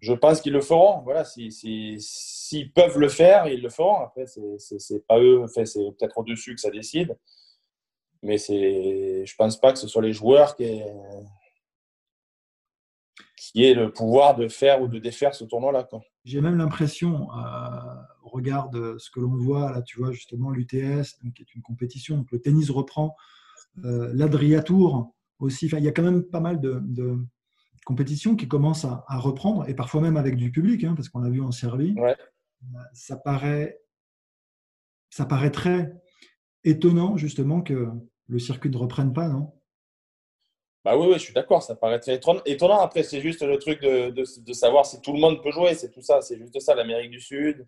je 0.00 0.12
pense 0.12 0.42
qu'ils 0.42 0.52
le 0.52 0.60
feront. 0.60 1.00
Voilà, 1.02 1.24
s'ils 1.24 2.72
peuvent 2.74 2.98
le 2.98 3.08
faire, 3.08 3.46
ils 3.46 3.62
le 3.62 3.70
feront. 3.70 3.96
Après, 3.96 4.26
c'est 4.26 5.06
pas 5.06 5.18
eux, 5.18 5.46
c'est 5.48 5.64
peut-être 5.98 6.18
au-dessus 6.18 6.54
que 6.54 6.60
ça 6.60 6.70
décide. 6.70 7.16
Mais 8.22 8.38
je 8.38 9.34
pense 9.36 9.58
pas 9.58 9.72
que 9.72 9.78
ce 9.78 9.88
soit 9.88 10.02
les 10.02 10.12
joueurs 10.12 10.56
qui 10.56 10.82
qui 13.36 13.64
aient 13.64 13.74
le 13.74 13.92
pouvoir 13.92 14.36
de 14.36 14.48
faire 14.48 14.82
ou 14.82 14.88
de 14.88 14.98
défaire 14.98 15.34
ce 15.34 15.44
tournoi-là. 15.44 15.88
J'ai 16.24 16.40
même 16.40 16.56
l'impression, 16.56 17.28
euh, 17.32 17.94
au 18.22 18.28
regard 18.28 18.70
de 18.70 18.96
ce 18.98 19.10
que 19.10 19.20
l'on 19.20 19.36
voit, 19.36 19.70
là, 19.70 19.82
tu 19.82 19.98
vois, 19.98 20.12
justement, 20.12 20.50
l'UTS, 20.50 21.14
qui 21.34 21.42
est 21.42 21.54
une 21.54 21.62
compétition, 21.62 22.18
donc 22.18 22.32
le 22.32 22.40
tennis 22.40 22.70
reprend, 22.70 23.14
euh, 23.84 24.10
l'Adriatour 24.14 25.14
aussi. 25.38 25.66
Enfin, 25.66 25.78
il 25.78 25.84
y 25.84 25.88
a 25.88 25.92
quand 25.92 26.02
même 26.02 26.22
pas 26.22 26.40
mal 26.40 26.60
de 26.60 27.18
compétition 27.84 28.34
qui 28.34 28.48
commence 28.48 28.84
à, 28.84 29.04
reprendre, 29.18 29.68
et 29.68 29.74
parfois 29.74 30.00
même 30.00 30.16
avec 30.16 30.36
du 30.36 30.50
public, 30.50 30.82
hein, 30.84 30.94
parce 30.96 31.08
qu'on 31.08 31.22
a 31.22 31.30
vu 31.30 31.40
en 31.40 31.52
Serbie, 31.52 31.94
ça, 32.92 33.16
paraît, 33.16 33.78
ça 35.10 35.26
paraît 35.26 35.50
très 35.50 35.92
étonnant 36.64 37.16
justement 37.16 37.62
que 37.62 37.88
le 38.26 38.38
circuit 38.38 38.70
ne 38.70 38.76
reprenne 38.76 39.12
pas, 39.12 39.28
non? 39.28 39.52
Bah 40.84 40.96
oui, 40.96 41.06
oui, 41.08 41.14
je 41.14 41.24
suis 41.24 41.32
d'accord, 41.32 41.62
ça 41.62 41.74
paraît 41.74 41.98
très 41.98 42.20
étonnant. 42.46 42.80
Après, 42.80 43.02
c'est 43.02 43.20
juste 43.20 43.42
le 43.42 43.58
truc 43.58 43.80
de, 43.80 44.10
de, 44.10 44.52
savoir 44.52 44.84
si 44.84 45.00
tout 45.00 45.12
le 45.12 45.18
monde 45.18 45.42
peut 45.42 45.50
jouer, 45.50 45.74
c'est 45.74 45.90
tout 45.90 46.02
ça, 46.02 46.20
c'est 46.20 46.36
juste 46.36 46.60
ça, 46.60 46.74
l'Amérique 46.74 47.10
du 47.10 47.20
Sud. 47.20 47.66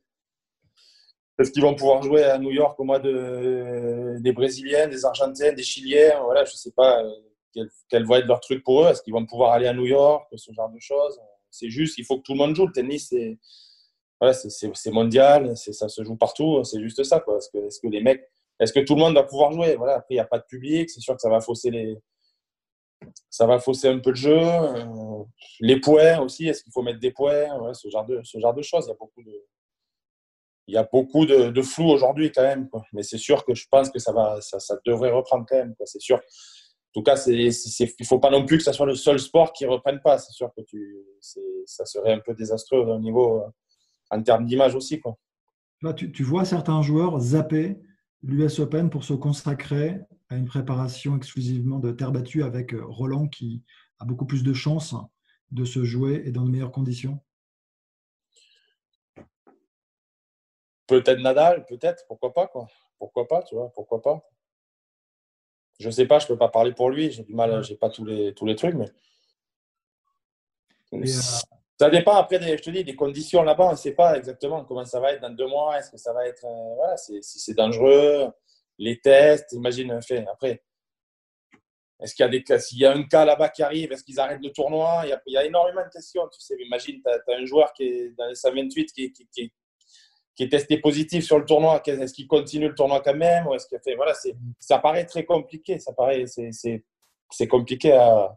Est-ce 1.38 1.50
qu'ils 1.50 1.62
vont 1.62 1.74
pouvoir 1.74 2.02
jouer 2.02 2.24
à 2.24 2.38
New 2.38 2.50
York 2.50 2.78
au 2.78 2.84
mois 2.84 2.98
de, 2.98 4.16
des 4.20 4.32
Brésiliens, 4.32 4.88
des 4.88 5.04
Argentins, 5.04 5.52
des 5.52 5.62
Chiliens 5.62 6.20
Voilà, 6.24 6.44
je 6.44 6.52
ne 6.52 6.56
sais 6.56 6.72
pas 6.72 7.02
quel, 7.88 8.06
va 8.06 8.18
être 8.18 8.26
leur 8.26 8.40
truc 8.40 8.62
pour 8.62 8.84
eux 8.84 8.88
Est-ce 8.88 9.02
qu'ils 9.02 9.12
vont 9.12 9.24
pouvoir 9.24 9.52
aller 9.52 9.66
à 9.66 9.72
New 9.72 9.86
York 9.86 10.28
Ce 10.36 10.52
genre 10.52 10.70
de 10.70 10.78
choses? 10.78 11.18
C'est 11.50 11.70
juste, 11.70 11.98
il 11.98 12.04
faut 12.04 12.18
que 12.18 12.22
tout 12.22 12.32
le 12.32 12.38
monde 12.38 12.54
joue. 12.54 12.66
Le 12.66 12.72
tennis, 12.72 13.08
c'est 13.08 13.38
voilà, 14.20 14.36
mondial, 14.92 15.56
ça 15.56 15.88
se 15.88 16.04
joue 16.04 16.16
partout. 16.16 16.62
C'est 16.64 16.80
juste 16.80 17.02
ça. 17.04 17.16
Est-ce 17.16 17.50
que, 17.50 17.58
est 17.58 17.80
que, 17.82 17.88
les 17.88 18.02
mecs, 18.02 18.24
est-ce 18.60 18.72
que 18.72 18.80
tout 18.80 18.94
le 18.94 19.00
monde 19.00 19.14
va 19.14 19.22
pouvoir 19.22 19.52
jouer? 19.52 19.76
Voilà, 19.76 19.94
Après, 19.96 20.14
il 20.14 20.16
n'y 20.16 20.20
a 20.20 20.26
pas 20.26 20.38
de 20.38 20.44
public. 20.44 20.90
C'est 20.90 21.00
sûr 21.00 21.14
que 21.14 21.20
ça 21.20 21.30
va 21.30 21.40
fausser 21.40 21.70
les. 21.70 21.96
Ça 23.30 23.46
va 23.46 23.58
fausser 23.58 23.88
un 23.88 23.98
peu 23.98 24.10
le 24.10 24.16
jeu. 24.16 24.38
Euh, 24.38 25.24
les 25.60 25.80
points 25.80 26.18
aussi, 26.20 26.48
est-ce 26.48 26.62
qu'il 26.62 26.72
faut 26.72 26.82
mettre 26.82 27.00
des 27.00 27.12
points 27.12 27.74
ce, 27.74 27.88
genre 27.88 28.06
de, 28.06 28.20
ce 28.24 28.38
genre 28.38 28.54
de 28.54 28.62
choses. 28.62 28.86
Il 28.86 28.88
y 28.88 28.92
a 28.92 28.96
beaucoup 28.98 29.22
de, 29.22 29.44
il 30.68 30.74
y 30.74 30.78
a 30.78 30.84
beaucoup 30.84 31.26
de, 31.26 31.62
flou 31.62 31.90
aujourd'hui 31.90 32.32
quand 32.32 32.42
même. 32.42 32.68
Mais 32.92 33.02
c'est 33.02 33.18
sûr 33.18 33.44
que 33.44 33.54
je 33.54 33.66
pense 33.70 33.90
que 33.90 33.98
ça, 33.98 34.12
va, 34.12 34.40
ça, 34.40 34.58
ça 34.58 34.76
devrait 34.86 35.10
reprendre 35.10 35.44
quand 35.48 35.56
même. 35.56 35.74
C'est 35.84 36.00
sûr 36.00 36.20
tout 36.96 37.02
cas, 37.02 37.22
il 37.26 37.48
ne 37.48 38.04
faut 38.06 38.18
pas 38.18 38.30
non 38.30 38.46
plus 38.46 38.56
que 38.56 38.64
ce 38.64 38.72
soit 38.72 38.86
le 38.86 38.94
seul 38.94 39.18
sport 39.18 39.52
qui 39.52 39.64
ne 39.64 39.68
reprenne 39.68 40.00
pas. 40.00 40.16
C'est 40.16 40.32
sûr 40.32 40.50
que 40.56 40.62
tu, 40.62 40.96
ça 41.66 41.84
serait 41.84 42.14
un 42.14 42.20
peu 42.20 42.34
désastreux 42.34 42.78
au 42.78 42.98
niveau 42.98 43.42
euh, 43.42 43.48
en 44.10 44.22
termes 44.22 44.46
d'image 44.46 44.74
aussi. 44.74 44.98
Quoi. 44.98 45.14
Tu, 45.94 46.10
tu, 46.10 46.22
vois 46.22 46.46
certains 46.46 46.80
joueurs 46.80 47.20
zapper 47.20 47.78
l'US 48.22 48.60
Open 48.60 48.88
pour 48.88 49.04
se 49.04 49.12
consacrer 49.12 50.00
à 50.28 50.36
une 50.36 50.46
préparation 50.46 51.16
exclusivement 51.16 51.78
de 51.78 51.92
terre 51.92 52.12
battue 52.12 52.42
avec 52.42 52.74
euh, 52.74 52.84
Roland 52.84 53.28
qui 53.28 53.62
a 53.98 54.04
beaucoup 54.04 54.26
plus 54.26 54.42
de 54.42 54.52
chances 54.52 54.94
de 55.50 55.64
se 55.64 55.84
jouer 55.84 56.22
et 56.24 56.32
dans 56.32 56.44
de 56.44 56.50
meilleures 56.50 56.72
conditions 56.72 57.20
Peut-être 60.86 61.20
Nadal, 61.20 61.64
peut-être, 61.66 62.04
pourquoi 62.06 62.32
pas 62.32 62.46
quoi. 62.46 62.68
Pourquoi 62.98 63.26
pas, 63.26 63.42
tu 63.42 63.56
vois, 63.56 63.72
pourquoi 63.74 64.00
pas 64.00 64.24
je 65.78 65.90
sais 65.90 66.06
pas, 66.06 66.18
je 66.18 66.26
peux 66.26 66.38
pas 66.38 66.48
parler 66.48 66.72
pour 66.72 66.90
lui. 66.90 67.10
J'ai 67.10 67.22
du 67.22 67.34
mal, 67.34 67.62
j'ai 67.62 67.76
pas 67.76 67.90
tous 67.90 68.04
les, 68.04 68.32
tous 68.34 68.46
les 68.46 68.56
trucs, 68.56 68.74
mais. 68.74 68.88
Euh, 70.94 71.04
ça 71.78 71.90
dépend 71.90 72.14
après, 72.14 72.38
des, 72.38 72.56
je 72.56 72.62
te 72.62 72.70
dis, 72.70 72.84
des 72.84 72.96
conditions 72.96 73.42
là-bas. 73.42 73.66
On 73.66 73.72
ne 73.72 73.76
sait 73.76 73.92
pas 73.92 74.16
exactement 74.16 74.64
comment 74.64 74.84
ça 74.84 75.00
va 75.00 75.12
être 75.12 75.20
dans 75.20 75.30
deux 75.30 75.46
mois. 75.46 75.78
Est-ce 75.78 75.90
que 75.90 75.98
ça 75.98 76.12
va 76.12 76.26
être. 76.26 76.44
Euh, 76.44 76.74
voilà, 76.76 76.96
si 76.96 77.20
c'est 77.22 77.54
dangereux, 77.54 78.30
les 78.78 79.00
tests, 79.00 79.52
imagine. 79.52 80.00
Fait, 80.02 80.24
après, 80.30 80.62
est-ce 82.00 82.14
qu'il 82.14 82.24
y 82.24 82.26
a 82.26 82.30
des 82.30 82.42
cas, 82.42 82.58
s'il 82.58 82.78
y 82.78 82.84
a 82.84 82.92
un 82.92 83.04
cas 83.04 83.24
là-bas 83.24 83.48
qui 83.48 83.62
arrive, 83.62 83.90
est-ce 83.92 84.04
qu'ils 84.04 84.20
arrêtent 84.20 84.42
le 84.42 84.50
tournoi? 84.50 85.04
Il 85.04 85.32
y, 85.32 85.36
a, 85.36 85.44
énormément 85.44 85.82
de 85.82 85.90
questions. 85.90 86.28
Tu 86.28 86.40
sais, 86.40 86.54
imagine, 86.60 87.00
tu 87.02 87.10
as, 87.10 87.36
un 87.36 87.46
joueur 87.46 87.72
qui 87.72 87.84
est 87.84 88.10
dans 88.18 88.26
les 88.26 88.34
128 88.34 88.92
qui, 88.92 89.12
qui, 89.12 89.52
est 90.38 90.48
testé 90.50 90.78
positif 90.78 91.24
sur 91.24 91.38
le 91.38 91.46
tournoi, 91.46 91.82
est-ce 91.86 92.12
qu'il 92.12 92.26
continue 92.26 92.68
le 92.68 92.74
tournoi 92.74 93.00
quand 93.00 93.14
même? 93.14 93.46
Ou 93.46 93.54
est-ce 93.54 93.66
voilà, 93.96 94.12
ça 94.58 94.78
paraît 94.78 95.06
très 95.06 95.24
compliqué, 95.24 95.78
ça 95.78 95.94
paraît 95.94 96.24
c'est 96.26 97.48
compliqué 97.48 97.92
à, 97.92 98.36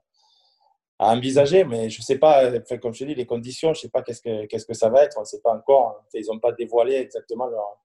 envisager, 1.00 1.64
mais 1.64 1.90
je 1.90 2.02
sais 2.02 2.18
pas, 2.18 2.60
comme 2.82 2.94
je 2.94 3.00
te 3.00 3.04
dis, 3.06 3.16
les 3.16 3.26
conditions, 3.26 3.74
je 3.74 3.82
sais 3.82 3.90
pas 3.90 4.02
qu'est-ce 4.02 4.22
que 4.22 4.46
qu'est-ce 4.48 4.66
que 4.66 4.74
ça 4.74 4.90
va 4.90 5.04
être, 5.04 5.18
on 5.18 5.22
ne 5.22 5.26
sait 5.26 5.42
pas 5.42 5.54
encore. 5.54 6.04
Ils 6.14 6.26
n'ont 6.28 6.40
pas 6.40 6.52
dévoilé 6.52 6.96
exactement 6.96 7.48
leur 7.48 7.80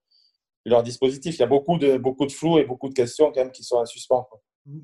leur 0.64 0.82
dispositif. 0.82 1.36
Il 1.36 1.40
y 1.40 1.44
a 1.44 1.46
beaucoup 1.46 1.78
de 1.78 1.96
beaucoup 1.96 2.26
de 2.26 2.32
flou 2.32 2.58
et 2.58 2.64
beaucoup 2.64 2.88
de 2.88 2.94
questions 2.94 3.32
quand 3.32 3.42
même 3.42 3.52
qui 3.52 3.64
sont 3.64 3.78
à 3.80 3.86
suspens. 3.86 4.26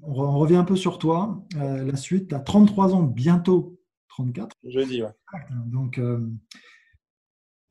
On 0.03 0.39
revient 0.39 0.57
un 0.57 0.65
peu 0.65 0.77
sur 0.77 0.99
toi. 0.99 1.43
Euh, 1.57 1.85
la 1.85 1.97
suite, 1.97 2.29
tu 2.29 2.35
as 2.35 2.41
33 2.41 2.95
ans, 2.95 3.03
bientôt 3.03 3.81
34. 4.09 4.55
Jeudi, 4.65 5.03
ouais. 5.03 5.09
Donc, 5.67 5.99
euh, 5.99 6.21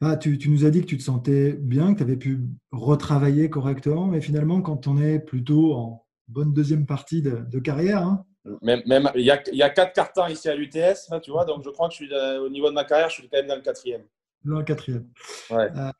Ah, 0.01 0.17
tu, 0.17 0.39
nous 0.49 0.65
as 0.65 0.71
dit 0.71 0.81
que 0.81 0.87
tu 0.87 0.97
te 0.97 1.03
sentais 1.03 1.53
bien, 1.53 1.93
que 1.93 1.99
tu 1.99 2.03
avais 2.03 2.17
pu 2.17 2.41
retravailler 2.71 3.49
correctement, 3.49 4.07
mais 4.07 4.21
finalement, 4.21 4.61
quand 4.61 4.87
on 4.87 4.97
est 4.97 5.19
plutôt 5.19 5.73
en 5.73 6.05
bonne 6.27 6.53
deuxième 6.53 6.85
partie 6.85 7.21
de, 7.21 7.59
carrière. 7.59 8.03
Hein. 8.03 8.25
Même, 8.61 9.11
il, 9.15 9.21
y 9.21 9.31
a, 9.31 9.69
quatre 9.69 9.93
cartons 9.93 10.27
ici 10.27 10.49
à 10.49 10.55
l'UTS, 10.55 11.11
tu 11.21 11.31
vois, 11.31 11.45
donc 11.45 11.63
je 11.63 11.69
crois 11.69 11.89
que 11.89 11.93
je 11.93 12.05
suis 12.05 12.13
au 12.13 12.49
niveau 12.49 12.69
de 12.69 12.73
ma 12.73 12.85
carrière, 12.85 13.09
je 13.09 13.15
suis 13.15 13.29
quand 13.29 13.37
même 13.37 13.47
dans 13.47 13.55
le 13.55 13.61
quatrième. 13.61 14.03
Dans 14.45 14.59
le 14.59 14.63
quatrième. 14.63 15.07
Ouais. 15.51 15.69
Euh, 15.75 15.91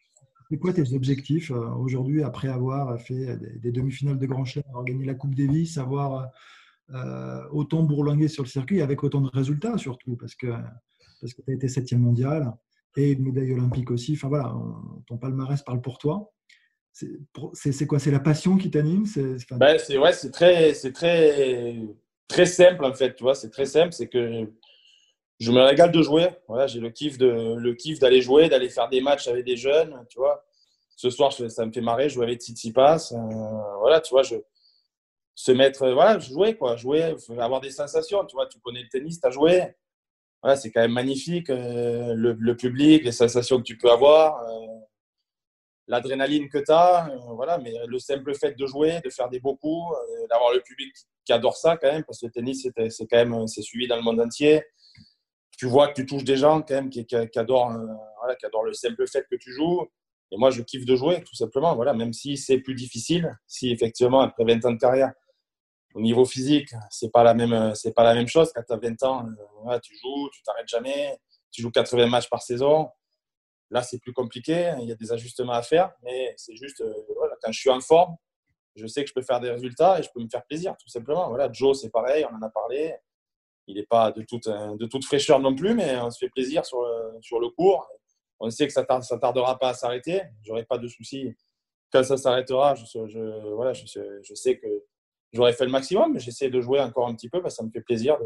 c'est 0.50 0.58
quoi 0.58 0.74
tes 0.74 0.94
objectifs 0.94 1.52
euh, 1.52 1.70
aujourd'hui 1.76 2.24
après 2.24 2.48
avoir 2.48 3.00
fait 3.00 3.38
des, 3.60 3.72
demi-finales 3.72 4.18
de 4.18 4.26
Grand 4.26 4.46
Chelem, 4.46 4.64
avoir 4.70 4.84
gagné 4.84 5.06
la 5.06 5.14
Coupe 5.14 5.36
Davis, 5.36 5.78
avoir 5.78 6.30
euh, 6.94 7.44
autant 7.52 7.84
bourlingué 7.84 8.28
sur 8.28 8.44
le 8.44 8.50
circuit 8.50 8.82
avec 8.82 9.04
autant 9.04 9.22
de 9.22 9.30
résultats 9.30 9.78
surtout, 9.78 10.16
parce 10.16 10.36
que, 10.36 10.48
parce 11.22 11.34
que 11.34 11.42
tu 11.44 11.52
as 11.52 11.54
été 11.54 11.68
septième 11.68 12.02
mondial 12.02 12.54
et 12.96 13.12
une 13.12 13.24
médaille 13.24 13.54
olympique 13.54 13.92
aussi. 13.92 14.14
Enfin 14.14 14.30
voilà, 14.30 14.54
ton 15.08 15.18
palmarès 15.18 15.62
parle 15.62 15.82
pour 15.82 16.00
toi. 16.00 16.32
C'est 16.92 17.86
quoi? 17.86 18.00
C'est 18.00 18.12
la 18.12 18.20
passion 18.20 18.58
qui 18.58 18.72
t'anime? 18.72 19.06
C'est 19.06 19.36
ben, 19.52 19.78
ouais, 20.02 20.12
très, 20.32 20.74
très, 20.92 21.76
très 22.28 22.46
simple 22.46 22.84
en 22.84 22.94
fait. 22.94 23.16
Tu 23.16 23.24
vois, 23.24 23.36
c'est 23.36 23.52
très 23.52 23.68
simple. 23.68 23.94
C'est 23.94 24.08
que 24.08 24.50
je 25.39 25.52
me 25.52 25.62
régale 25.62 25.91
de 25.91 26.02
jouer. 26.02 26.30
Voilà, 26.47 26.67
j'ai 26.67 26.80
le 26.80 26.89
kiff 26.89 27.17
de, 27.17 27.56
le 27.56 27.73
kiff 27.73 27.99
d'aller 27.99 28.21
jouer, 28.21 28.49
d'aller 28.49 28.69
faire 28.69 28.89
des 28.89 29.02
matchs 29.02 29.28
avec 29.28 29.45
des 29.45 29.58
jeunes. 29.58 30.06
Tu 30.10 30.19
vois, 30.19 30.45
ce 30.95 31.10
soir, 31.10 31.32
ça 31.32 31.65
me 31.65 31.71
fait 31.71 31.82
marrer. 31.82 32.10
Jouer 32.10 32.25
avec 32.25 32.41
Tsitsipas. 32.41 33.13
Euh, 33.13 33.78
voilà, 33.80 34.02
tu 34.02 34.12
vois, 34.12 34.23
je 34.23 34.36
se 35.36 35.54
mettre, 35.54 35.89
voilà, 35.91 36.19
jouer 36.19 36.58
quoi, 36.58 36.75
jouer, 36.75 37.15
avoir 37.38 37.62
des 37.62 37.71
sensations. 37.71 38.25
Tu 38.25 38.36
vois, 38.36 38.47
tu 38.47 38.60
connais 38.60 38.84
le 38.84 38.89
tennis, 38.89 39.21
tu 39.21 39.28
as 39.28 39.32
joué 39.32 39.73
c'est 40.56 40.71
quand 40.71 40.82
même 40.82 40.93
magnifique. 40.93 41.49
Euh, 41.49 42.13
le, 42.15 42.56
public, 42.56 43.04
les 43.04 43.12
sensations 43.12 43.58
que 43.58 43.63
tu 43.63 43.78
peux 43.78 43.91
avoir, 43.91 44.41
euh, 44.49 44.67
l'adrénaline 45.88 46.49
que 46.49 46.60
tu 46.60 46.71
as. 46.71 47.10
Euh, 47.10 47.17
voilà, 47.36 47.58
mais 47.58 47.73
le 47.88 47.99
simple 47.99 48.34
fait 48.36 48.58
de 48.58 48.65
jouer, 48.65 49.02
de 49.04 49.10
faire 49.10 49.30
des 49.30 49.39
beaux 49.39 49.56
coups, 49.56 49.95
d'avoir 50.30 50.54
le 50.54 50.62
public 50.62 50.93
qui 51.25 51.34
adore 51.34 51.58
ça 51.58 51.78
quand 51.78 51.91
même, 51.91 52.04
parce 52.04 52.19
que 52.19 52.28
le 52.28 52.32
tennis, 52.32 52.67
c'est 52.89 53.08
quand 53.08 53.17
même 53.17 53.47
c'est 53.47 53.62
suivi 53.62 53.88
dans 53.88 53.95
le 53.95 54.02
monde 54.02 54.19
entier. 54.19 54.63
Tu 55.60 55.65
vois 55.65 55.89
que 55.89 55.93
tu 55.93 56.06
touches 56.06 56.24
des 56.24 56.38
gens 56.38 56.62
quand 56.62 56.74
même 56.74 56.89
qui, 56.89 57.06
adorent, 57.36 57.74
voilà, 58.19 58.36
qui 58.38 58.45
adorent 58.45 58.63
le 58.63 58.72
simple 58.72 59.06
fait 59.06 59.26
que 59.30 59.36
tu 59.36 59.52
joues. 59.52 59.86
Et 60.32 60.38
moi, 60.38 60.52
je 60.52 60.62
kiffe 60.62 60.86
de 60.86 60.95
jouer, 60.95 61.22
tout 61.22 61.36
simplement. 61.36 61.76
Voilà, 61.76 61.93
même 61.93 62.13
si 62.13 62.38
c'est 62.38 62.60
plus 62.60 62.76
difficile, 62.76 63.38
si 63.45 63.69
effectivement, 63.69 64.22
après 64.22 64.45
20 64.45 64.63
ans 64.63 64.72
de 64.72 64.78
carrière, 64.78 65.12
au 65.95 66.00
niveau 66.00 66.24
physique, 66.24 66.69
c'est 66.89 67.12
pas 67.12 67.24
la 67.24 67.34
même, 67.34 67.76
c'est 67.76 67.93
pas 67.93 68.04
la 68.04 68.13
même 68.13 68.30
chose. 68.30 68.54
Quand 68.56 68.63
tu 68.65 68.72
as 68.72 68.78
20 68.78 69.04
ans, 69.04 69.26
euh, 69.67 69.80
tu 69.80 69.98
joues, 69.98 70.30
tu 70.32 70.41
t'arrêtes 70.43 70.69
jamais, 70.69 71.19
tu 71.52 71.62
joues 71.62 71.72
80 71.72 72.08
matchs 72.08 72.30
par 72.30 72.41
saison. 72.41 72.88
Là, 73.69 73.84
c'est 73.84 74.00
plus 74.00 74.13
compliqué. 74.13 74.74
Il 74.80 74.88
y 74.88 74.93
a 74.93 74.95
des 74.95 75.12
ajustements 75.12 75.52
à 75.52 75.62
faire, 75.62 75.91
mais 76.04 76.34
c'est 76.38 76.56
juste, 76.56 76.80
euh, 76.80 76.93
voilà, 77.17 77.36
quand 77.41 77.52
je 77.52 77.60
suis 77.60 77.69
en 77.69 77.82
forme, 77.82 78.15
je 78.78 78.88
sais 78.88 79.04
que 79.04 79.10
je 79.10 79.13
peux 79.13 79.24
faire 79.24 79.41
des 79.41 79.52
résultats 79.52 80.00
et 80.00 80.04
je 80.04 80.10
peux 80.13 80.22
me 80.22 80.30
faire 80.30 80.45
plaisir, 80.45 80.78
tout 80.78 80.88
simplement. 80.88 81.28
Voilà, 81.28 81.52
Joe, 81.52 81.78
c'est 81.82 81.89
pareil, 81.89 82.26
on 82.32 82.34
en 82.34 82.41
a 82.43 82.50
parlé. 82.50 82.95
Il 83.70 83.76
n'est 83.76 83.86
pas 83.86 84.12
de 84.12 84.24
toute, 84.24 84.48
de 84.48 84.86
toute 84.88 85.06
fraîcheur 85.06 85.40
non 85.40 85.54
plus, 85.56 85.76
mais 85.76 85.96
on 85.98 86.10
se 86.10 86.18
fait 86.18 86.30
plaisir 86.30 86.66
sur 86.66 86.82
le, 86.82 87.22
sur 87.22 87.40
le 87.40 87.50
cours. 87.50 87.88
On 88.40 88.50
sait 88.50 88.66
que 88.66 88.74
ça 88.74 88.82
ne 88.82 89.20
tardera 89.20 89.60
pas 89.60 89.70
à 89.70 89.74
s'arrêter. 89.76 90.22
J'aurai 90.44 90.64
pas 90.64 90.80
de 90.80 90.88
soucis 90.88 91.36
quand 91.92 92.04
ça 92.04 92.18
s'arrêtera. 92.18 92.74
Je, 92.74 93.54
voilà, 93.54 93.74
je, 93.74 94.34
sais 94.34 94.58
que 94.58 94.68
j'aurais 95.34 95.54
fait 95.54 95.66
le 95.66 95.72
maximum, 95.72 96.14
mais 96.14 96.20
j'essaie 96.20 96.50
de 96.50 96.60
jouer 96.62 96.80
encore 96.80 97.08
un 97.08 97.14
petit 97.14 97.30
peu 97.30 97.44
parce 97.44 97.54
que 97.54 97.58
ça 97.58 97.64
me 97.64 97.70
fait 97.70 97.82
plaisir 97.82 98.18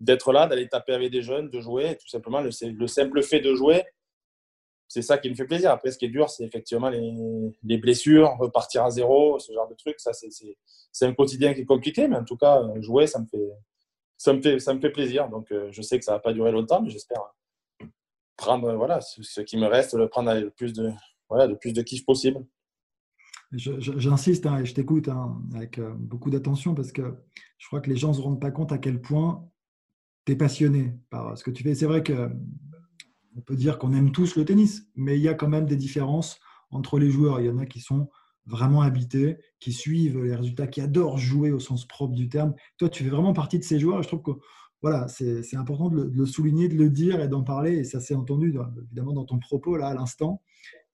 d'être 0.00 0.32
là, 0.34 0.46
d'aller 0.46 0.68
taper 0.68 0.92
avec 0.92 1.10
des 1.10 1.22
jeunes, 1.22 1.48
de 1.48 1.60
jouer. 1.60 1.96
tout 1.96 2.08
simplement, 2.08 2.42
le, 2.42 2.50
le, 2.50 2.86
simple 2.86 3.22
fait 3.22 3.40
de 3.40 3.54
jouer, 3.54 3.84
c'est 4.86 5.02
ça 5.02 5.16
qui 5.16 5.30
me 5.30 5.34
fait 5.34 5.46
plaisir. 5.46 5.70
Après, 5.70 5.92
ce 5.92 5.96
qui 5.96 6.04
est 6.04 6.10
dur, 6.10 6.28
c'est 6.28 6.44
effectivement 6.44 6.90
les, 6.90 7.10
les, 7.62 7.78
blessures, 7.78 8.36
repartir 8.38 8.84
à 8.84 8.90
zéro, 8.90 9.38
ce 9.38 9.50
genre 9.50 9.68
de 9.68 9.74
trucs. 9.74 9.96
C'est 9.98 11.06
un 11.06 11.14
quotidien 11.14 11.54
qui 11.54 11.62
est 11.62 11.64
compliqué, 11.64 12.06
mais 12.06 12.16
en 12.16 12.24
tout 12.24 12.36
cas, 12.36 12.60
jouer, 12.80 13.06
ça 13.06 13.18
me 13.18 13.26
fait, 13.26 13.48
ça 14.22 14.32
me 14.32 14.40
fait, 14.40 14.60
ça 14.60 14.72
me 14.72 14.80
fait 14.80 14.90
plaisir. 14.90 15.28
Donc, 15.28 15.50
euh, 15.50 15.68
je 15.72 15.82
sais 15.82 15.98
que 15.98 16.04
ça 16.04 16.12
va 16.12 16.20
pas 16.20 16.32
durer 16.32 16.52
longtemps, 16.52 16.80
mais 16.80 16.90
j'espère 16.90 17.20
prendre 18.36 18.72
voilà, 18.74 19.00
ce, 19.00 19.40
qui 19.40 19.56
me 19.56 19.66
reste, 19.66 19.94
le 19.94 20.08
prendre 20.08 20.30
avec 20.30 20.44
le 20.44 20.50
plus 20.50 20.72
de, 20.72 20.90
voilà, 21.28 21.46
le 21.46 21.56
plus 21.56 21.72
de 21.72 21.82
kiff 21.82 22.04
possible. 22.04 22.44
J'insiste 23.52 24.46
hein, 24.46 24.60
et 24.60 24.64
je 24.64 24.74
t'écoute 24.74 25.08
hein, 25.08 25.42
avec 25.54 25.78
euh, 25.78 25.92
beaucoup 25.94 26.30
d'attention 26.30 26.74
parce 26.74 26.90
que 26.90 27.14
je 27.58 27.66
crois 27.66 27.80
que 27.80 27.90
les 27.90 27.96
gens 27.96 28.08
ne 28.08 28.14
se 28.14 28.20
rendent 28.20 28.40
pas 28.40 28.50
compte 28.50 28.72
à 28.72 28.78
quel 28.78 29.00
point 29.00 29.46
tu 30.24 30.32
es 30.32 30.36
passionné 30.36 30.94
par 31.10 31.36
ce 31.36 31.44
que 31.44 31.50
tu 31.50 31.62
fais. 31.62 31.74
C'est 31.74 31.86
vrai 31.86 32.02
que 32.02 32.30
on 33.36 33.40
peut 33.40 33.56
dire 33.56 33.78
qu'on 33.78 33.92
aime 33.92 34.12
tous 34.12 34.36
le 34.36 34.44
tennis, 34.44 34.88
mais 34.94 35.18
il 35.18 35.22
y 35.22 35.28
a 35.28 35.34
quand 35.34 35.48
même 35.48 35.66
des 35.66 35.76
différences 35.76 36.38
entre 36.70 36.98
les 36.98 37.10
joueurs. 37.10 37.40
Il 37.40 37.46
y 37.46 37.50
en 37.50 37.58
a 37.58 37.66
qui 37.66 37.80
sont 37.80 38.08
vraiment 38.46 38.82
habités, 38.82 39.38
qui 39.60 39.72
suivent 39.72 40.22
les 40.22 40.34
résultats, 40.34 40.66
qui 40.66 40.80
adorent 40.80 41.18
jouer 41.18 41.52
au 41.52 41.60
sens 41.60 41.86
propre 41.86 42.14
du 42.14 42.28
terme. 42.28 42.54
Toi, 42.78 42.88
tu 42.88 43.04
fais 43.04 43.10
vraiment 43.10 43.32
partie 43.32 43.58
de 43.58 43.64
ces 43.64 43.78
joueurs 43.78 44.02
je 44.02 44.08
trouve 44.08 44.22
que 44.22 44.40
voilà, 44.82 45.06
c'est 45.06 45.56
important 45.56 45.90
de 45.90 46.10
le, 46.12 46.26
souligner, 46.26 46.68
de 46.68 46.74
le 46.74 46.90
dire 46.90 47.20
et 47.20 47.28
d'en 47.28 47.44
parler. 47.44 47.78
Et 47.78 47.84
ça 47.84 48.00
s'est 48.00 48.16
entendu 48.16 48.52
évidemment 48.84 49.12
dans 49.12 49.24
ton 49.24 49.38
propos 49.38 49.76
là 49.76 49.86
à 49.86 49.94
l'instant. 49.94 50.42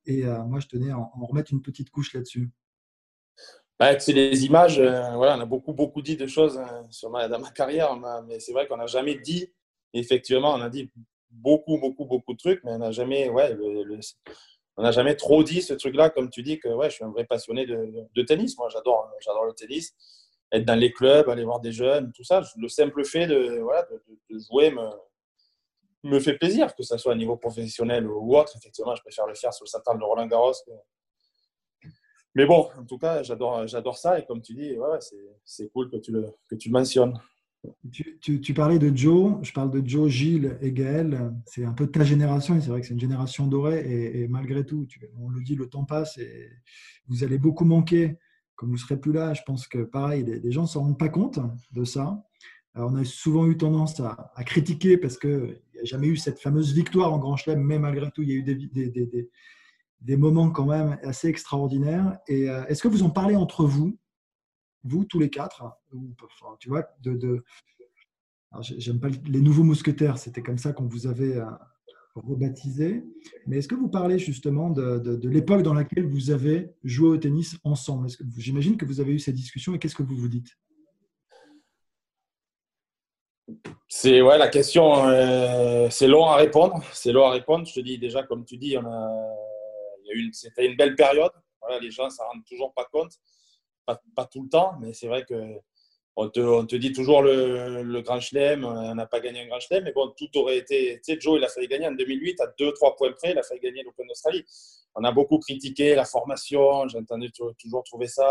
Et 0.04 0.26
euh, 0.26 0.44
moi, 0.44 0.60
je 0.60 0.66
tenais 0.66 0.90
à 0.90 0.98
en, 0.98 1.10
remettre 1.26 1.52
une 1.52 1.62
petite 1.62 1.88
couche 1.88 2.12
là-dessus. 2.12 2.50
Bah, 3.78 3.98
c'est 3.98 4.12
les 4.12 4.44
images. 4.44 4.78
Euh, 4.78 5.14
voilà, 5.14 5.38
on 5.38 5.40
a 5.40 5.46
beaucoup, 5.46 5.72
beaucoup 5.72 6.02
dit 6.02 6.16
de 6.16 6.26
choses 6.26 6.58
hein, 6.58 6.82
sur 6.90 7.08
ma, 7.10 7.28
dans 7.28 7.40
ma 7.40 7.50
carrière, 7.50 7.98
mais 8.26 8.40
c'est 8.40 8.52
vrai 8.52 8.66
qu'on 8.66 8.76
n'a 8.76 8.86
jamais 8.86 9.14
dit, 9.14 9.50
effectivement, 9.94 10.52
on 10.52 10.60
a 10.60 10.68
dit 10.68 10.90
beaucoup, 11.30 11.78
beaucoup, 11.78 12.04
beaucoup 12.04 12.34
de 12.34 12.38
trucs, 12.38 12.62
mais 12.64 12.72
on 12.72 12.78
n'a 12.78 12.90
jamais, 12.90 13.30
ouais, 13.30 13.56
on 14.78 14.82
n'a 14.82 14.92
jamais 14.92 15.16
trop 15.16 15.42
dit 15.42 15.60
ce 15.60 15.74
truc-là, 15.74 16.08
comme 16.08 16.30
tu 16.30 16.42
dis 16.42 16.60
que 16.60 16.68
ouais, 16.68 16.88
je 16.88 16.94
suis 16.94 17.04
un 17.04 17.10
vrai 17.10 17.24
passionné 17.24 17.66
de, 17.66 18.22
tennis. 18.22 18.56
Moi, 18.56 18.68
j'adore, 18.70 19.10
j'adore 19.20 19.44
le 19.44 19.52
tennis. 19.52 19.92
Être 20.52 20.64
dans 20.64 20.76
les 20.78 20.92
clubs, 20.92 21.28
aller 21.28 21.44
voir 21.44 21.60
des 21.60 21.72
jeunes, 21.72 22.12
tout 22.12 22.24
ça. 22.24 22.42
Le 22.56 22.68
simple 22.68 23.04
fait 23.04 23.26
de, 23.26 23.58
voilà, 23.58 23.86
de 24.30 24.38
jouer 24.38 24.70
me, 24.70 24.88
me 26.04 26.20
fait 26.20 26.34
plaisir, 26.34 26.74
que 26.76 26.84
ce 26.84 26.96
soit 26.96 27.12
à 27.12 27.16
niveau 27.16 27.36
professionnel 27.36 28.06
ou 28.06 28.36
autre. 28.36 28.52
Effectivement, 28.56 28.94
je 28.94 29.02
préfère 29.02 29.26
le 29.26 29.34
faire 29.34 29.52
sur 29.52 29.64
le 29.64 29.68
central 29.68 29.98
de 29.98 30.04
Roland 30.04 30.26
Garros. 30.26 30.52
Mais 32.36 32.46
bon, 32.46 32.68
en 32.78 32.84
tout 32.84 32.98
cas, 32.98 33.24
j'adore, 33.24 33.66
j'adore 33.66 33.98
ça. 33.98 34.18
Et 34.18 34.24
comme 34.24 34.40
tu 34.40 34.54
dis, 34.54 34.78
ouais, 34.78 34.98
c'est, 35.44 35.68
cool 35.70 35.90
que 35.90 35.96
tu 35.96 36.12
le, 36.12 36.32
que 36.48 36.54
tu 36.54 36.70
mentionnes. 36.70 37.20
Tu, 37.90 38.54
parlais 38.54 38.78
de 38.78 38.96
Joe, 38.96 39.38
je 39.42 39.52
parle 39.52 39.70
de 39.70 39.86
Joe, 39.86 40.08
Gilles 40.08 40.58
et 40.60 40.72
Gaël. 40.72 41.32
C'est 41.46 41.64
un 41.64 41.72
peu 41.72 41.86
de 41.86 41.90
ta 41.90 42.04
génération, 42.04 42.56
et 42.56 42.60
c'est 42.60 42.68
vrai 42.68 42.80
que 42.80 42.86
c'est 42.86 42.94
une 42.94 43.00
génération 43.00 43.46
dorée. 43.46 43.84
Et, 44.20 44.28
malgré 44.28 44.64
tout, 44.64 44.86
on 45.18 45.28
le 45.28 45.42
dit, 45.42 45.56
le 45.56 45.66
temps 45.68 45.84
passe 45.84 46.18
et 46.18 46.50
vous 47.08 47.24
allez 47.24 47.38
beaucoup 47.38 47.64
manquer. 47.64 48.18
Comme 48.54 48.70
vous 48.70 48.74
ne 48.74 48.80
serez 48.80 49.00
plus 49.00 49.12
là, 49.12 49.34
je 49.34 49.42
pense 49.46 49.68
que 49.68 49.78
pareil, 49.78 50.24
les, 50.24 50.52
gens 50.52 50.62
ne 50.62 50.66
s'en 50.66 50.82
rendent 50.82 50.98
pas 50.98 51.08
compte 51.08 51.38
de 51.72 51.84
ça. 51.84 52.24
Alors, 52.74 52.90
on 52.92 52.96
a 52.96 53.04
souvent 53.04 53.46
eu 53.46 53.56
tendance 53.56 54.00
à, 54.00 54.32
critiquer 54.44 54.96
parce 54.96 55.16
que 55.16 55.58
n'y 55.74 55.80
a 55.80 55.84
jamais 55.84 56.08
eu 56.08 56.16
cette 56.16 56.40
fameuse 56.40 56.72
victoire 56.72 57.12
en 57.12 57.18
Grand 57.18 57.36
Chelem, 57.36 57.60
mais 57.60 57.78
malgré 57.78 58.10
tout, 58.10 58.22
il 58.22 58.28
y 58.28 58.32
a 58.32 58.36
eu 58.36 59.28
des, 60.00 60.16
moments 60.16 60.50
quand 60.50 60.66
même 60.66 60.98
assez 61.02 61.28
extraordinaires. 61.28 62.18
Euh, 62.30 62.64
est-ce 62.66 62.82
que 62.82 62.88
vous 62.88 63.02
en 63.02 63.10
parlez 63.10 63.36
entre 63.36 63.64
vous, 63.64 63.96
vous 64.84 65.04
tous 65.04 65.18
les 65.18 65.30
quatre 65.30 65.64
Tu 66.58 66.68
vois, 66.68 66.86
de, 67.02 67.14
de 67.14 67.44
j'aime 68.60 69.00
pas 69.00 69.08
les 69.26 69.40
nouveaux 69.40 69.64
mousquetaires, 69.64 70.18
c'était 70.18 70.42
comme 70.42 70.58
ça 70.58 70.72
qu'on 70.72 70.86
vous 70.86 71.06
avait 71.06 71.36
euh, 71.36 71.44
rebaptisé. 72.14 73.04
Mais 73.46 73.58
est-ce 73.58 73.68
que 73.68 73.74
vous 73.74 73.88
parlez 73.88 74.18
justement 74.18 74.70
de, 74.70 74.98
de, 74.98 75.28
l'époque 75.28 75.62
dans 75.62 75.74
laquelle 75.74 76.06
vous 76.06 76.30
avez 76.30 76.74
joué 76.84 77.08
au 77.08 77.16
tennis 77.16 77.56
ensemble? 77.64 78.08
J'imagine 78.36 78.76
que 78.76 78.84
vous 78.84 79.00
avez 79.00 79.12
eu 79.12 79.18
ces 79.18 79.32
discussions 79.32 79.74
et 79.74 79.78
qu'est-ce 79.78 79.96
que 79.96 80.02
vous 80.02 80.16
vous 80.16 80.28
dites? 80.28 80.56
C'est 83.88 84.20
ouais, 84.20 84.36
la 84.36 84.48
question, 84.48 85.06
euh, 85.06 85.88
c'est 85.90 86.08
long 86.08 86.26
à 86.26 86.36
répondre. 86.36 86.82
C'est 86.92 87.12
long 87.12 87.24
à 87.24 87.30
répondre. 87.30 87.66
Je 87.66 87.74
te 87.74 87.80
dis 87.80 87.98
déjà, 87.98 88.22
comme 88.22 88.44
tu 88.44 88.58
dis, 88.58 88.76
c'était 90.32 90.66
une 90.66 90.76
belle 90.76 90.94
période. 90.94 91.32
Voilà, 91.60 91.80
les 91.80 91.90
gens 91.90 92.04
ne 92.04 92.10
s'en 92.10 92.24
rendent 92.24 92.44
toujours 92.46 92.72
pas 92.72 92.86
compte, 92.90 93.12
pas, 94.14 94.26
tout 94.26 94.42
le 94.42 94.48
temps, 94.48 94.74
mais 94.80 94.92
c'est 94.92 95.06
vrai 95.06 95.24
que 95.24 95.34
on 96.20 96.28
te, 96.28 96.74
dit 96.74 96.92
toujours 96.92 97.22
le, 97.22 98.00
Grand 98.00 98.18
Chelem, 98.18 98.64
on 98.64 98.94
n'a 98.94 99.06
pas 99.06 99.20
gagné 99.20 99.42
un 99.42 99.46
Grand 99.46 99.60
Chelem, 99.60 99.84
mais 99.84 99.92
bon, 99.92 100.12
tout 100.16 100.36
aurait 100.36 100.58
été. 100.58 101.00
Tu 101.04 101.14
sais, 101.14 101.20
Joe, 101.20 101.38
il 101.38 101.44
a 101.44 101.48
failli 101.48 101.68
gagner 101.68 101.86
en 101.86 101.92
2008 101.92 102.40
à 102.40 102.46
2-3 102.58 102.96
points 102.96 103.12
près, 103.12 103.30
il 103.30 103.38
a 103.38 103.42
failli 103.44 103.60
gagner 103.60 103.84
l'Open 103.84 104.04
d'Australie. 104.08 104.44
On 104.96 105.04
a 105.04 105.12
beaucoup 105.12 105.38
critiqué 105.38 105.94
la 105.94 106.04
formation, 106.04 106.88
j'ai 106.88 106.98
entendu 106.98 107.30
toujours 107.30 107.84
trouver 107.84 108.08
ça. 108.08 108.28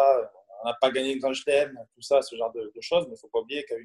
On 0.63 0.67
n'a 0.67 0.75
pas 0.81 0.91
gagné 0.91 1.13
le 1.13 1.21
Grand 1.21 1.33
Chelem, 1.33 1.79
tout 1.93 2.01
ça, 2.01 2.21
ce 2.21 2.35
genre 2.35 2.51
de, 2.51 2.71
choses, 2.81 3.05
mais 3.05 3.11
il 3.11 3.13
ne 3.13 3.19
faut 3.19 3.29
pas 3.29 3.39
oublier 3.39 3.63
qu'il 3.63 3.77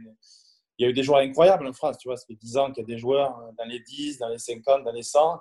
y 0.79 0.85
a 0.85 0.89
eu 0.89 0.93
des 0.93 1.03
joueurs 1.05 1.21
incroyables 1.21 1.67
en 1.69 1.73
France. 1.73 1.97
Tu 1.99 2.09
vois, 2.09 2.17
ça 2.17 2.27
fait 2.27 2.35
10 2.35 2.57
ans 2.57 2.73
qu'il 2.73 2.83
y 2.83 2.85
a 2.85 2.87
des 2.87 2.99
joueurs 2.99 3.39
dans 3.57 3.65
les 3.67 3.79
10, 3.79 4.19
dans 4.19 4.29
les 4.29 4.39
50, 4.39 4.83
dans 4.83 4.93
les 4.93 5.05
100. 5.05 5.39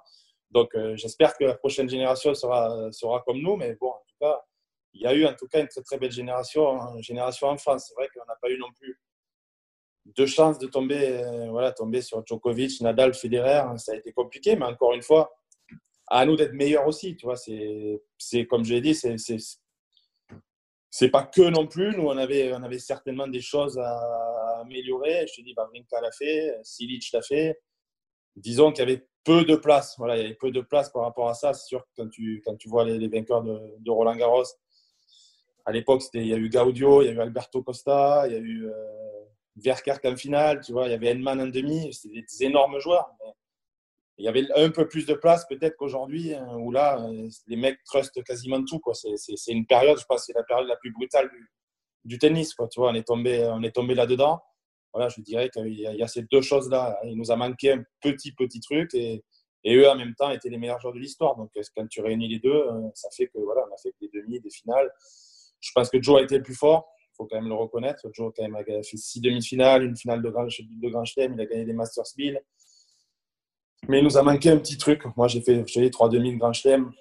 Donc, 0.52 0.76
euh, 0.76 0.96
j'espère 0.98 1.36
que 1.36 1.46
la 1.46 1.56
prochaine 1.56 1.90
génération 1.90 2.36
sera 2.36 3.24
comme 3.26 3.42
nous. 3.42 3.56
Mais 3.56 3.74
bon, 3.74 3.90
en 3.90 4.04
tout 4.08 4.16
cas, 4.20 4.40
il 4.94 5.02
y 5.02 5.08
a 5.08 5.14
eu 5.14 5.26
en 5.26 5.34
tout 5.34 5.48
cas 5.48 5.62
une 5.62 5.68
très 5.68 5.82
très 5.82 5.98
belle 5.98 6.12
génération, 6.12 6.82
hein, 6.82 7.02
génération 7.02 7.48
en 7.48 7.58
France. 7.58 7.86
C'est 7.88 7.94
vrai 7.96 8.10
qu'on 8.14 8.26
n'a 8.26 8.36
pas 8.42 8.50
eu 8.50 8.58
non 8.58 8.72
plus 8.74 9.00
de 10.06 10.26
chance 10.26 10.58
de 10.58 10.68
tomber, 10.68 11.22
euh, 11.24 11.50
voilà, 11.50 11.72
tomber 11.72 12.02
sur 12.02 12.26
Djokovic, 12.26 12.82
Nadal, 12.82 13.14
Federer. 13.14 13.64
Ça 13.78 13.94
a 13.94 13.96
été 13.96 14.12
compliqué, 14.12 14.56
mais 14.56 14.66
encore 14.66 14.94
une 14.94 15.04
fois, 15.04 15.34
à 16.08 16.26
nous 16.26 16.36
d'être 16.36 16.54
meilleurs 16.54 16.88
aussi. 16.88 17.16
Tu 17.16 17.26
vois, 17.26 17.38
c'est 17.38 18.46
comme 18.48 18.66
je 18.66 18.74
l'ai 18.74 18.82
dit, 18.82 18.96
c'est 18.96 19.16
c'est 20.94 21.10
pas 21.10 21.24
que 21.24 21.50
non 21.50 21.68
plus. 21.68 21.96
Nous, 21.96 22.04
on 22.04 22.18
avait, 22.18 22.54
on 22.54 22.62
avait 22.64 22.80
certainement 22.80 23.28
des 23.28 23.40
choses 23.40 23.80
à 23.80 24.60
améliorer. 24.62 25.26
Je 25.28 25.36
te 25.36 25.42
dis, 25.42 25.54
Vavrinka 25.54 26.02
l'a 26.02 26.12
fait, 26.12 26.54
Silic 26.64 27.10
l'a 27.14 27.22
fait. 27.22 27.62
Disons 28.36 28.72
qu'il 28.72 28.80
y 28.80 28.92
avait 28.92 29.08
peu 29.24 29.46
de 29.46 29.56
place. 29.56 29.96
Voilà, 29.98 30.18
il 30.18 30.22
y 30.22 30.26
avait 30.26 30.36
peu 30.36 30.52
de 30.52 30.62
place 30.62 30.90
par 30.90 31.04
rapport 31.04 31.30
à 31.30 31.34
ça. 31.34 31.54
C'est 31.54 31.68
sûr 31.68 31.82
que 31.82 31.90
quand 31.96 32.10
tu, 32.10 32.42
quand 32.46 32.58
tu 32.58 32.68
vois 32.68 32.84
les, 32.84 33.08
vainqueurs 33.08 33.42
de, 33.42 33.90
Roland 33.90 34.16
Garros, 34.16 34.44
à 35.66 35.72
l'époque, 35.72 36.02
il 36.14 36.28
y 36.28 36.34
a 36.34 36.38
eu 36.38 36.50
Gaudio, 36.50 37.02
il 37.02 37.06
y 37.06 37.10
a 37.10 37.12
eu 37.14 37.20
Alberto 37.20 37.62
Costa, 37.64 38.24
il 38.28 38.34
y 38.34 38.36
a 38.36 38.40
eu 38.40 38.66
euh, 38.66 38.74
Verkerk 39.58 40.04
en 40.06 40.16
finale, 40.16 40.62
tu 40.62 40.72
vois, 40.72 40.88
il 40.88 40.92
y 40.92 40.94
avait 40.94 41.12
Henman 41.12 41.40
en 41.40 41.48
demi. 41.48 41.94
C'était 41.94 42.22
des 42.22 42.46
énormes 42.46 42.80
joueurs. 42.80 43.10
Il 44.18 44.26
y 44.26 44.28
avait 44.28 44.46
un 44.56 44.70
peu 44.70 44.88
plus 44.88 45.06
de 45.06 45.14
place 45.14 45.46
peut-être 45.48 45.76
qu'aujourd'hui, 45.78 46.34
hein, 46.36 46.56
où 46.58 46.72
là, 46.72 47.04
les 47.48 47.56
mecs 47.56 47.84
trustent 47.86 48.24
quasiment 48.24 48.64
tout. 48.64 48.80
C'est, 48.94 49.52
une 49.52 49.66
période, 49.66 50.00
je 50.00 50.06
pense, 50.06 50.26
c'est 50.26 50.34
la 50.34 50.44
période 50.44 50.68
la 50.68 50.76
plus 50.76 50.92
brutale 50.92 51.30
du, 52.04 52.18
tennis. 52.20 52.56
Tu 52.56 52.80
vois, 52.80 52.92
on 52.92 52.94
est 52.94 53.08
tombé, 53.08 53.50
tombé 53.74 53.96
là-dedans. 53.96 54.40
Voilà, 54.94 55.10
je 55.10 55.22
dirais 55.22 55.50
qu'il 55.50 55.74
y, 55.74 56.04
a 56.04 56.08
ces 56.08 56.24
deux 56.24 56.42
choses-là. 56.42 57.00
Il 57.06 57.18
nous 57.18 57.32
a 57.32 57.36
manqué 57.36 57.72
un 57.72 57.84
petit, 58.02 58.34
petit 58.34 58.60
truc 58.60 58.94
et, 58.94 59.24
et, 59.64 59.76
eux, 59.76 59.90
en 59.90 59.96
même 59.96 60.14
temps, 60.16 60.30
étaient 60.30 60.50
les 60.50 60.58
meilleurs 60.58 60.82
joueurs 60.82 60.94
de 60.94 61.00
l'histoire. 61.00 61.36
Donc, 61.38 61.50
quand 61.76 61.88
tu 61.88 62.02
réunis 62.02 62.28
les 62.28 62.40
deux, 62.40 62.52
euh, 62.52 62.90
ça 62.94 63.10
fait 63.16 63.28
que 63.28 63.40
voilà, 63.40 63.62
on 63.70 63.74
a 63.74 63.78
fait 63.78 63.94
des 64.02 64.10
demi, 64.14 64.40
des 64.40 64.50
finales. 64.50 64.92
Je 65.62 65.72
pense 65.74 65.90
que 65.90 66.02
Joe 66.02 66.20
a 66.20 66.24
été 66.24 66.38
le 66.38 66.44
plus 66.44 66.56
fort. 66.56 66.90
Il 67.00 67.16
faut 67.16 67.26
quand 67.26 67.38
même 67.38 67.48
le 67.48 67.56
reconnaître. 67.56 68.10
Joe, 68.14 68.34
quand 68.36 68.44
même, 68.44 68.56
a 68.56 68.64
fait 68.64 68.98
six 68.98 69.22
demi-finales, 69.22 69.84
une 69.84 69.96
finale 69.96 70.22
de 70.22 70.30
Grand, 70.30 70.46
de 70.46 71.06
Chelem. 71.06 71.34
Il 71.34 71.42
a 71.42 71.46
gagné 71.46 71.66
des 71.66 71.74
Masters 71.74 72.06
1000. 72.18 72.42
Mais 73.88 74.00
il 74.00 74.04
nous 74.04 74.18
a 74.18 74.24
manqué 74.24 74.50
un 74.50 74.58
petit 74.58 74.78
truc. 74.78 75.04
Moi, 75.16 75.28
j'ai 75.28 75.42
fait 75.42 75.64
je 75.68 75.88
3 75.88 76.10
2000 76.10 76.38
Grand 76.38 76.54
Chelem. 76.54 76.92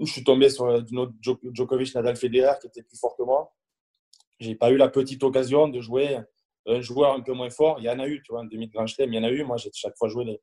Je 0.00 0.06
suis 0.06 0.24
tombé 0.24 0.48
sur 0.48 0.68
une 0.68 0.98
autre 0.98 1.12
Djokovic, 1.20 1.94
Nadal, 1.94 2.16
Federer 2.16 2.54
qui 2.60 2.68
était 2.68 2.82
plus 2.82 2.98
fort 2.98 3.16
que 3.16 3.22
moi. 3.24 3.52
J'ai 4.38 4.54
pas 4.54 4.70
eu 4.70 4.76
la 4.76 4.88
petite 4.88 5.22
occasion 5.24 5.66
de 5.66 5.80
jouer 5.80 6.18
un 6.66 6.80
joueur 6.80 7.14
un 7.14 7.20
peu 7.20 7.32
moins 7.32 7.50
fort. 7.50 7.78
Il 7.80 7.84
y 7.84 7.90
en 7.90 7.98
a 7.98 8.06
eu, 8.06 8.22
tu 8.22 8.32
vois, 8.32 8.42
en 8.42 8.44
2000 8.44 8.70
Grand 8.70 8.86
Chelem, 8.86 9.12
il 9.12 9.16
y 9.16 9.18
en 9.18 9.24
a 9.24 9.30
eu. 9.30 9.42
Moi, 9.42 9.56
j'ai 9.56 9.70
chaque 9.72 9.96
fois 9.96 10.08
joué 10.08 10.24
les, 10.24 10.40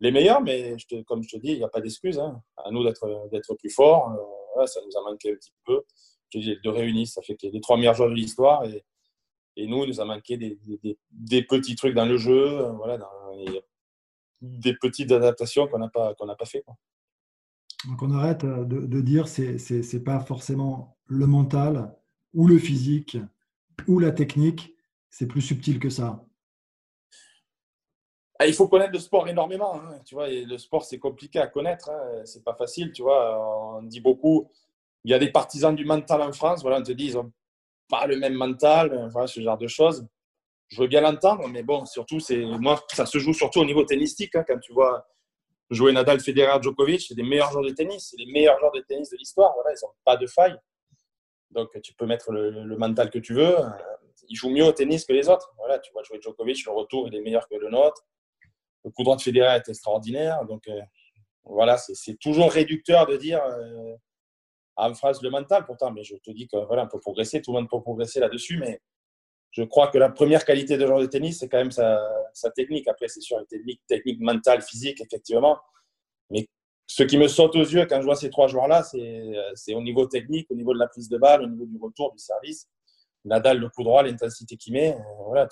les 0.00 0.10
meilleurs, 0.10 0.40
mais 0.40 0.76
comme 1.06 1.22
je 1.22 1.28
te 1.28 1.36
dis, 1.36 1.52
il 1.52 1.58
n'y 1.58 1.64
a 1.64 1.68
pas 1.68 1.80
d'excuse. 1.80 2.18
Hein. 2.18 2.42
À 2.56 2.70
nous 2.70 2.82
d'être 2.82 3.54
plus 3.54 3.70
forts. 3.70 4.12
Euh, 4.12 4.66
ça 4.66 4.80
nous 4.84 4.96
a 4.96 5.10
manqué 5.10 5.32
un 5.32 5.34
petit 5.34 5.52
peu. 5.64 5.82
De 6.34 6.68
réunis, 6.68 7.06
ça 7.06 7.22
fait 7.22 7.36
les 7.42 7.60
trois 7.60 7.76
meilleurs 7.76 7.94
joueurs 7.94 8.10
de 8.10 8.14
l'histoire. 8.14 8.64
Et, 8.64 8.84
et, 9.56 9.66
nous, 9.66 9.84
il 9.84 9.88
nous 9.88 10.00
a 10.00 10.04
manqué 10.04 10.36
des, 10.36 10.58
des, 10.82 10.98
des, 11.10 11.42
petits 11.42 11.74
trucs 11.74 11.94
dans 11.94 12.04
le 12.04 12.16
jeu. 12.16 12.70
Voilà, 12.76 12.98
dans, 12.98 13.08
des 14.40 14.74
petites 14.74 15.12
adaptations 15.12 15.66
qu'on 15.68 15.78
n'a 15.78 15.88
pas, 15.88 16.14
qu'on 16.14 16.26
n'a 16.26 16.36
pas 16.36 16.44
fait. 16.44 16.64
Donc 17.86 18.02
on 18.02 18.10
arrête 18.10 18.44
euh, 18.44 18.64
de, 18.64 18.86
de 18.86 19.00
dire 19.00 19.28
c'est 19.28 19.58
c'est 19.58 20.02
pas 20.02 20.20
forcément 20.20 20.96
le 21.06 21.26
mental 21.26 21.94
ou 22.34 22.46
le 22.46 22.58
physique 22.58 23.16
ou 23.86 23.98
la 23.98 24.10
technique, 24.10 24.74
c'est 25.10 25.26
plus 25.26 25.40
subtil 25.40 25.78
que 25.78 25.90
ça. 25.90 26.24
Ah, 28.40 28.46
il 28.46 28.54
faut 28.54 28.68
connaître 28.68 28.92
le 28.92 28.98
sport 28.98 29.28
énormément. 29.28 29.76
Hein. 29.76 30.00
Tu 30.04 30.14
vois, 30.14 30.28
le 30.28 30.58
sport 30.58 30.84
c'est 30.84 30.98
compliqué 30.98 31.40
à 31.40 31.46
connaître, 31.46 31.90
hein. 31.90 32.22
c'est 32.24 32.44
pas 32.44 32.54
facile. 32.54 32.92
Tu 32.92 33.02
vois, 33.02 33.78
on 33.78 33.82
dit 33.82 34.00
beaucoup. 34.00 34.48
Il 35.08 35.12
y 35.12 35.14
a 35.14 35.18
des 35.18 35.32
partisans 35.32 35.74
du 35.74 35.86
mental 35.86 36.20
en 36.20 36.32
France. 36.32 36.60
Voilà, 36.60 36.78
on 36.80 36.82
te 36.82 36.92
dit 36.92 37.06
ils 37.06 37.18
ont 37.18 37.32
pas 37.88 38.06
le 38.06 38.18
même 38.18 38.34
mental. 38.34 39.08
Voilà, 39.10 39.26
ce 39.26 39.40
genre 39.40 39.56
de 39.56 39.66
choses 39.66 40.06
je 40.68 40.82
veux 40.82 40.86
bien 40.86 41.00
l'entendre, 41.00 41.48
mais 41.48 41.62
bon, 41.62 41.86
surtout, 41.86 42.20
c'est 42.20 42.44
moi, 42.44 42.84
ça 42.92 43.06
se 43.06 43.18
joue 43.18 43.32
surtout 43.32 43.60
au 43.60 43.64
niveau 43.64 43.84
tennistique. 43.84 44.34
Hein, 44.34 44.44
quand 44.46 44.58
tu 44.58 44.72
vois 44.72 45.06
jouer 45.70 45.92
Nadal, 45.92 46.20
Federer, 46.20 46.62
Djokovic, 46.62 47.00
c'est 47.00 47.14
des 47.14 47.22
meilleurs 47.22 47.50
joueurs 47.50 47.64
de 47.64 47.70
tennis, 47.70 48.08
c'est 48.10 48.22
les 48.22 48.30
meilleurs 48.30 48.58
joueurs 48.58 48.72
de 48.72 48.80
tennis 48.80 49.10
de 49.10 49.16
l'histoire. 49.16 49.52
Voilà, 49.54 49.70
ils 49.70 49.84
n'ont 49.84 49.92
pas 50.04 50.16
de 50.16 50.26
faille. 50.26 50.56
Donc, 51.50 51.70
tu 51.82 51.94
peux 51.94 52.04
mettre 52.04 52.30
le, 52.32 52.76
mental 52.76 53.10
que 53.10 53.18
tu 53.18 53.32
veux. 53.32 53.56
Ils 54.28 54.36
jouent 54.36 54.50
mieux 54.50 54.64
au 54.64 54.72
tennis 54.72 55.06
que 55.06 55.14
les 55.14 55.28
autres. 55.30 55.54
Voilà, 55.56 55.78
tu 55.78 55.90
vois 55.92 56.02
jouer 56.02 56.20
Djokovic, 56.20 56.64
le 56.66 56.72
retour, 56.72 57.08
est 57.08 57.20
meilleur 57.20 57.48
que 57.48 57.56
le 57.56 57.70
nôtre. 57.70 58.04
Le 58.84 58.90
coup 58.90 59.02
droit 59.02 59.16
de 59.16 59.22
Federer 59.22 59.56
est 59.56 59.68
extraordinaire. 59.68 60.44
Donc, 60.44 60.68
euh, 60.68 60.80
voilà, 61.44 61.78
c'est 61.78 62.18
toujours 62.18 62.52
réducteur 62.52 63.06
de 63.06 63.16
dire 63.16 63.42
euh, 63.42 63.94
en 64.78 64.94
phrase 64.94 65.20
le 65.22 65.30
mental, 65.30 65.66
pourtant. 65.66 65.90
Mais 65.90 66.04
je 66.04 66.16
te 66.16 66.30
dis 66.30 66.48
que 66.48 66.56
voilà, 66.66 66.84
on 66.84 66.88
peut 66.88 67.00
progresser, 67.00 67.42
tout 67.42 67.52
le 67.52 67.58
monde 67.58 67.68
peut 67.68 67.80
progresser 67.80 68.20
là-dessus, 68.20 68.58
mais 68.58 68.80
je 69.50 69.62
crois 69.62 69.88
que 69.88 69.98
la 69.98 70.10
première 70.10 70.44
qualité 70.44 70.76
de 70.76 70.86
joueur 70.86 71.00
de 71.00 71.06
tennis, 71.06 71.40
c'est 71.40 71.48
quand 71.48 71.58
même 71.58 71.70
sa, 71.70 72.00
technique. 72.54 72.86
Après, 72.88 73.08
c'est 73.08 73.20
sûr, 73.20 73.38
la 73.38 73.44
technique, 73.44 73.80
technique 73.86 74.20
mentale, 74.20 74.62
physique, 74.62 75.00
effectivement. 75.00 75.58
Mais 76.30 76.46
ce 76.86 77.02
qui 77.02 77.18
me 77.18 77.28
saute 77.28 77.56
aux 77.56 77.64
yeux 77.64 77.86
quand 77.86 78.00
je 78.00 78.06
vois 78.06 78.16
ces 78.16 78.30
trois 78.30 78.48
joueurs-là, 78.48 78.82
c'est 78.82 79.74
au 79.74 79.82
niveau 79.82 80.06
technique, 80.06 80.50
au 80.50 80.54
niveau 80.54 80.72
de 80.74 80.78
la 80.78 80.86
prise 80.86 81.08
de 81.08 81.18
balle, 81.18 81.42
au 81.42 81.46
niveau 81.46 81.66
du 81.66 81.78
retour, 81.78 82.12
du 82.12 82.18
service. 82.18 82.68
Nadal, 83.24 83.58
le 83.58 83.68
coup 83.68 83.82
droit, 83.82 84.02
l'intensité 84.02 84.56
qu'il 84.56 84.72
met. 84.74 84.94
Euh, 84.94 85.24
voilà, 85.26 85.48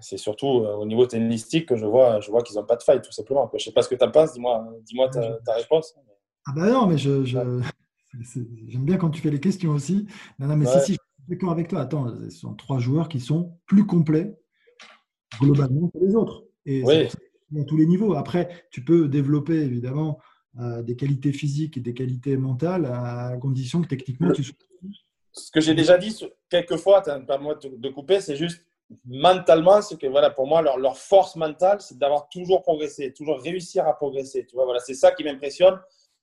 c'est 0.00 0.16
surtout 0.16 0.64
euh, 0.64 0.74
au 0.74 0.86
niveau 0.86 1.06
tennistique 1.06 1.68
que 1.68 1.76
je 1.76 1.86
vois, 1.86 2.20
je 2.20 2.30
vois 2.30 2.42
qu'ils 2.42 2.56
n'ont 2.56 2.64
pas 2.64 2.76
de 2.76 2.82
faille, 2.82 3.02
tout 3.02 3.12
simplement. 3.12 3.48
Je 3.52 3.56
ne 3.56 3.60
sais 3.60 3.72
pas 3.72 3.82
ce 3.82 3.88
que 3.88 3.94
tu 3.94 4.04
en 4.04 4.10
penses, 4.10 4.32
dis-moi 4.32 4.64
dis 4.82 4.96
ta, 5.12 5.38
ta, 5.44 5.54
réponse. 5.54 5.94
Ah 6.46 6.52
ben 6.54 6.72
non, 6.72 6.86
mais 6.86 6.98
je, 6.98 7.24
j'aime 7.24 8.84
bien 8.84 8.96
quand 8.96 9.10
tu 9.10 9.20
fais 9.20 9.30
les 9.30 9.40
questions 9.40 9.72
aussi. 9.72 10.06
Non, 10.38 10.48
non 10.48 10.56
mais 10.56 10.66
si, 10.66 10.92
si, 10.92 10.98
d'accord 11.28 11.52
avec 11.52 11.68
toi. 11.68 11.80
Attends, 11.80 12.08
ce 12.24 12.30
sont 12.30 12.54
trois 12.54 12.78
joueurs 12.78 13.08
qui 13.08 13.20
sont 13.20 13.58
plus 13.66 13.86
complets 13.86 14.36
globalement 15.40 15.88
que 15.88 15.98
les 15.98 16.14
autres. 16.14 16.44
Et 16.66 16.82
oui. 16.84 17.08
à 17.58 17.64
tous 17.64 17.76
les 17.76 17.86
niveaux. 17.86 18.14
Après, 18.14 18.66
tu 18.70 18.84
peux 18.84 19.08
développer 19.08 19.60
évidemment 19.62 20.18
euh, 20.60 20.82
des 20.82 20.96
qualités 20.96 21.32
physiques 21.32 21.76
et 21.76 21.80
des 21.80 21.94
qualités 21.94 22.36
mentales 22.36 22.86
à 22.86 23.36
condition 23.40 23.82
que 23.82 23.88
techniquement 23.88 24.32
tu 24.32 24.44
sois. 24.44 24.54
Ce 25.32 25.50
que 25.50 25.60
j'ai 25.60 25.74
déjà 25.74 25.96
dit 25.96 26.14
quelques 26.50 26.76
fois, 26.76 27.02
pas 27.02 27.38
moi 27.38 27.54
de 27.54 27.88
couper, 27.88 28.20
c'est 28.20 28.36
juste 28.36 28.62
mentalement, 29.06 29.80
c'est 29.80 29.98
que 29.98 30.06
voilà, 30.06 30.28
pour 30.28 30.46
moi, 30.46 30.60
leur, 30.60 30.78
leur 30.78 30.98
force 30.98 31.36
mentale, 31.36 31.80
c'est 31.80 31.96
d'avoir 31.96 32.28
toujours 32.28 32.62
progressé, 32.62 33.12
toujours 33.14 33.40
réussir 33.40 33.86
à 33.86 33.94
progresser. 33.96 34.44
Tu 34.46 34.54
vois, 34.54 34.64
voilà, 34.64 34.80
c'est 34.80 34.94
ça 34.94 35.12
qui 35.12 35.24
m'impressionne. 35.24 35.78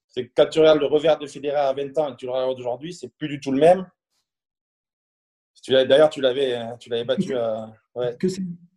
C'est 0.10 0.28
que 0.28 0.32
quand 0.36 0.48
tu 0.48 0.60
regardes 0.60 0.80
le 0.80 0.88
revers 0.88 1.18
de 1.18 1.28
Federer 1.28 1.56
à 1.56 1.74
20 1.74 1.98
ans 1.98 2.10
et 2.10 2.12
que 2.12 2.18
tu 2.18 2.26
le 2.26 2.32
regardes 2.32 2.60
aujourd'hui, 2.60 2.94
c'est 2.94 3.10
plus 3.10 3.28
du 3.28 3.40
tout 3.40 3.52
le 3.52 3.60
même. 3.60 3.88
D'ailleurs, 5.68 6.10
tu 6.10 6.22
l'avais, 6.22 6.58
l'avais 6.88 7.04
battu 7.06 7.36
à. 7.36 7.72
Ouais. 7.96 8.18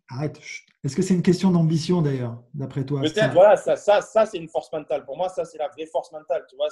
Arrête. 0.09 0.39
Est-ce 0.83 0.95
que 0.95 1.01
c'est 1.01 1.13
une 1.13 1.23
question 1.23 1.49
d'ambition 1.49 2.01
d'ailleurs, 2.01 2.43
d'après 2.53 2.85
toi? 2.85 3.01
Peut-être. 3.01 3.33
Voilà, 3.33 3.55
ça, 3.55 3.75
ça, 3.77 4.01
ça 4.01 4.25
c'est 4.25 4.37
une 4.37 4.49
force 4.49 4.71
mentale. 4.71 5.05
Pour 5.05 5.15
moi, 5.15 5.29
ça 5.29 5.45
c'est 5.45 5.57
la 5.57 5.69
vraie 5.69 5.85
force 5.85 6.11
mentale. 6.11 6.45
Tu 6.49 6.55
vois, 6.55 6.67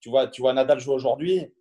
tu 0.00 0.08
vois, 0.08 0.26
tu 0.28 0.40
vois 0.40 0.52
Nadal 0.54 0.80
jouer 0.80 0.94
aujourd'hui. 0.94 1.52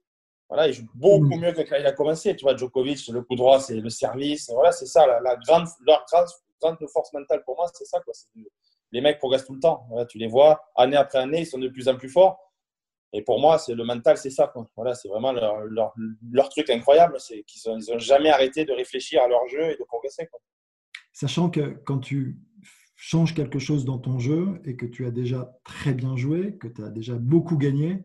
Voilà, 0.47 0.68
il 0.68 0.74
joue 0.74 0.88
beaucoup 0.95 1.36
mm. 1.36 1.39
mieux 1.39 1.51
que 1.51 1.62
quand 1.62 1.76
il 1.76 1.86
a 1.86 1.91
commencé. 1.91 2.36
Tu 2.36 2.43
vois, 2.43 2.55
Djokovic, 2.55 3.07
le 3.10 3.22
coup 3.22 3.36
droit, 3.36 3.60
c'est 3.60 3.76
le 3.76 3.89
service. 3.89 4.49
Voilà, 4.51 4.72
c'est 4.72 4.86
ça, 4.86 5.05
la, 5.05 5.36
grande, 5.36 5.68
leur 5.86 6.05
grande, 6.12 6.28
grande, 6.62 6.78
force 6.91 7.14
mentale 7.14 7.43
pour 7.43 7.55
moi, 7.55 7.68
c'est 7.74 7.86
ça. 7.86 7.99
Quoi. 7.99 8.14
Les 8.91 9.01
mecs 9.01 9.19
progressent 9.19 9.45
tout 9.45 9.53
le 9.53 9.59
temps. 9.59 9.87
Tu 10.09 10.17
les 10.17 10.27
vois, 10.27 10.61
année 10.75 10.97
après 10.97 11.19
année, 11.19 11.41
ils 11.41 11.45
sont 11.45 11.59
de 11.59 11.67
plus 11.67 11.87
en 11.87 11.95
plus 11.95 12.09
forts. 12.09 12.39
Et 13.13 13.23
pour 13.23 13.39
moi, 13.39 13.57
c'est 13.57 13.73
le 13.73 13.83
mental, 13.83 14.17
c'est 14.17 14.29
ça. 14.29 14.53
Voilà, 14.75 14.93
c'est 14.93 15.07
vraiment 15.07 15.31
leur, 15.31 15.61
leur, 15.61 15.93
leur, 16.31 16.49
truc 16.49 16.69
incroyable, 16.69 17.15
c'est 17.19 17.43
qu'ils 17.43 17.71
n'ont 17.71 17.99
jamais 17.99 18.29
arrêté 18.29 18.65
de 18.65 18.71
réfléchir 18.71 19.23
à 19.23 19.27
leur 19.27 19.47
jeu 19.47 19.71
et 19.71 19.77
de 19.77 19.83
progresser. 19.83 20.29
Sachant 21.11 21.49
que 21.49 21.79
quand 21.85 21.99
tu 21.99 22.39
changes 22.95 23.33
quelque 23.33 23.59
chose 23.59 23.85
dans 23.85 23.97
ton 23.97 24.19
jeu 24.19 24.61
et 24.65 24.75
que 24.75 24.85
tu 24.85 25.05
as 25.05 25.11
déjà 25.11 25.57
très 25.63 25.93
bien 25.93 26.15
joué, 26.17 26.57
que 26.57 26.67
tu 26.67 26.83
as 26.83 26.89
déjà 26.89 27.15
beaucoup 27.15 27.57
gagné, 27.57 28.03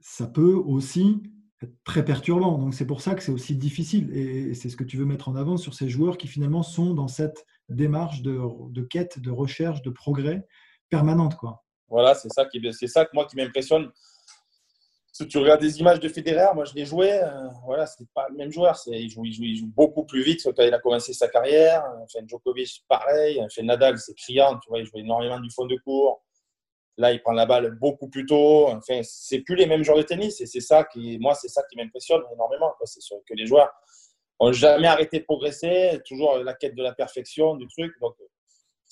ça 0.00 0.26
peut 0.26 0.54
aussi 0.54 1.22
être 1.62 1.74
très 1.84 2.04
perturbant. 2.04 2.58
Donc 2.58 2.74
c'est 2.74 2.86
pour 2.86 3.00
ça 3.00 3.14
que 3.14 3.22
c'est 3.22 3.32
aussi 3.32 3.56
difficile. 3.56 4.14
Et 4.16 4.54
c'est 4.54 4.68
ce 4.68 4.76
que 4.76 4.84
tu 4.84 4.96
veux 4.96 5.04
mettre 5.04 5.28
en 5.28 5.36
avant 5.36 5.56
sur 5.56 5.74
ces 5.74 5.88
joueurs 5.88 6.18
qui 6.18 6.28
finalement 6.28 6.62
sont 6.62 6.92
dans 6.92 7.08
cette 7.08 7.46
démarche 7.68 8.22
de, 8.22 8.38
de 8.70 8.82
quête, 8.82 9.18
de 9.18 9.30
recherche, 9.30 9.82
de 9.82 9.90
progrès 9.90 10.46
permanente. 10.90 11.36
Quoi. 11.36 11.62
Voilà, 11.88 12.14
c'est 12.14 12.30
ça, 12.32 12.46
qui, 12.46 12.60
c'est 12.72 12.86
ça 12.86 13.04
que 13.04 13.10
moi 13.12 13.26
qui 13.26 13.36
m'impressionne. 13.36 13.90
Si 15.12 15.28
tu 15.28 15.36
regardes 15.36 15.60
des 15.60 15.78
images 15.78 16.00
de 16.00 16.08
Federer, 16.08 16.54
moi 16.54 16.64
je 16.64 16.72
l'ai 16.72 16.86
joué, 16.86 17.12
euh, 17.12 17.48
voilà, 17.66 17.84
c'est 17.84 18.08
pas 18.14 18.26
le 18.30 18.36
même 18.36 18.50
joueur. 18.50 18.76
C'est, 18.76 18.92
il, 18.92 19.10
joue, 19.10 19.26
il, 19.26 19.56
joue, 19.56 19.66
beaucoup 19.66 20.06
plus 20.06 20.22
vite 20.22 20.40
quand 20.42 20.62
il 20.62 20.72
a 20.72 20.78
commencé 20.78 21.12
sa 21.12 21.28
carrière. 21.28 21.84
Enfin, 22.02 22.24
Djokovic, 22.26 22.82
pareil. 22.88 23.42
Enfin, 23.42 23.62
Nadal, 23.62 23.98
c'est 23.98 24.14
criant, 24.14 24.58
tu 24.58 24.70
vois, 24.70 24.78
il 24.78 24.86
joue 24.86 24.96
énormément 24.96 25.38
du 25.38 25.50
fond 25.50 25.66
de 25.66 25.76
cours. 25.84 26.22
Là, 26.96 27.12
il 27.12 27.20
prend 27.20 27.32
la 27.32 27.44
balle 27.44 27.72
beaucoup 27.78 28.08
plus 28.08 28.24
tôt. 28.24 28.68
Enfin, 28.68 29.00
c'est 29.02 29.40
plus 29.40 29.56
les 29.56 29.66
mêmes 29.66 29.82
joueurs 29.82 29.98
de 29.98 30.02
tennis. 30.02 30.40
Et 30.40 30.46
c'est 30.46 30.60
ça 30.60 30.84
qui, 30.84 31.18
moi, 31.18 31.34
c'est 31.34 31.48
ça 31.48 31.62
qui 31.70 31.76
m'impressionne 31.76 32.22
énormément. 32.32 32.72
C'est 32.84 33.02
sûr 33.02 33.18
que 33.26 33.34
les 33.34 33.46
joueurs 33.46 33.70
jamais 34.50 34.88
arrêté 34.88 35.20
de 35.20 35.24
progresser, 35.24 36.00
toujours 36.04 36.38
la 36.38 36.54
quête 36.54 36.74
de 36.74 36.82
la 36.82 36.92
perfection 36.92 37.54
du 37.54 37.68
truc. 37.68 37.92
Donc, 38.00 38.16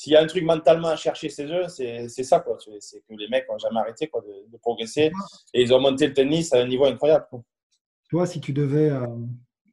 s'il 0.00 0.12
y 0.12 0.16
a 0.16 0.22
un 0.22 0.26
truc 0.26 0.44
mentalement 0.44 0.88
à 0.88 0.96
chercher 0.96 1.28
chez 1.28 1.44
eux, 1.44 1.68
c'est 1.68 2.08
ça. 2.08 2.42
C'est 2.78 3.00
que 3.00 3.14
les 3.14 3.28
mecs 3.28 3.46
n'ont 3.50 3.58
jamais 3.58 3.80
arrêté 3.80 4.06
quoi, 4.08 4.22
de, 4.22 4.56
progresser 4.56 5.12
et 5.52 5.60
ils 5.60 5.74
ont 5.74 5.80
monté 5.80 6.06
le 6.06 6.14
tennis 6.14 6.54
à 6.54 6.60
un 6.60 6.66
niveau 6.66 6.86
incroyable. 6.86 7.26
Toi, 8.08 8.24
si 8.24 8.40
tu 8.40 8.54
devais 8.54 8.88
euh, 8.88 9.06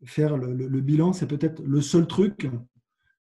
faire 0.03 0.35
le, 0.35 0.81
bilan, 0.81 1.13
c'est 1.13 1.27
peut-être 1.27 1.61
le 1.61 1.79
seul 1.79 2.07
truc 2.07 2.49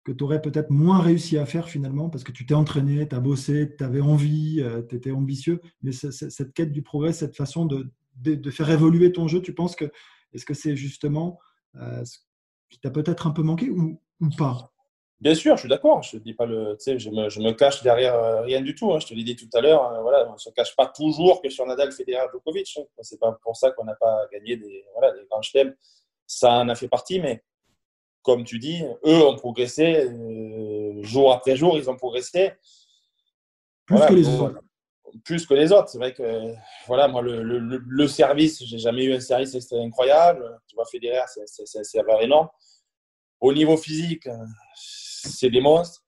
que 0.03 0.11
tu 0.11 0.24
aurais 0.24 0.42
peut-être 0.42 0.70
moins 0.70 1.01
réussi 1.01 1.38
à 1.38 1.46
faire 1.46 1.68
finalement 1.68 2.11
parce 2.11 2.24
que 2.24 2.32
tu 2.32 2.46
t'es 2.46 2.55
entraîné, 2.55 3.07
tu 3.07 3.14
as 3.14 3.20
bossé, 3.20 3.76
tu 3.76 3.84
avais 3.84 4.01
envie, 4.01 4.61
tu 4.88 4.96
étais 4.96 5.12
ambitieux, 5.12 5.61
mais 5.82 5.92
cette 5.92 6.53
quête 6.53 6.72
du 6.72 6.82
progrès, 6.82 7.12
cette 7.12 7.36
façon 7.36 7.64
de, 7.64 7.92
de, 8.16 8.51
faire 8.51 8.70
évoluer 8.70 9.12
ton 9.12 9.28
jeu, 9.28 9.40
tu 9.40 9.55
penses 9.55 9.76
que 9.76 9.84
est-ce 10.32 10.44
que 10.44 10.55
c'est 10.55 10.74
justement 10.74 11.38
ce 11.74 12.18
qui 12.70 12.78
t'a 12.80 12.90
peut-être 12.90 13.26
un 13.26 13.30
peu 13.30 13.42
manqué 13.42 13.70
ou, 13.70 14.00
ou 14.20 14.28
pas? 14.36 14.72
Bien 15.20 15.34
sûr, 15.34 15.56
je 15.56 15.60
suis 15.60 15.68
d'accord. 15.68 16.02
Je 16.02 16.16
dis 16.18 16.32
pas 16.32 16.46
le, 16.46 16.76
je 16.78 17.10
me, 17.10 17.28
je 17.28 17.40
me 17.40 17.52
cache 17.52 17.82
derrière 17.82 18.14
euh, 18.14 18.42
rien 18.42 18.60
du 18.60 18.74
tout. 18.74 18.92
Hein. 18.92 19.00
Je 19.00 19.08
te 19.08 19.14
l'ai 19.14 19.24
dit 19.24 19.34
tout 19.34 19.48
à 19.52 19.60
l'heure. 19.60 19.82
Hein. 19.82 20.00
voilà, 20.02 20.30
on 20.32 20.38
se 20.38 20.50
cache 20.50 20.76
pas 20.76 20.86
toujours 20.86 21.42
que 21.42 21.50
sur 21.50 21.66
Nadal, 21.66 21.90
Federer, 21.90 22.26
Djokovic. 22.32 22.78
Hein. 22.78 22.84
C'est 23.00 23.18
pas 23.18 23.36
pour 23.42 23.56
ça 23.56 23.72
qu'on 23.72 23.84
n'a 23.84 23.96
pas 23.96 24.26
gagné 24.32 24.56
des, 24.56 24.84
voilà, 24.92 25.12
des 25.14 25.26
grands 25.28 25.42
chelems. 25.42 25.74
Ça 26.26 26.58
en 26.58 26.68
a 26.68 26.74
fait 26.76 26.88
partie, 26.88 27.18
mais 27.18 27.42
comme 28.22 28.44
tu 28.44 28.60
dis, 28.60 28.84
eux 29.06 29.26
ont 29.26 29.34
progressé 29.34 30.06
euh, 30.06 31.02
jour 31.02 31.32
après 31.32 31.56
jour. 31.56 31.76
Ils 31.76 31.90
ont 31.90 31.96
progressé. 31.96 32.52
Plus 33.86 33.98
que 33.98 34.12
les 34.12 34.28
autres. 34.28 34.60
Plus 35.24 35.46
que 35.46 35.54
les 35.54 35.72
autres. 35.72 35.88
C'est 35.88 35.98
vrai 35.98 36.12
que 36.12 36.52
voilà, 36.86 37.09
moi 37.09 37.22
le, 37.22 37.42
le, 37.42 37.59
le 37.59 38.09
service, 38.09 38.62
j'ai 38.64 38.78
jamais 38.78 39.04
eu 39.04 39.14
un 39.14 39.20
service 39.20 39.72
incroyable. 39.72 40.61
Tu 40.66 40.74
vois, 40.74 40.84
Federer, 40.86 41.22
c'est 41.26 41.98
énorme. 42.22 42.48
Au 43.40 43.52
niveau 43.52 43.76
physique, 43.76 44.28
c'est 44.74 45.50
des 45.50 45.61
monstres. 45.61 46.02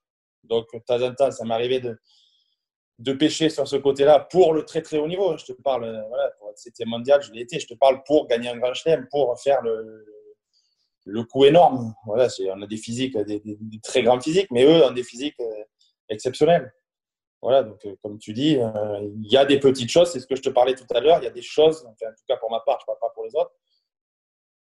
Donc, 0.44 0.66
de 0.72 0.80
temps 0.80 1.01
en 1.01 1.14
temps, 1.14 1.30
ça 1.30 1.44
m'arrivait 1.44 1.80
de, 1.80 1.98
de 2.98 3.12
pêcher 3.12 3.48
sur 3.48 3.66
ce 3.66 3.76
côté-là 3.76 4.20
pour 4.30 4.53
le 4.53 4.64
très 4.64 4.82
très 4.82 4.98
haut 4.98 5.09
niveau. 5.09 5.36
Je 5.36 5.46
te 5.46 5.53
parle, 5.53 5.84
euh, 5.84 6.03
voilà, 6.09 6.30
pour 6.38 6.51
être 6.51 6.86
mondial, 6.86 7.22
je 7.22 7.32
l'ai 7.32 7.42
été. 7.42 7.59
Je 7.59 7.66
te 7.66 7.74
parle 7.74 8.03
pour 8.05 8.26
gagner 8.26 8.48
un 8.48 8.59
grand 8.59 8.74
chelem, 8.74 9.07
pour 9.11 9.38
faire 9.40 9.62
le, 9.62 10.05
le 11.07 11.24
coup 11.24 11.44
énorme. 11.44 11.94
Voilà, 12.05 12.28
on 12.55 12.62
a 12.62 12.66
des 12.66 12.76
physiques, 12.76 13.16
des, 13.16 13.42
très 13.82 14.03
grands 14.03 14.20
physiques, 14.20 14.51
mais 14.51 14.64
eux 14.64 14.84
ont 14.84 14.92
des 14.92 15.05
physiques 15.05 15.40
euh, 15.40 15.64
exceptionnels. 16.09 16.72
Voilà, 17.43 17.62
donc 17.62 17.84
euh, 17.86 17.97
comme 18.03 18.18
tu 18.18 18.32
dis, 18.32 18.59
il 18.59 19.32
y 19.32 19.36
a 19.36 19.45
des 19.45 19.59
petites 19.59 19.91
choses, 19.91 20.11
c'est 20.11 20.20
ce 20.20 20.26
que 20.26 20.36
je 20.36 20.43
te 20.43 20.51
parlais 20.51 20.74
tout 20.74 20.86
à 20.95 21.01
l'heure. 21.01 21.18
Il 21.20 21.24
y 21.24 21.28
a 21.28 21.32
des 21.32 21.43
choses, 21.43 21.86
en 21.86 21.93
tout 21.93 22.24
cas 22.28 22.36
pour 22.36 22.51
ma 22.51 22.61
part, 22.61 22.78
je 22.80 22.84
ne 22.84 22.86
parle 22.86 22.99
pas 23.01 23.11
pour 23.14 23.24
les 23.24 23.34
autres, 23.34 23.53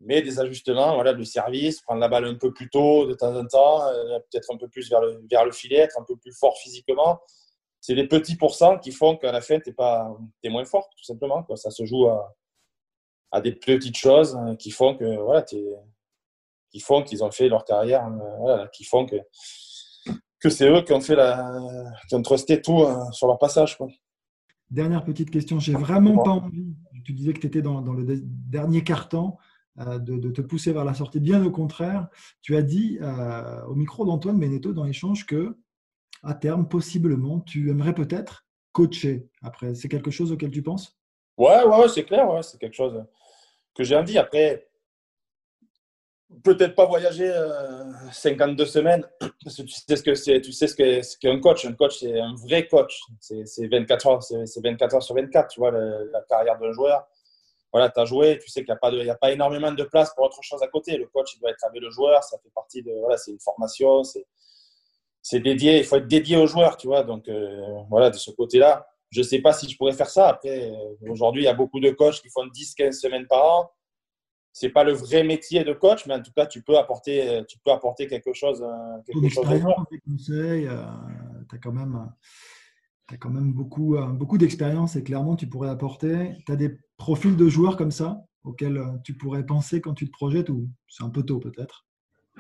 mais 0.02 0.22
des 0.22 0.40
ajustements, 0.40 0.96
voilà, 0.96 1.12
le 1.12 1.26
service, 1.26 1.82
prendre 1.82 2.00
la 2.00 2.08
balle 2.08 2.26
un 2.26 2.36
peu 2.36 2.54
plus 2.54 2.70
tôt 2.70 3.06
de 3.06 3.14
temps 3.14 3.36
en 3.36 3.46
temps, 3.46 3.86
euh, 3.88 4.20
peut-être 4.32 4.54
un 4.54 4.58
peu 4.58 4.70
plus 4.70 4.90
vers 4.90 5.02
le, 5.02 5.22
vers 5.30 5.46
le 5.46 5.52
filet, 5.52 5.78
être 5.78 6.00
un 6.00 6.04
peu 6.04 6.16
plus 6.16 6.32
fort 6.32 6.58
physiquement. 6.58 7.20
C'est 7.82 7.96
des 7.96 8.08
petits 8.08 8.36
pourcents 8.36 8.78
qui 8.78 8.92
font 8.92 9.18
qu'à 9.18 9.32
la 9.32 9.42
fin, 9.42 9.60
tu 9.60 9.74
es, 10.44 10.50
moins 10.50 10.66
fort, 10.66 10.90
tout 10.96 11.04
simplement. 11.04 11.46
Ça 11.56 11.72
se 11.72 11.86
joue 11.86 12.08
à, 12.08 12.34
à, 13.32 13.42
des 13.42 13.54
petites 13.54 13.98
choses 13.98 14.36
hein, 14.36 14.56
qui 14.56 14.72
font 14.72 14.96
que 14.96 15.18
voilà, 15.18 15.42
qui 15.44 15.66
qu'ils 16.72 17.24
ont 17.24 17.32
fait 17.32 17.50
leur 17.50 17.66
carrière, 17.66 18.08
euh, 18.46 18.68
qui 18.68 18.84
font 18.84 19.06
que, 19.06 19.16
que 20.40 20.50
c'est 20.50 20.70
eux 20.70 20.82
qui 20.82 20.94
ont 20.94 21.02
fait 21.02 21.16
la, 21.16 21.62
qui 22.08 22.16
ont 22.16 22.22
trusté 22.22 22.62
tout 22.62 22.82
euh, 22.82 23.12
sur 23.12 23.28
leur 23.28 23.38
passage. 23.38 23.78
Quoi. 23.78 23.88
Dernière 24.70 25.04
petite 25.04 25.32
question, 25.32 25.60
j'ai 25.60 25.74
vraiment 25.74 26.18
pas 26.24 26.32
envie. 26.32 26.76
Tu 27.06 27.14
disais 27.14 27.34
que 27.34 27.40
tu 27.40 27.48
étais 27.48 27.62
dans, 27.62 27.82
dans, 27.82 27.94
le 27.94 28.06
dernier 28.24 28.84
carton. 28.84 29.38
Euh, 29.80 29.98
de, 29.98 30.30
te 30.32 30.42
pousser 30.42 30.74
vers 30.74 30.84
la 30.84 30.94
sortie. 30.94 31.22
Bien 31.22 31.42
au 31.46 31.52
contraire, 31.52 32.10
tu 32.42 32.58
as 32.58 32.62
dit 32.62 32.98
euh, 33.02 33.64
au 33.66 33.76
micro 33.76 34.06
d'Antoine 34.06 34.38
Beneteau 34.38 34.74
dans 34.74 34.84
l'échange 34.84 35.26
que, 35.26 35.58
à 36.22 36.34
terme, 36.34 36.68
possiblement, 36.68 37.40
tu 37.40 37.70
aimerais 37.70 37.94
peut-être 37.94 38.46
coacher. 38.74 39.30
Après, 39.42 39.76
c'est 39.76 39.88
quelque 39.88 40.12
chose 40.12 40.34
auquel 40.34 40.52
tu 40.52 40.64
penses? 40.64 41.00
Ouais, 41.38 41.64
ouais, 41.64 41.88
c'est 41.88 42.04
clair. 42.04 42.30
Ouais, 42.30 42.44
c'est 42.44 42.60
quelque 42.60 42.76
chose 42.76 43.06
que 43.74 43.86
j'ai 43.86 43.96
envie. 43.96 44.18
Après, 44.18 44.69
peut-être 46.44 46.76
pas 46.76 46.86
voyager 46.86 47.34
52 48.12 48.64
euh, 48.64 48.66
semaines, 48.66 49.06
parce 49.20 49.58
que 49.58 49.62
tu 49.64 49.74
sais 49.74 49.96
ce 49.96 50.04
que 50.04 50.16
c'est, 50.16 50.42
tu 50.42 50.52
sais 50.52 50.68
ce 50.68 50.76
qu'est 50.76 51.30
un 51.30 51.40
coach. 51.40 51.66
Un 51.66 51.74
coach, 51.74 52.00
c'est 52.00 52.20
un 52.20 52.36
vrai 52.36 52.68
coach. 52.68 53.02
C'est 53.20 53.68
24 53.68 54.08
heures, 54.08 54.24
c'est 54.24 54.64
24 54.64 54.96
heures 54.96 55.04
sur 55.04 55.16
24. 55.16 55.48
Tu 55.50 55.60
vois 55.60 55.72
la 55.72 56.22
carrière 56.28 56.58
d'un 56.60 56.72
joueur 56.72 57.08
voilà, 57.72 57.90
tu 57.90 58.00
as 58.00 58.06
joué, 58.06 58.40
tu 58.40 58.50
sais 58.50 58.64
qu'il 58.64 58.76
n'y 59.04 59.10
a, 59.10 59.16
pas 59.16 59.32
énormément 59.32 59.72
de 59.72 59.84
place 59.84 60.14
pour 60.16 60.26
autre 60.26 60.42
chose 60.42 60.62
à 60.64 60.68
côté. 60.68 60.98
Le 60.98 61.08
coach, 61.08 61.36
il 61.36 61.40
doit 61.40 61.52
être 61.52 61.64
avec 61.64 61.82
le 61.82 61.90
joueur, 61.92 62.24
ça 62.24 62.38
fait 62.40 62.50
partie 62.54 62.82
de. 62.82 62.92
Voilà, 63.00 63.18
c'est 63.18 63.32
une 63.32 63.40
formation, 63.40 64.02
c'est 65.22 65.40
dédié, 65.40 65.78
il 65.78 65.84
faut 65.84 65.98
être 65.98 66.08
dédié 66.08 66.38
aux 66.38 66.48
joueurs, 66.48 66.78
tu 66.78 66.88
vois. 66.88 67.04
Donc, 67.04 67.28
euh, 67.28 67.84
voilà, 67.90 68.10
de 68.10 68.18
ce 68.18 68.32
côté-là, 68.32 68.88
je 69.12 69.20
ne 69.20 69.26
sais 69.26 69.40
pas 69.40 69.54
si 69.54 69.70
je 69.70 69.78
pourrais 69.78 69.94
faire 69.94 70.10
ça. 70.10 70.30
Après, 70.30 70.72
euh, 70.72 71.10
aujourd'hui, 71.10 71.44
il 71.44 71.46
y 71.46 71.50
a 71.50 71.54
beaucoup 71.54 71.80
de 71.80 71.92
coachs 71.92 72.22
qui 72.22 72.30
font 72.30 72.48
10-15 72.48 72.92
semaines 72.94 73.28
par 73.28 73.46
an. 73.46 73.72
Ce 74.60 74.66
n'est 74.66 74.74
pas 74.74 74.84
le 74.84 74.92
vrai 74.92 75.24
métier 75.24 75.64
de 75.64 75.72
coach, 75.72 76.06
mais 76.06 76.16
en 76.16 76.22
tout 76.22 76.34
cas, 76.36 76.46
tu 76.46 76.62
peux 76.62 76.78
apporter, 76.78 77.44
tu 77.48 77.58
peux 77.64 77.72
apporter 77.72 78.08
quelque 78.08 78.34
chose. 78.34 78.62
Euh, 78.62 79.02
quelque 79.06 79.30
chose 79.30 79.48
des 79.48 80.00
conseils, 80.00 80.68
tu 81.48 81.56
as 81.56 81.60
quand 81.60 81.72
même 81.72 82.10
as 83.14 83.18
quand 83.18 83.30
même 83.30 83.54
beaucoup, 83.54 83.96
euh, 83.96 84.08
beaucoup 84.08 84.38
d'expérience 84.38 84.98
et 84.98 85.04
clairement, 85.04 85.38
tu 85.38 85.48
pourrais 85.48 85.70
apporter. 85.70 86.34
Tu 86.46 86.52
as 86.52 86.58
des 86.58 86.78
profils 86.98 87.38
de 87.38 87.48
joueurs 87.48 87.78
comme 87.78 87.92
ça 87.92 88.22
auxquels 88.44 88.78
euh, 88.78 88.98
tu 89.06 89.16
pourrais 89.16 89.46
penser 89.46 89.80
quand 89.80 89.94
tu 89.94 90.08
te 90.08 90.12
projettes 90.12 90.50
ou 90.50 90.68
c'est 90.90 91.04
un 91.04 91.10
peu 91.10 91.24
tôt 91.24 91.40
peut-être? 91.40 91.86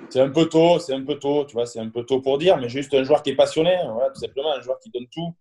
C'est 0.10 0.20
un 0.20 0.30
peu 0.30 0.48
tôt, 0.50 0.78
c'est 0.80 0.94
un 0.94 1.06
peu 1.06 1.20
tôt, 1.20 1.46
tu 1.46 1.54
vois, 1.54 1.66
c'est 1.66 1.80
un 1.80 1.90
peu 1.90 2.04
tôt 2.04 2.22
pour 2.22 2.38
dire, 2.38 2.58
mais 2.58 2.68
juste 2.68 2.94
un 2.94 3.04
joueur 3.04 3.24
qui 3.24 3.32
est 3.32 3.36
passionné, 3.36 3.78
voilà, 3.94 4.10
tout 4.12 4.20
simplement, 4.20 4.52
un 4.54 4.62
joueur 4.62 4.78
qui 4.80 4.90
donne 4.90 5.08
tout. 5.10 5.34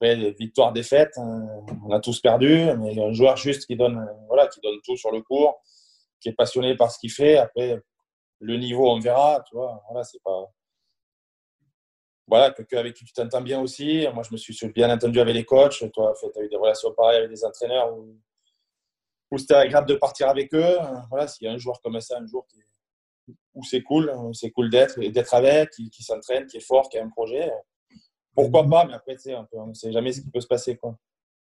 Après, 0.00 0.32
victoire, 0.32 0.72
défaite, 0.72 1.12
on 1.16 1.90
a 1.92 2.00
tous 2.00 2.20
perdu, 2.20 2.70
mais 2.78 3.00
un 3.00 3.12
joueur 3.12 3.36
juste 3.36 3.66
qui 3.66 3.76
donne, 3.76 4.04
voilà, 4.26 4.48
qui 4.48 4.60
donne 4.60 4.78
tout 4.84 4.96
sur 4.96 5.12
le 5.12 5.22
cours, 5.22 5.62
qui 6.24 6.30
est 6.30 6.34
passionné 6.34 6.74
par 6.74 6.90
ce 6.90 6.98
qu'il 6.98 7.12
fait. 7.12 7.36
Après, 7.36 7.78
le 8.40 8.56
niveau, 8.56 8.90
on 8.90 8.98
verra, 8.98 9.44
tu 9.46 9.54
vois, 9.54 9.82
voilà, 9.86 10.02
c'est 10.04 10.22
pas 10.22 10.50
voilà, 12.26 12.50
quelqu'un 12.52 12.78
avec 12.78 12.94
qui 12.94 13.04
tu 13.04 13.12
t'entends 13.12 13.42
bien 13.42 13.60
aussi. 13.60 14.06
Moi, 14.14 14.22
je 14.22 14.32
me 14.32 14.38
suis 14.38 14.68
bien 14.68 14.90
entendu 14.90 15.20
avec 15.20 15.34
les 15.34 15.44
coachs. 15.44 15.84
Toi, 15.92 16.14
tu 16.18 16.40
as 16.40 16.42
eu 16.42 16.48
des 16.48 16.56
relations 16.56 16.90
pareilles 16.94 17.18
avec 17.18 17.30
des 17.30 17.44
entraîneurs 17.44 17.94
où, 17.96 18.16
c'était 19.36 19.54
agréable 19.54 19.88
de 19.88 19.96
partir 19.96 20.28
avec 20.28 20.54
eux. 20.54 20.76
Voilà, 21.10 21.28
s'il 21.28 21.46
y 21.46 21.50
a 21.50 21.52
un 21.52 21.58
joueur 21.58 21.80
comme 21.82 22.00
ça, 22.00 22.18
un 22.18 22.26
jour 22.26 22.46
où 23.52 23.62
c'est 23.64 23.82
cool, 23.82 24.10
c'est 24.32 24.50
cool 24.52 24.70
d'être 24.70 24.98
d'être 25.00 25.34
avec, 25.34 25.70
qui, 25.70 25.90
qui 25.90 26.02
s'entraîne, 26.02 26.46
qui 26.46 26.58
est 26.58 26.66
fort, 26.66 26.88
qui 26.88 26.98
a 26.98 27.04
un 27.04 27.10
projet. 27.10 27.50
Pourquoi 28.34 28.66
pas 28.66 28.86
Mais 28.86 28.94
après, 28.94 29.16
on 29.52 29.66
ne 29.66 29.74
sait 29.74 29.92
jamais 29.92 30.12
ce 30.12 30.22
qui 30.22 30.30
peut 30.30 30.40
se 30.40 30.46
passer. 30.46 30.76
Quoi. 30.76 30.96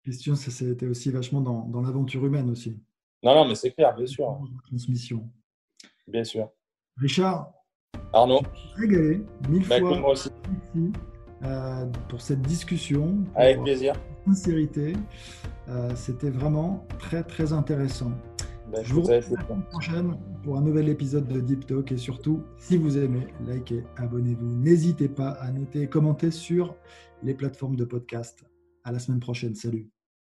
Question, 0.04 0.36
ça 0.36 0.50
c'était 0.50 0.88
aussi 0.88 1.12
vachement 1.12 1.42
dans, 1.42 1.68
dans 1.68 1.82
l'aventure 1.82 2.26
humaine 2.26 2.50
aussi. 2.50 2.76
Non, 3.24 3.36
non, 3.36 3.46
mais 3.48 3.56
c'est 3.56 3.72
clair, 3.72 3.96
bien 3.96 4.06
sûr. 4.06 4.40
Transmission. 4.66 5.30
Bien 6.08 6.24
sûr. 6.24 6.50
Richard, 6.98 7.54
Arnaud. 8.14 8.42
Régalé, 8.76 9.24
mille 9.50 9.68
bah, 9.68 9.80
fois. 9.80 10.00
Moi 10.00 10.12
aussi. 10.12 10.30
Euh, 11.44 11.86
pour 12.10 12.22
cette 12.22 12.42
discussion. 12.42 13.18
Avec 13.36 13.62
plaisir. 13.62 13.94
Sincérité. 14.26 14.94
Euh, 15.70 15.92
C'était 15.96 16.30
vraiment 16.30 16.86
très, 17.00 17.24
très 17.24 17.54
intéressant. 17.54 18.12
Bah, 18.72 18.80
je 18.84 18.94
vous 18.94 19.02
retrouve 19.02 19.36
la 19.36 19.44
semaine 19.44 19.66
prochaine 19.66 20.18
pour 20.44 20.58
un 20.58 20.62
nouvel 20.62 20.90
épisode 20.90 21.28
de 21.28 21.40
Deep 21.42 21.66
Talk. 21.66 21.92
Et 21.92 21.98
surtout, 21.98 22.44
si 22.58 22.78
vous 22.78 22.98
aimez, 22.98 23.28
likez, 23.48 23.84
abonnez-vous. 23.98 24.46
N'hésitez 24.46 25.10
pas 25.10 25.30
à 25.30 25.52
noter 25.52 25.82
et 25.84 25.88
commenter 25.88 26.32
sur 26.32 26.76
les 27.24 27.34
plateformes 27.34 27.76
de 27.76 27.86
podcast. 27.86 28.44
À 28.84 28.92
la 28.92 29.00
semaine 29.00 29.20
prochaine. 29.20 29.56
Salut. 29.56 29.90